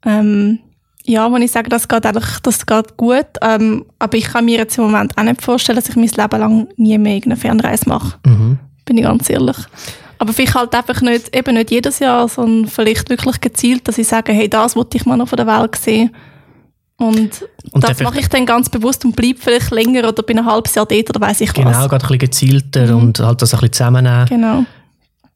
Ähm, 0.05 0.59
Ja, 1.05 1.31
wenn 1.33 1.41
ich 1.41 1.51
sage, 1.51 1.69
das 1.69 1.87
geht 1.87 2.05
eigentlich, 2.05 2.39
das 2.43 2.65
geht 2.65 2.95
gut, 2.95 3.25
ähm, 3.41 3.85
aber 3.97 4.17
ich 4.17 4.25
kann 4.25 4.45
mir 4.45 4.59
jetzt 4.59 4.77
im 4.77 4.83
Moment 4.85 5.17
auch 5.17 5.23
nicht 5.23 5.41
vorstellen, 5.41 5.77
dass 5.77 5.89
ich 5.89 5.95
mein 5.95 6.07
Leben 6.07 6.39
lang 6.39 6.67
nie 6.77 6.97
mehr 6.97 7.15
irgendeine 7.15 7.41
Fernreise 7.41 7.89
mache. 7.89 8.19
Mhm. 8.25 8.59
Bin 8.85 8.97
ich 8.97 9.03
ganz 9.03 9.29
ehrlich. 9.29 9.57
Aber 10.19 10.33
vielleicht 10.33 10.53
halt 10.55 10.75
einfach 10.75 11.01
nicht, 11.01 11.35
eben 11.35 11.55
nicht 11.55 11.71
jedes 11.71 11.99
Jahr, 11.99 12.27
sondern 12.27 12.69
vielleicht 12.69 13.09
wirklich 13.09 13.39
gezielt, 13.41 13.87
dass 13.87 13.97
ich 13.97 14.07
sage, 14.07 14.33
hey, 14.33 14.49
das 14.49 14.75
wollte 14.75 14.97
ich 14.97 15.05
mal 15.05 15.15
noch 15.17 15.29
von 15.29 15.37
der 15.37 15.47
Welt 15.47 15.75
sehen. 15.77 16.13
Und, 16.97 17.45
Und 17.71 17.83
das 17.83 18.01
mache 18.01 18.19
ich 18.19 18.27
dann 18.27 18.45
ganz 18.45 18.67
bewusst 18.67 19.05
und 19.05 19.15
bleibe 19.15 19.39
vielleicht 19.39 19.71
länger 19.71 20.05
oder 20.09 20.21
bin 20.21 20.37
ein 20.39 20.45
halbes 20.45 20.75
Jahr 20.75 20.85
dort 20.85 21.09
oder 21.09 21.21
weiß 21.21 21.39
ich 21.41 21.53
Genau, 21.53 21.69
was. 21.69 21.77
gerade 21.87 21.95
ein 21.95 21.99
bisschen 21.99 22.19
gezielter 22.19 22.95
und 22.97 23.19
halt 23.21 23.41
das 23.41 23.53
ein 23.53 23.59
bisschen 23.61 23.71
zusammennehmen. 23.73 24.25
Genau. 24.25 24.65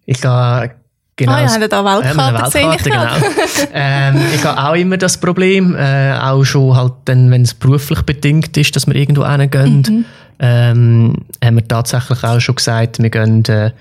Ich 0.05 0.19
gehe 0.19 0.71
genau... 1.15 1.31
ah 1.31 1.41
ja, 1.43 1.57
ihr 1.57 1.67
da 1.69 1.77
Ja, 1.77 2.03
Weltkarte 2.03 2.37
haben? 2.43 2.73
Ich 2.75 2.85
Weltkarte, 2.85 3.21
genau. 3.21 3.69
ähm, 3.73 4.21
ich 4.35 4.43
habe 4.43 4.61
auch 4.69 4.75
immer 4.75 4.97
das 4.97 5.17
Problem, 5.17 5.73
äh, 5.77 6.17
auch 6.19 6.43
schon 6.43 6.75
halt 6.75 6.91
dann, 7.05 7.31
wenn 7.31 7.43
es 7.43 7.53
beruflich 7.53 8.01
bedingt 8.01 8.57
ist, 8.57 8.75
dass 8.75 8.85
wir 8.85 8.95
irgendwo 8.95 9.25
hingehen, 9.25 9.85
Mhm. 9.87 10.05
ähm, 10.39 11.15
haben 11.41 11.55
wir 11.55 11.65
tatsächlich 11.65 12.21
auch 12.25 12.41
schon 12.41 12.55
gesagt, 12.55 13.01
wir 13.01 13.09
gehen, 13.09 13.45
äh, 13.45 13.71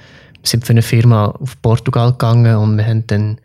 sind 0.45 0.65
für 0.67 0.73
eine 0.73 0.83
Firma 0.83 1.27
auf 1.27 1.61
Portugal 1.63 2.13
gegangen 2.13 2.57
und 2.57 2.77
wir 2.77 2.87
haben 2.87 3.07
dann 3.07 3.39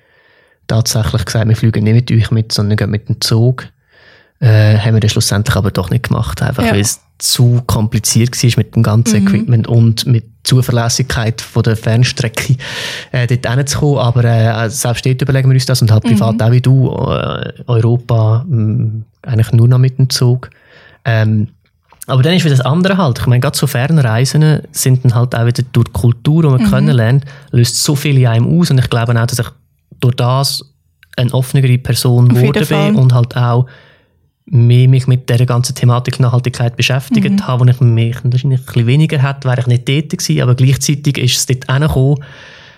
tatsächlich 0.67 1.25
gesagt, 1.25 1.47
wir 1.47 1.55
fliegen 1.55 1.83
nicht 1.83 2.09
mit 2.09 2.11
euch 2.11 2.31
mit, 2.31 2.51
sondern 2.51 2.77
gehen 2.77 2.89
mit 2.91 3.07
dem 3.09 3.21
Zug. 3.21 3.67
Äh, 4.39 4.77
haben 4.77 4.93
wir 4.93 4.99
dann 4.99 5.09
schlussendlich 5.09 5.55
aber 5.55 5.71
doch 5.71 5.89
nicht 5.89 6.09
gemacht, 6.09 6.41
einfach 6.43 6.63
Ja. 6.63 6.71
weil 6.71 6.81
es 6.81 7.01
zu 7.17 7.63
kompliziert 7.65 8.41
war 8.43 8.57
mit 8.57 8.75
dem 8.75 8.83
ganzen 8.83 9.21
Mhm. 9.21 9.27
Equipment 9.27 9.67
und 9.67 10.05
mit 10.05 10.25
Zuverlässigkeit 10.43 11.41
von 11.41 11.63
der 11.63 11.75
Fernstrecke 11.75 12.55
äh, 13.11 13.25
dort 13.25 13.57
hinzukommen. 13.57 13.97
Aber 13.97 14.23
äh, 14.23 14.69
selbst 14.69 15.05
dort 15.05 15.21
überlegen 15.23 15.49
wir 15.49 15.55
uns 15.55 15.65
das 15.65 15.81
und 15.81 15.89
halt 15.91 16.03
privat 16.03 16.39
auch 16.41 16.51
wie 16.51 16.61
du, 16.61 16.89
äh, 16.91 17.53
Europa 17.65 18.45
mh, 18.47 19.03
eigentlich 19.23 19.51
nur 19.53 19.67
noch 19.67 19.79
mit 19.79 19.97
dem 19.97 20.09
Zug. 20.11 20.51
Ähm, 21.03 21.47
aber 22.07 22.23
dann 22.23 22.33
ist 22.33 22.45
wieder 22.45 22.55
das 22.55 22.65
andere 22.65 22.97
halt. 22.97 23.19
Ich 23.19 23.27
meine, 23.27 23.39
gerade 23.41 23.57
so 23.57 23.67
Fernreisen 23.67 24.61
sind 24.71 25.03
dann 25.05 25.13
halt 25.15 25.35
auch 25.35 25.45
wieder 25.45 25.63
durch 25.71 25.87
die 25.87 25.91
Kultur, 25.93 26.43
die 26.43 26.49
man 26.49 26.69
kennenlernt, 26.69 27.25
löst 27.51 27.83
so 27.83 27.95
viel 27.95 28.17
in 28.17 28.27
einem 28.27 28.59
aus. 28.59 28.71
Und 28.71 28.79
ich 28.79 28.89
glaube 28.89 29.19
auch, 29.21 29.25
dass 29.27 29.39
ich 29.39 29.47
durch 29.99 30.15
das 30.15 30.63
eine 31.17 31.33
offenere 31.33 31.77
Person 31.77 32.29
geworden 32.29 32.65
bin 32.67 32.95
und 32.95 33.13
halt 33.13 33.35
auch 33.35 33.67
mehr 34.45 34.87
mich 34.87 35.07
mit 35.07 35.29
dieser 35.29 35.45
ganzen 35.45 35.75
Thematik 35.75 36.19
Nachhaltigkeit 36.21 36.77
beschäftigt 36.77 37.29
Mhm. 37.29 37.47
habe, 37.47 37.65
wo 37.65 37.69
ich 37.69 37.81
mich 37.81 38.15
wahrscheinlich 38.23 38.61
ein 38.61 38.65
bisschen 38.65 38.87
weniger 38.87 39.21
hätte, 39.21 39.47
wäre 39.49 39.59
ich 39.59 39.67
nicht 39.67 39.89
dort 39.89 40.09
gewesen, 40.17 40.41
aber 40.41 40.55
gleichzeitig 40.55 41.17
ist 41.17 41.37
es 41.37 41.45
dort 41.47 41.69
hingekommen, 41.69 42.23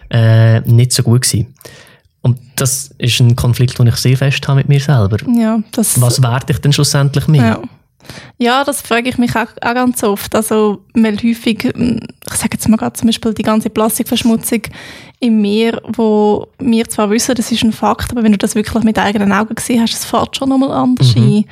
äh, 0.10 0.62
nicht 0.62 0.92
so 0.94 1.04
gut 1.04 1.22
gewesen. 1.22 1.54
Und 2.22 2.40
das 2.56 2.90
ist 2.98 3.20
ein 3.20 3.36
Konflikt, 3.36 3.78
den 3.78 3.88
ich 3.88 3.96
sehr 3.98 4.18
fest 4.18 4.48
habe 4.48 4.58
mit 4.58 4.68
mir 4.70 4.80
selber. 4.80 5.18
Ja, 5.38 5.60
Was 5.76 6.22
werde 6.24 6.54
ich 6.54 6.60
denn 6.60 6.74
schlussendlich 6.74 7.28
mehr? 7.28 7.42
Ja. 7.44 7.60
Ja, 8.38 8.64
das 8.64 8.82
frage 8.82 9.10
ich 9.10 9.18
mich 9.18 9.36
auch, 9.36 9.48
auch 9.62 9.74
ganz 9.74 10.04
oft. 10.04 10.34
Also, 10.36 10.84
weil 10.94 11.18
häufig, 11.18 11.66
ähm, 11.76 12.00
ich 12.28 12.34
sage 12.38 12.52
jetzt 12.54 12.68
mal 12.70 12.78
gerade 12.78 12.94
zum 12.94 13.08
Beispiel 13.08 13.34
die 13.34 13.44
ganze 13.44 13.70
Plastikverschmutzung 13.70 14.62
im 15.20 15.42
Meer, 15.42 15.82
wo 15.88 16.48
wir 16.60 16.88
zwar 16.90 17.10
wissen, 17.10 17.36
das 17.36 17.52
ist 17.52 17.64
ein 17.64 17.74
Fakt, 17.74 18.12
aber 18.12 18.24
wenn 18.24 18.32
du 18.32 18.38
das 18.38 18.56
wirklich 18.56 18.84
mit 18.84 18.98
eigenen 18.98 19.32
Augen 19.34 19.56
gesehen 19.56 19.82
hast, 19.82 19.94
es 19.94 20.06
fährt 20.06 20.36
schon 20.38 20.50
nochmal 20.50 20.72
anders 20.72 21.14
ein. 21.16 21.46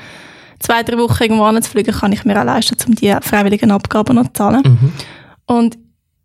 zwei, 0.58 0.82
drei 0.82 0.98
Wochen 0.98 1.22
irgendwo 1.22 1.44
anzufliegen, 1.44 1.94
kann 1.94 2.12
ich 2.12 2.24
mir 2.24 2.38
auch 2.38 2.44
leisten, 2.44 2.76
um 2.86 2.94
die 2.94 3.14
freiwilligen 3.22 3.70
Abgaben 3.70 4.16
noch 4.16 4.26
zu 4.26 4.32
zahlen. 4.34 4.62
Mhm. 4.64 4.92
Und 5.46 5.78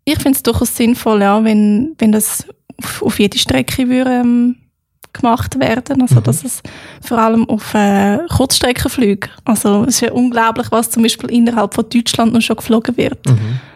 ich 0.04 0.16
finde 0.16 0.36
es 0.36 0.42
durchaus 0.42 0.76
sinnvoll, 0.76 1.22
ja, 1.22 1.42
wenn, 1.44 1.94
wenn 1.98 2.12
das 2.12 2.46
auf, 2.82 3.02
auf 3.02 3.18
jede 3.18 3.38
Strecke 3.38 3.88
würde, 3.88 4.10
ähm, 4.10 4.56
gemacht 5.12 5.58
werden. 5.58 6.02
Also, 6.02 6.20
dass 6.20 6.44
es 6.44 6.62
vor 7.00 7.18
allem 7.18 7.48
auf 7.48 7.74
äh, 7.74 8.18
Kurzstreckenflüge, 8.28 9.28
also 9.44 9.82
es 9.82 9.96
ist 9.96 10.00
ja 10.02 10.12
unglaublich, 10.12 10.68
was 10.70 10.90
zum 10.90 11.02
Beispiel 11.02 11.30
innerhalb 11.30 11.74
von 11.74 11.88
Deutschland 11.88 12.32
noch 12.32 12.40
schon 12.40 12.56
geflogen 12.56 12.96
wird. 12.96 13.18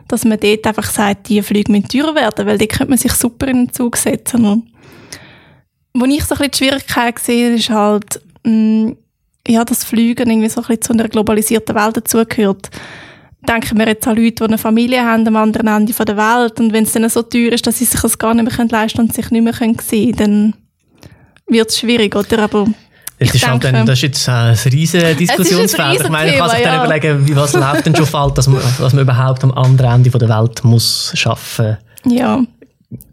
Dass 0.09 0.25
man 0.25 0.39
dort 0.39 0.67
einfach 0.67 0.91
sagt, 0.91 1.29
die 1.29 1.43
Flüge 1.43 1.73
müssen 1.73 1.89
teurer 1.89 2.15
werden, 2.15 2.47
weil 2.47 2.59
die 2.59 2.69
könnte 2.69 2.91
man 2.91 2.99
sich 2.99 3.13
super 3.13 3.49
in 3.49 3.67
den 3.67 3.73
Zug 3.73 3.97
setzen. 3.97 4.45
Und 4.45 4.71
wo 5.95 6.05
ich 6.05 6.25
so 6.25 6.35
ein 6.35 6.39
bisschen 6.39 6.51
die 6.51 6.59
Schwierigkeit 6.59 7.19
sehe, 7.19 7.55
ist 7.55 7.71
halt, 7.71 8.21
mh, 8.45 8.93
ja, 9.49 9.65
dass 9.65 9.85
Fliegen 9.85 10.31
irgendwie 10.31 10.49
so 10.49 10.61
ein 10.61 10.67
bisschen 10.67 10.83
zu 10.83 10.93
einer 10.93 11.09
globalisierten 11.09 11.75
Welt 11.75 11.97
dazugehört. 11.97 12.71
Denken 13.49 13.79
wir 13.79 13.87
jetzt 13.87 14.07
an 14.09 14.17
Leute, 14.17 14.33
die 14.37 14.43
eine 14.45 14.59
Familie 14.59 15.05
haben 15.05 15.27
am 15.29 15.37
anderen 15.37 15.67
Ende 15.67 15.93
der 15.93 16.17
Welt 16.17 16.59
und 16.61 16.73
wenn 16.73 16.85
es 16.85 16.93
dann 16.93 17.09
so 17.09 17.23
teuer 17.23 17.53
ist, 17.53 17.67
dass 17.67 17.79
sie 17.79 17.85
sich 17.85 18.01
das 18.01 18.19
gar 18.19 18.35
nicht 18.35 18.45
mehr 18.59 18.67
leisten 18.69 18.97
können 18.99 19.09
und 19.09 19.15
sich 19.15 19.31
nicht 19.31 19.43
mehr 19.43 19.53
sehen 19.53 19.77
können, 19.77 20.17
dann 20.17 20.55
wird 21.49 21.69
es 21.71 21.79
schwierig, 21.79 22.17
oder? 22.17 22.39
Aber 22.45 22.67
Das 23.19 23.29
ich 23.29 23.35
ist, 23.35 23.49
halt 23.49 23.63
denke- 23.63 23.77
dann, 23.79 23.87
das 23.87 23.99
ist 23.99 24.03
jetzt 24.03 24.29
ein 24.29 24.55
riesiges 24.73 25.17
Diskussionsfeld. 25.19 26.01
Ich 26.03 26.09
meine, 26.09 26.31
man 26.33 26.39
kann 26.41 26.51
sich 26.51 26.63
dann 26.65 26.81
Riesenthema, 26.81 26.85
überlegen, 26.87 27.29
wie 27.29 27.37
was 27.37 27.53
läuft 27.53 27.87
denn 27.87 27.95
schon 27.97 28.07
falsch, 28.07 28.35
dass 28.35 28.47
man, 28.49 28.61
dass 28.79 28.93
man 28.93 29.03
überhaupt 29.03 29.45
am 29.45 29.53
anderen 29.53 29.97
Ende 30.07 30.11
der 30.11 30.29
Welt 30.29 30.65
muss 30.65 31.13
schaffen 31.15 31.77
ja, 32.07 32.43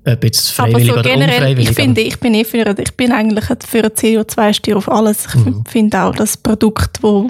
ob 0.06 0.24
jetzt 0.24 0.60
aber 0.60 0.70
freiwillig 0.72 0.88
so 0.88 0.94
oder 0.94 1.04
generell, 1.04 1.36
unfreiwillig. 1.38 1.70
ich 1.70 1.76
finde, 1.76 2.02
ich 2.02 2.20
bin 2.20 2.34
eh 2.34 2.44
für, 2.44 2.76
ich 2.80 2.96
bin 2.98 3.12
eigentlich 3.12 3.46
für 3.68 3.80
eine 3.80 3.90
CO2-Steuer 3.90 4.78
auf 4.78 4.90
alles. 4.92 5.28
Ich 5.28 5.36
Mhm. 5.36 5.64
finde 5.68 6.02
auch 6.04 6.16
das 6.16 6.38
Produkt, 6.38 7.02
wo, 7.04 7.28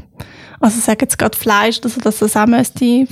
also 0.60 0.78
ich 0.78 0.84
sage 0.84 1.00
jetzt 1.02 1.18
gerade 1.18 1.38
Fleisch, 1.38 1.80
also 1.84 2.00
dass 2.00 2.20
das 2.20 2.36
auch 2.38 2.46
müsste 2.48 3.08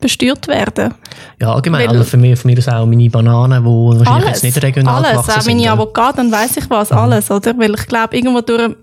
besteuert 0.00 0.48
werden. 0.48 0.94
ja, 1.40 1.52
allgemein. 1.52 1.82
weil- 1.82 1.88
Also 1.98 2.04
für 2.04 2.16
mich, 2.16 2.38
für 2.38 2.46
mich 2.46 2.58
ist 2.58 2.68
auch 2.72 2.86
meine 2.86 3.10
Bananen, 3.10 3.62
die 3.62 3.68
wahrscheinlich 3.98 4.28
jetzt 4.30 4.44
nicht 4.44 4.62
regional 4.62 4.96
alles, 5.04 5.10
gewachsen 5.12 5.30
auch 5.30 5.40
sind. 5.42 5.52
meine 5.56 5.66
ja. 5.66 5.72
Avocado, 5.74 6.16
dann 6.16 6.32
weiss 6.32 6.56
ich 6.56 6.70
was, 6.70 6.90
alles, 6.90 7.30
oder? 7.30 7.58
Weil 7.58 7.74
ich 7.74 7.86
glaube, 7.86 8.16
irgendwo 8.16 8.40
durch, 8.40 8.74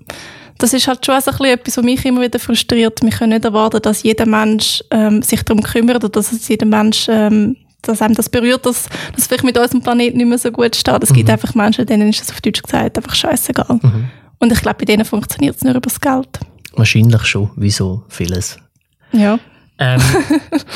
das 0.60 0.74
ist 0.74 0.88
halt 0.88 1.04
schon 1.04 1.20
so 1.22 1.32
ein 1.32 1.38
bisschen 1.38 1.54
etwas, 1.54 1.78
was 1.78 1.84
mich 1.86 2.06
immer 2.06 2.22
wieder 2.22 2.38
frustriert. 2.40 3.02
Wir 3.02 3.10
können 3.10 3.34
nicht 3.34 3.46
erwarten, 3.46 3.82
dass 3.82 4.04
jeder 4.04 4.28
Mensch 4.28 4.84
ähm, 4.92 5.24
sich 5.24 5.42
darum 5.44 5.64
kümmert 5.64 5.98
oder 5.98 6.10
dass 6.10 6.32
es 6.32 6.48
jeder 6.48 6.68
Mensch, 6.68 7.08
ähm, 7.10 7.56
dass 7.82 8.02
einem 8.02 8.16
das 8.16 8.30
berührt, 8.30 8.66
dass 8.66 8.88
das 9.16 9.28
vielleicht 9.28 9.44
mit 9.44 9.58
unserem 9.58 9.82
Planeten 9.82 10.18
nicht 10.18 10.28
mehr 10.28 10.38
so 10.38 10.52
gut 10.52 10.76
steht. 10.76 11.04
Es 11.04 11.14
gibt 11.14 11.30
einfach 11.30 11.56
Menschen, 11.56 11.86
denen 11.86 12.10
ist 12.10 12.22
das 12.22 12.32
auf 12.32 12.42
Deutsch 12.42 12.62
gesagt 12.62 12.98
einfach 12.98 13.16
scheißegal. 13.16 13.80
Und 14.40 14.52
ich 14.52 14.62
glaube, 14.62 14.78
bei 14.80 14.86
denen 14.86 15.06
funktioniert 15.06 15.56
es 15.56 15.64
nur 15.64 15.72
über 15.72 15.82
das 15.82 16.00
Geld. 16.00 16.40
Wahrscheinlich 16.76 17.26
schon, 17.26 17.50
wie 17.56 17.72
so 17.72 18.04
vieles. 18.10 18.58
Ja. 19.12 19.40
Ähm, 19.80 20.02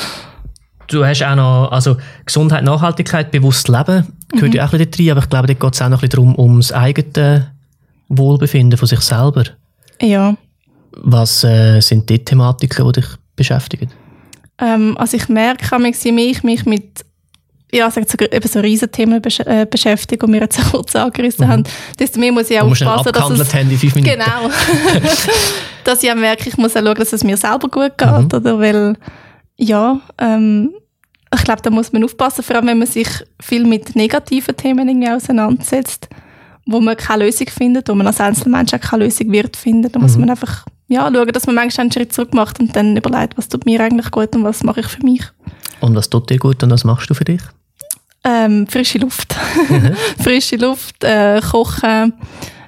du 0.88 1.04
hast 1.04 1.22
auch 1.22 1.34
noch, 1.34 1.70
also 1.70 1.96
Gesundheit, 2.24 2.64
Nachhaltigkeit, 2.64 3.30
bewusst 3.30 3.68
leben, 3.68 4.06
gehört 4.28 4.54
ja 4.54 4.66
auch 4.66 4.72
ein 4.72 4.86
bisschen 4.86 5.08
rein, 5.08 5.16
aber 5.16 5.22
ich 5.22 5.30
glaube, 5.30 5.46
dort 5.46 5.60
geht 5.60 5.74
es 5.74 5.82
auch 5.82 5.88
noch 5.88 6.02
ein 6.02 6.08
bisschen 6.08 6.26
darum, 6.26 6.38
ums 6.38 6.72
eigene 6.72 7.52
Wohlbefinden 8.08 8.78
von 8.78 8.88
sich 8.88 9.00
selber. 9.00 9.44
Ja. 10.00 10.36
Was 10.92 11.44
äh, 11.44 11.80
sind 11.80 12.10
die 12.10 12.24
Thematiken, 12.24 12.86
die 12.86 13.00
dich 13.00 13.08
beschäftigen? 13.36 13.90
Ähm, 14.62 14.96
also 14.98 15.16
ich 15.16 15.28
merke, 15.28 15.64
mehr 16.12 16.24
ich 16.30 16.42
mich 16.44 16.64
mit 16.64 17.04
ja, 17.74 17.90
sag 17.90 18.04
so, 18.06 18.18
eben 18.18 18.48
so 18.48 18.60
Riesenthemen 18.60 19.22
besch 19.22 19.40
äh, 19.40 19.66
beschäftige 19.68 20.26
und 20.26 20.32
wir 20.34 20.40
jetzt 20.42 20.60
kurz 20.70 20.94
angerissen 20.94 21.48
haben, 21.48 21.64
desto 21.98 22.20
mehr 22.20 22.30
muss 22.30 22.50
ich 22.50 22.60
auch 22.60 22.66
aufpassen, 22.70 23.12
dass 23.38 23.48
es, 23.48 23.54
in 23.54 23.78
fünf 23.78 23.94
Minuten. 23.94 24.12
genau, 24.18 24.50
dass 25.84 26.02
ich 26.02 26.10
auch 26.10 26.14
merke, 26.16 26.48
ich 26.50 26.56
muss 26.58 26.76
auch 26.76 26.82
schauen, 26.82 26.94
dass 26.96 27.12
es 27.14 27.24
mir 27.24 27.36
selber 27.36 27.68
gut 27.68 27.96
geht, 27.96 28.08
Mhm. 28.10 28.26
oder, 28.32 28.58
weil, 28.58 28.96
ja, 29.56 30.00
ähm, 30.18 30.70
ich 31.34 31.40
ich 31.40 31.44
glaube, 31.44 31.62
da 31.62 31.70
muss 31.70 31.92
man 31.94 32.04
aufpassen, 32.04 32.42
vor 32.44 32.56
allem 32.56 32.66
wenn 32.66 32.78
man 32.78 32.86
sich 32.86 33.08
viel 33.40 33.64
mit 33.64 33.96
negativen 33.96 34.54
Themen 34.54 34.86
irgendwie 34.86 35.08
auseinandersetzt, 35.08 36.10
wo 36.66 36.78
man 36.78 36.94
keine 36.94 37.24
Lösung 37.24 37.46
findet, 37.48 37.88
wo 37.88 37.94
man 37.94 38.06
als 38.06 38.20
Einzelmensch 38.20 38.74
auch 38.74 38.80
keine 38.80 39.04
Lösung 39.04 39.32
wird 39.32 39.56
finden. 39.56 39.90
Da 39.90 39.98
muss 39.98 40.14
Mhm. 40.14 40.20
man 40.20 40.30
einfach 40.30 40.66
ja, 40.92 41.10
schauen, 41.12 41.28
dass 41.32 41.46
man 41.46 41.54
manchmal 41.56 41.84
einen 41.84 41.92
Schritt 41.92 42.12
zurück 42.12 42.34
macht 42.34 42.60
und 42.60 42.74
dann 42.76 42.96
überlegt, 42.96 43.36
was 43.38 43.48
tut 43.48 43.64
mir 43.66 43.80
eigentlich 43.80 44.10
gut 44.10 44.34
und 44.36 44.44
was 44.44 44.62
mache 44.62 44.80
ich 44.80 44.86
für 44.86 45.02
mich. 45.04 45.22
Und 45.80 45.94
was 45.96 46.08
tut 46.10 46.30
dir 46.30 46.38
gut 46.38 46.62
und 46.62 46.70
was 46.70 46.84
machst 46.84 47.10
du 47.10 47.14
für 47.14 47.24
dich? 47.24 47.42
Ähm, 48.24 48.66
frische 48.68 48.98
Luft. 48.98 49.34
Mhm. 49.68 49.94
frische 50.22 50.56
Luft, 50.56 51.02
äh, 51.02 51.40
kochen, 51.40 52.12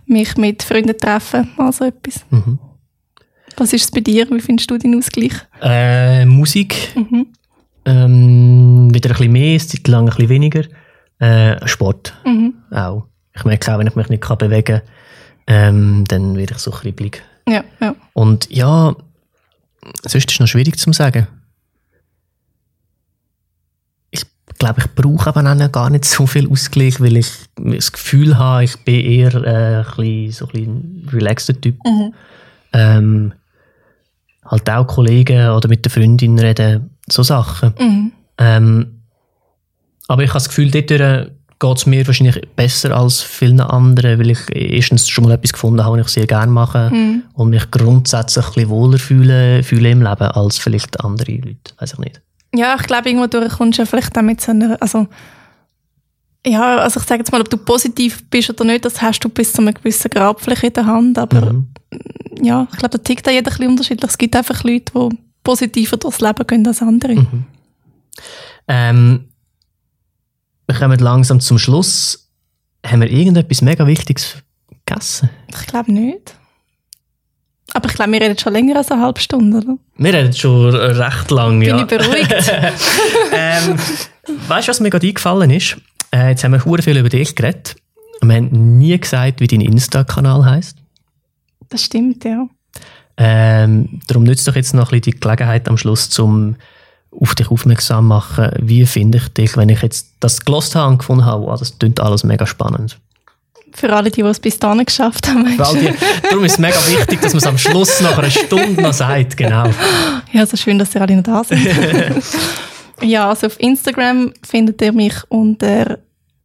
mich 0.06 0.36
mit 0.36 0.62
Freunden 0.62 0.98
treffen, 0.98 1.48
also 1.56 1.84
etwas. 1.84 2.24
Mhm. 2.30 2.58
Was 3.56 3.72
ist 3.72 3.84
es 3.84 3.90
bei 3.92 4.00
dir? 4.00 4.28
Wie 4.30 4.40
findest 4.40 4.68
du 4.70 4.78
deinen 4.78 4.98
Ausgleich? 4.98 5.34
Äh, 5.62 6.24
Musik. 6.26 6.74
Mhm. 6.96 7.26
Ähm, 7.84 8.88
wieder 8.92 9.10
ein 9.10 9.16
bisschen 9.16 9.32
mehr, 9.32 9.50
eine 9.50 9.58
Zeit 9.58 9.86
lang 9.88 10.04
ein 10.04 10.06
bisschen 10.06 10.28
weniger. 10.30 10.62
Äh, 11.20 11.68
Sport 11.68 12.14
Mhm. 12.24 12.54
auch. 12.72 13.06
Ich 13.36 13.44
merke 13.44 13.72
auch, 13.72 13.78
wenn 13.78 13.86
ich 13.86 13.94
mich 13.94 14.08
nicht 14.08 14.22
kann 14.22 14.38
bewegen 14.38 14.80
kann, 14.80 14.82
ähm, 15.46 16.04
dann 16.08 16.36
werde 16.36 16.54
ich 16.54 16.58
so 16.58 16.70
kribbelig. 16.72 17.22
Ja, 17.48 17.64
ja. 17.80 17.94
Und 18.12 18.50
ja, 18.50 18.94
sonst 20.02 20.14
ist 20.14 20.32
es 20.32 20.40
noch 20.40 20.46
schwierig 20.46 20.78
zu 20.78 20.92
sagen. 20.92 21.26
Ich 24.10 24.24
glaube, 24.58 24.80
ich 24.80 24.94
brauche 24.94 25.28
aber 25.28 25.50
auch 25.50 25.72
gar 25.72 25.90
nicht 25.90 26.04
so 26.04 26.26
viel 26.26 26.50
Ausgleich, 26.50 27.00
weil 27.00 27.16
ich 27.16 27.28
das 27.56 27.92
Gefühl 27.92 28.38
habe, 28.38 28.64
ich 28.64 28.76
bin 28.84 29.00
eher 29.00 29.34
äh, 29.34 29.78
ein 29.78 29.84
bisschen, 29.96 30.32
so 30.32 30.46
ein 30.46 30.52
bisschen 30.52 31.08
relaxter 31.12 31.60
Typ. 31.60 31.76
Mhm. 31.84 32.14
Ähm, 32.72 33.32
halt 34.44 34.68
auch 34.70 34.86
Kollegen 34.86 35.50
oder 35.50 35.68
mit 35.68 35.84
der 35.84 35.92
Freundin 35.92 36.38
reden, 36.38 36.90
so 37.08 37.22
Sachen. 37.22 37.74
Mhm. 37.78 38.12
Ähm, 38.38 39.00
aber 40.08 40.22
ich 40.22 40.30
habe 40.30 40.38
das 40.38 40.48
Gefühl, 40.48 40.70
dort 40.70 41.30
geht 41.60 41.76
es 41.76 41.86
mir 41.86 42.06
wahrscheinlich 42.06 42.40
besser 42.56 42.96
als 42.96 43.22
vielen 43.22 43.60
anderen, 43.60 44.18
weil 44.18 44.30
ich 44.30 44.38
erstens 44.54 45.08
schon 45.08 45.24
mal 45.24 45.32
etwas 45.32 45.52
gefunden 45.52 45.82
habe, 45.84 45.98
was 45.98 46.06
ich 46.08 46.12
sehr 46.12 46.26
gerne 46.26 46.50
mache 46.52 46.90
Mhm. 46.90 47.22
und 47.34 47.50
mich 47.50 47.70
grundsätzlich 47.70 48.44
ein 48.46 48.52
bisschen 48.54 48.68
wohler 48.70 48.98
fühle, 48.98 49.62
fühle 49.62 49.90
im 49.90 50.02
Leben 50.02 50.06
als 50.22 50.58
vielleicht 50.58 51.00
andere 51.04 51.32
Leute. 51.32 51.72
Weiß 51.78 51.92
ich 51.94 51.98
nicht. 51.98 52.20
Ja, 52.54 52.76
ich 52.78 52.86
glaube, 52.86 53.08
irgendwo 53.08 53.26
durch 53.26 53.52
kommst 53.54 53.78
du 53.78 53.82
ja 53.82 53.86
vielleicht 53.86 54.16
auch 54.16 54.22
mit 54.22 54.40
so 54.40 54.52
einer, 54.52 54.76
also, 54.80 55.06
ja, 56.46 56.76
also 56.78 57.00
ich 57.00 57.06
sage 57.06 57.20
jetzt 57.20 57.32
mal, 57.32 57.40
ob 57.40 57.48
du 57.50 57.56
positiv 57.56 58.28
bist 58.30 58.50
oder 58.50 58.64
nicht, 58.64 58.84
das 58.84 59.00
hast 59.00 59.20
du 59.20 59.28
bis 59.28 59.52
zu 59.52 59.62
einem 59.62 59.74
gewissen 59.74 60.10
Grad 60.10 60.40
vielleicht 60.40 60.62
in 60.62 60.72
der 60.72 60.86
Hand, 60.86 61.18
aber 61.18 61.52
Mhm. 61.52 61.68
ja, 62.42 62.66
ich 62.70 62.78
glaube, 62.78 62.98
da 62.98 63.02
tickt 63.02 63.26
auch 63.26 63.32
jeder 63.32 63.50
ein 63.50 63.56
bisschen 63.56 63.70
unterschiedlich. 63.70 64.10
Es 64.10 64.18
gibt 64.18 64.36
einfach 64.36 64.62
Leute, 64.62 64.92
die 64.94 65.18
positiver 65.42 65.96
durchs 65.96 66.20
Leben 66.20 66.46
gehen 66.46 66.66
als 66.66 66.82
andere. 66.82 67.14
Mhm. 67.14 67.44
Ähm, 68.68 69.24
wir 70.66 70.74
kommen 70.74 70.98
langsam 70.98 71.40
zum 71.40 71.58
Schluss. 71.58 72.30
Haben 72.84 73.00
wir 73.00 73.10
irgendetwas 73.10 73.62
mega 73.62 73.86
Wichtiges 73.86 74.36
vergessen? 74.84 75.30
Ich 75.48 75.66
glaube 75.66 75.92
nicht. 75.92 76.36
Aber 77.72 77.88
ich 77.88 77.94
glaube, 77.94 78.12
wir 78.12 78.20
reden 78.20 78.38
schon 78.38 78.52
länger 78.52 78.76
als 78.76 78.90
eine 78.90 79.02
halbe 79.02 79.20
Stunde, 79.20 79.58
oder? 79.58 79.76
Wir 79.96 80.14
reden 80.14 80.32
schon 80.32 80.74
recht 80.74 81.30
lang, 81.30 81.58
Bin 81.58 81.68
ja. 81.68 81.78
ich 81.80 81.86
beruhigt? 81.86 82.52
ähm, 83.32 83.78
weißt 84.48 84.68
du, 84.68 84.70
was 84.70 84.80
mir 84.80 84.90
gerade 84.90 85.06
eingefallen 85.06 85.50
ist? 85.50 85.76
Äh, 86.14 86.30
jetzt 86.30 86.44
haben 86.44 86.52
wir 86.52 86.64
hure 86.64 86.82
viel 86.82 86.96
über 86.96 87.08
dich 87.08 87.34
geredet. 87.34 87.76
Wir 88.22 88.36
haben 88.36 88.78
nie 88.78 88.98
gesagt, 88.98 89.40
wie 89.40 89.46
dein 89.46 89.60
Insta-Kanal 89.60 90.44
heisst. 90.44 90.76
Das 91.68 91.82
stimmt, 91.82 92.24
ja. 92.24 92.46
Ähm, 93.16 94.00
darum 94.06 94.24
nützt 94.24 94.46
doch 94.46 94.54
jetzt 94.54 94.74
noch 94.74 94.92
ein 94.92 95.00
bisschen 95.00 95.14
die 95.14 95.20
Gelegenheit 95.20 95.68
am 95.68 95.76
Schluss, 95.76 96.16
um 96.18 96.56
auf 97.20 97.34
dich 97.34 97.50
aufmerksam 97.50 98.06
machen. 98.08 98.50
Wie 98.60 98.86
finde 98.86 99.18
ich 99.18 99.28
dich, 99.28 99.56
wenn 99.56 99.68
ich 99.68 99.82
jetzt 99.82 100.08
das 100.20 100.44
gelost 100.44 100.74
habe 100.74 100.90
und 100.92 100.98
gefunden 100.98 101.24
habe, 101.24 101.44
wow, 101.44 101.58
das 101.58 101.78
klingt 101.78 102.00
alles 102.00 102.24
mega 102.24 102.46
spannend. 102.46 102.98
Für 103.72 103.92
alle, 103.92 104.10
die, 104.10 104.22
die 104.22 104.28
es 104.28 104.38
bis 104.38 104.58
dahin 104.58 104.84
geschafft 104.84 105.28
haben. 105.28 105.46
Für 105.48 105.66
all 105.66 105.76
die, 105.76 105.92
darum 106.22 106.44
ist 106.44 106.52
es 106.52 106.58
mega 106.58 106.76
wichtig, 106.86 107.20
dass 107.20 107.32
man 107.32 107.38
es 107.38 107.46
am 107.46 107.58
Schluss 107.58 108.00
nach 108.00 108.16
einer 108.16 108.30
Stunde 108.30 108.80
noch 108.80 108.92
sagt. 108.92 109.36
Genau. 109.36 109.68
Ja, 110.32 110.46
so 110.46 110.56
schön, 110.56 110.78
dass 110.78 110.94
ihr 110.94 111.02
alle 111.02 111.16
noch 111.16 111.24
da 111.24 111.42
sind. 111.42 111.66
ja, 113.02 113.28
also 113.28 113.48
auf 113.48 113.58
Instagram 113.58 114.32
findet 114.46 114.80
ihr 114.80 114.92
mich 114.92 115.14
unter 115.28 115.98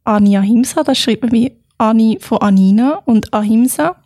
Anja 0.04 0.40
Himsa. 0.40 0.82
Das 0.82 0.98
schreibt 0.98 1.22
man 1.22 1.32
wie 1.32 1.52
Ani 1.78 2.18
von 2.20 2.38
Anina 2.38 3.00
und 3.04 3.32
Ahimsa. 3.32 3.96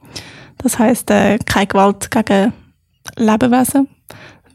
Das 0.59 0.79
heisst, 0.79 1.11
äh, 1.11 1.39
keine 1.45 1.67
Gewalt 1.67 2.11
gegen 2.11 2.53
Lebewesen. 3.17 3.89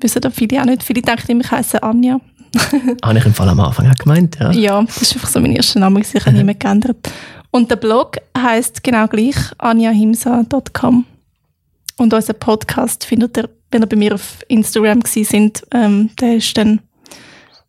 Wissen 0.01 0.21
da 0.21 0.29
viele 0.29 0.61
auch 0.61 0.65
nicht. 0.65 0.83
Viele 0.83 1.01
denken 1.01 1.31
immer, 1.31 1.43
ich 1.43 1.51
heisse 1.51 1.83
Anja. 1.83 2.19
Habe 3.03 3.19
ich 3.19 3.25
im 3.25 3.33
Fall 3.33 3.49
am 3.49 3.59
Anfang 3.59 3.89
auch 3.89 3.95
gemeint, 3.95 4.37
ja. 4.39 4.51
Ja, 4.51 4.81
das 4.81 5.01
ist 5.01 5.13
einfach 5.13 5.29
so 5.29 5.39
mein 5.39 5.55
erster 5.55 5.79
Name, 5.79 6.01
ich 6.01 6.25
habe 6.25 6.35
nie 6.35 6.43
mehr 6.43 6.55
geändert. 6.55 6.97
Und 7.51 7.69
der 7.69 7.75
Blog 7.75 8.17
heisst 8.37 8.83
genau 8.83 9.07
gleich, 9.07 9.35
anjahimsa.com. 9.57 11.05
Und 11.97 12.13
unseren 12.13 12.39
Podcast 12.39 13.05
findet 13.05 13.37
ihr, 13.37 13.49
wenn 13.71 13.83
ihr 13.83 13.87
bei 13.87 13.97
mir 13.97 14.15
auf 14.15 14.37
Instagram 14.47 15.01
gewesen 15.01 15.29
sind, 15.29 15.63
ähm, 15.71 16.09
der 16.19 16.35
ist 16.35 16.57
dann 16.57 16.79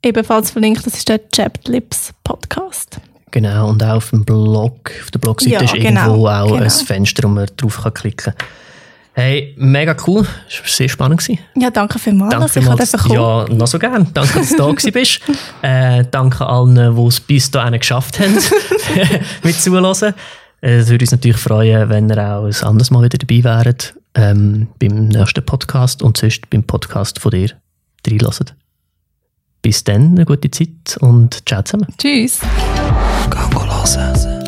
ebenfalls 0.03 0.51
verlinkt, 0.51 0.87
das 0.87 0.95
ist 0.95 1.09
der 1.09 1.29
Chapped 1.29 1.69
Lips 1.69 2.13
Podcast. 2.25 3.01
Genau, 3.33 3.69
und 3.69 3.83
auch 3.83 3.97
auf 3.97 4.11
dem 4.11 4.25
Blog, 4.25 4.91
auf 5.03 5.11
der 5.11 5.19
Blogseite 5.19 5.55
Ja, 5.55 5.61
ist 5.61 5.75
irgendwo 5.75 6.15
genau, 6.15 6.29
auch 6.29 6.53
genau. 6.53 6.63
ein 6.63 6.71
Fenster, 6.71 7.25
wo 7.25 7.29
man 7.29 7.49
drauf 7.57 7.83
kann 7.83 7.95
klicken 7.95 8.35
kann. 8.35 8.49
Hey, 9.13 9.55
mega 9.59 9.97
cool. 10.07 10.23
Das 10.23 10.61
war 10.61 10.69
sehr 10.69 10.89
spannend. 10.89 11.21
Gewesen. 11.21 11.41
Ja, 11.57 11.71
danke 11.71 11.99
vielmals, 11.99 12.31
Danke 12.31 12.47
dass 12.47 12.57
ich 12.57 12.63
vielmals. 12.63 12.93
kommen 12.93 13.15
Ja, 13.15 13.47
noch 13.49 13.67
so 13.67 13.79
gern. 13.79 14.07
Danke, 14.15 14.39
dass 14.39 14.51
du 14.51 14.57
da 14.57 14.71
gewesen 14.71 14.93
bist. 14.93 15.21
Äh, 15.63 16.05
danke 16.11 16.47
allen, 16.47 16.97
die 16.97 17.07
es 17.07 17.21
bis 17.21 17.51
dahin 17.51 17.79
geschafft 17.79 18.19
haben, 18.19 18.35
mit 19.43 19.61
zuhören. 19.61 20.15
Es 20.63 20.89
würde 20.89 21.03
uns 21.03 21.11
natürlich 21.11 21.37
freuen, 21.37 21.89
wenn 21.91 22.09
ihr 22.09 22.19
auch 22.19 22.45
ein 22.45 22.67
anderes 22.67 22.91
Mal 22.91 23.03
wieder 23.05 23.19
dabei 23.19 23.45
wäret, 23.45 23.95
ähm, 24.15 24.69
beim 24.79 25.09
nächsten 25.09 25.45
Podcast 25.45 26.03
und 26.03 26.17
sonst 26.17 26.49
beim 26.49 26.65
Podcast 26.65 27.19
von 27.19 27.31
dir 27.31 27.51
reinhört. 28.07 28.55
Bis 29.63 29.85
dann, 29.85 30.13
eine 30.13 30.25
gute 30.25 30.51
Zeit 30.51 30.97
und 31.01 31.47
ciao 31.47 31.63
zusammen. 31.63 31.89
Tschüss. 31.99 32.41
Hören. 33.31 34.40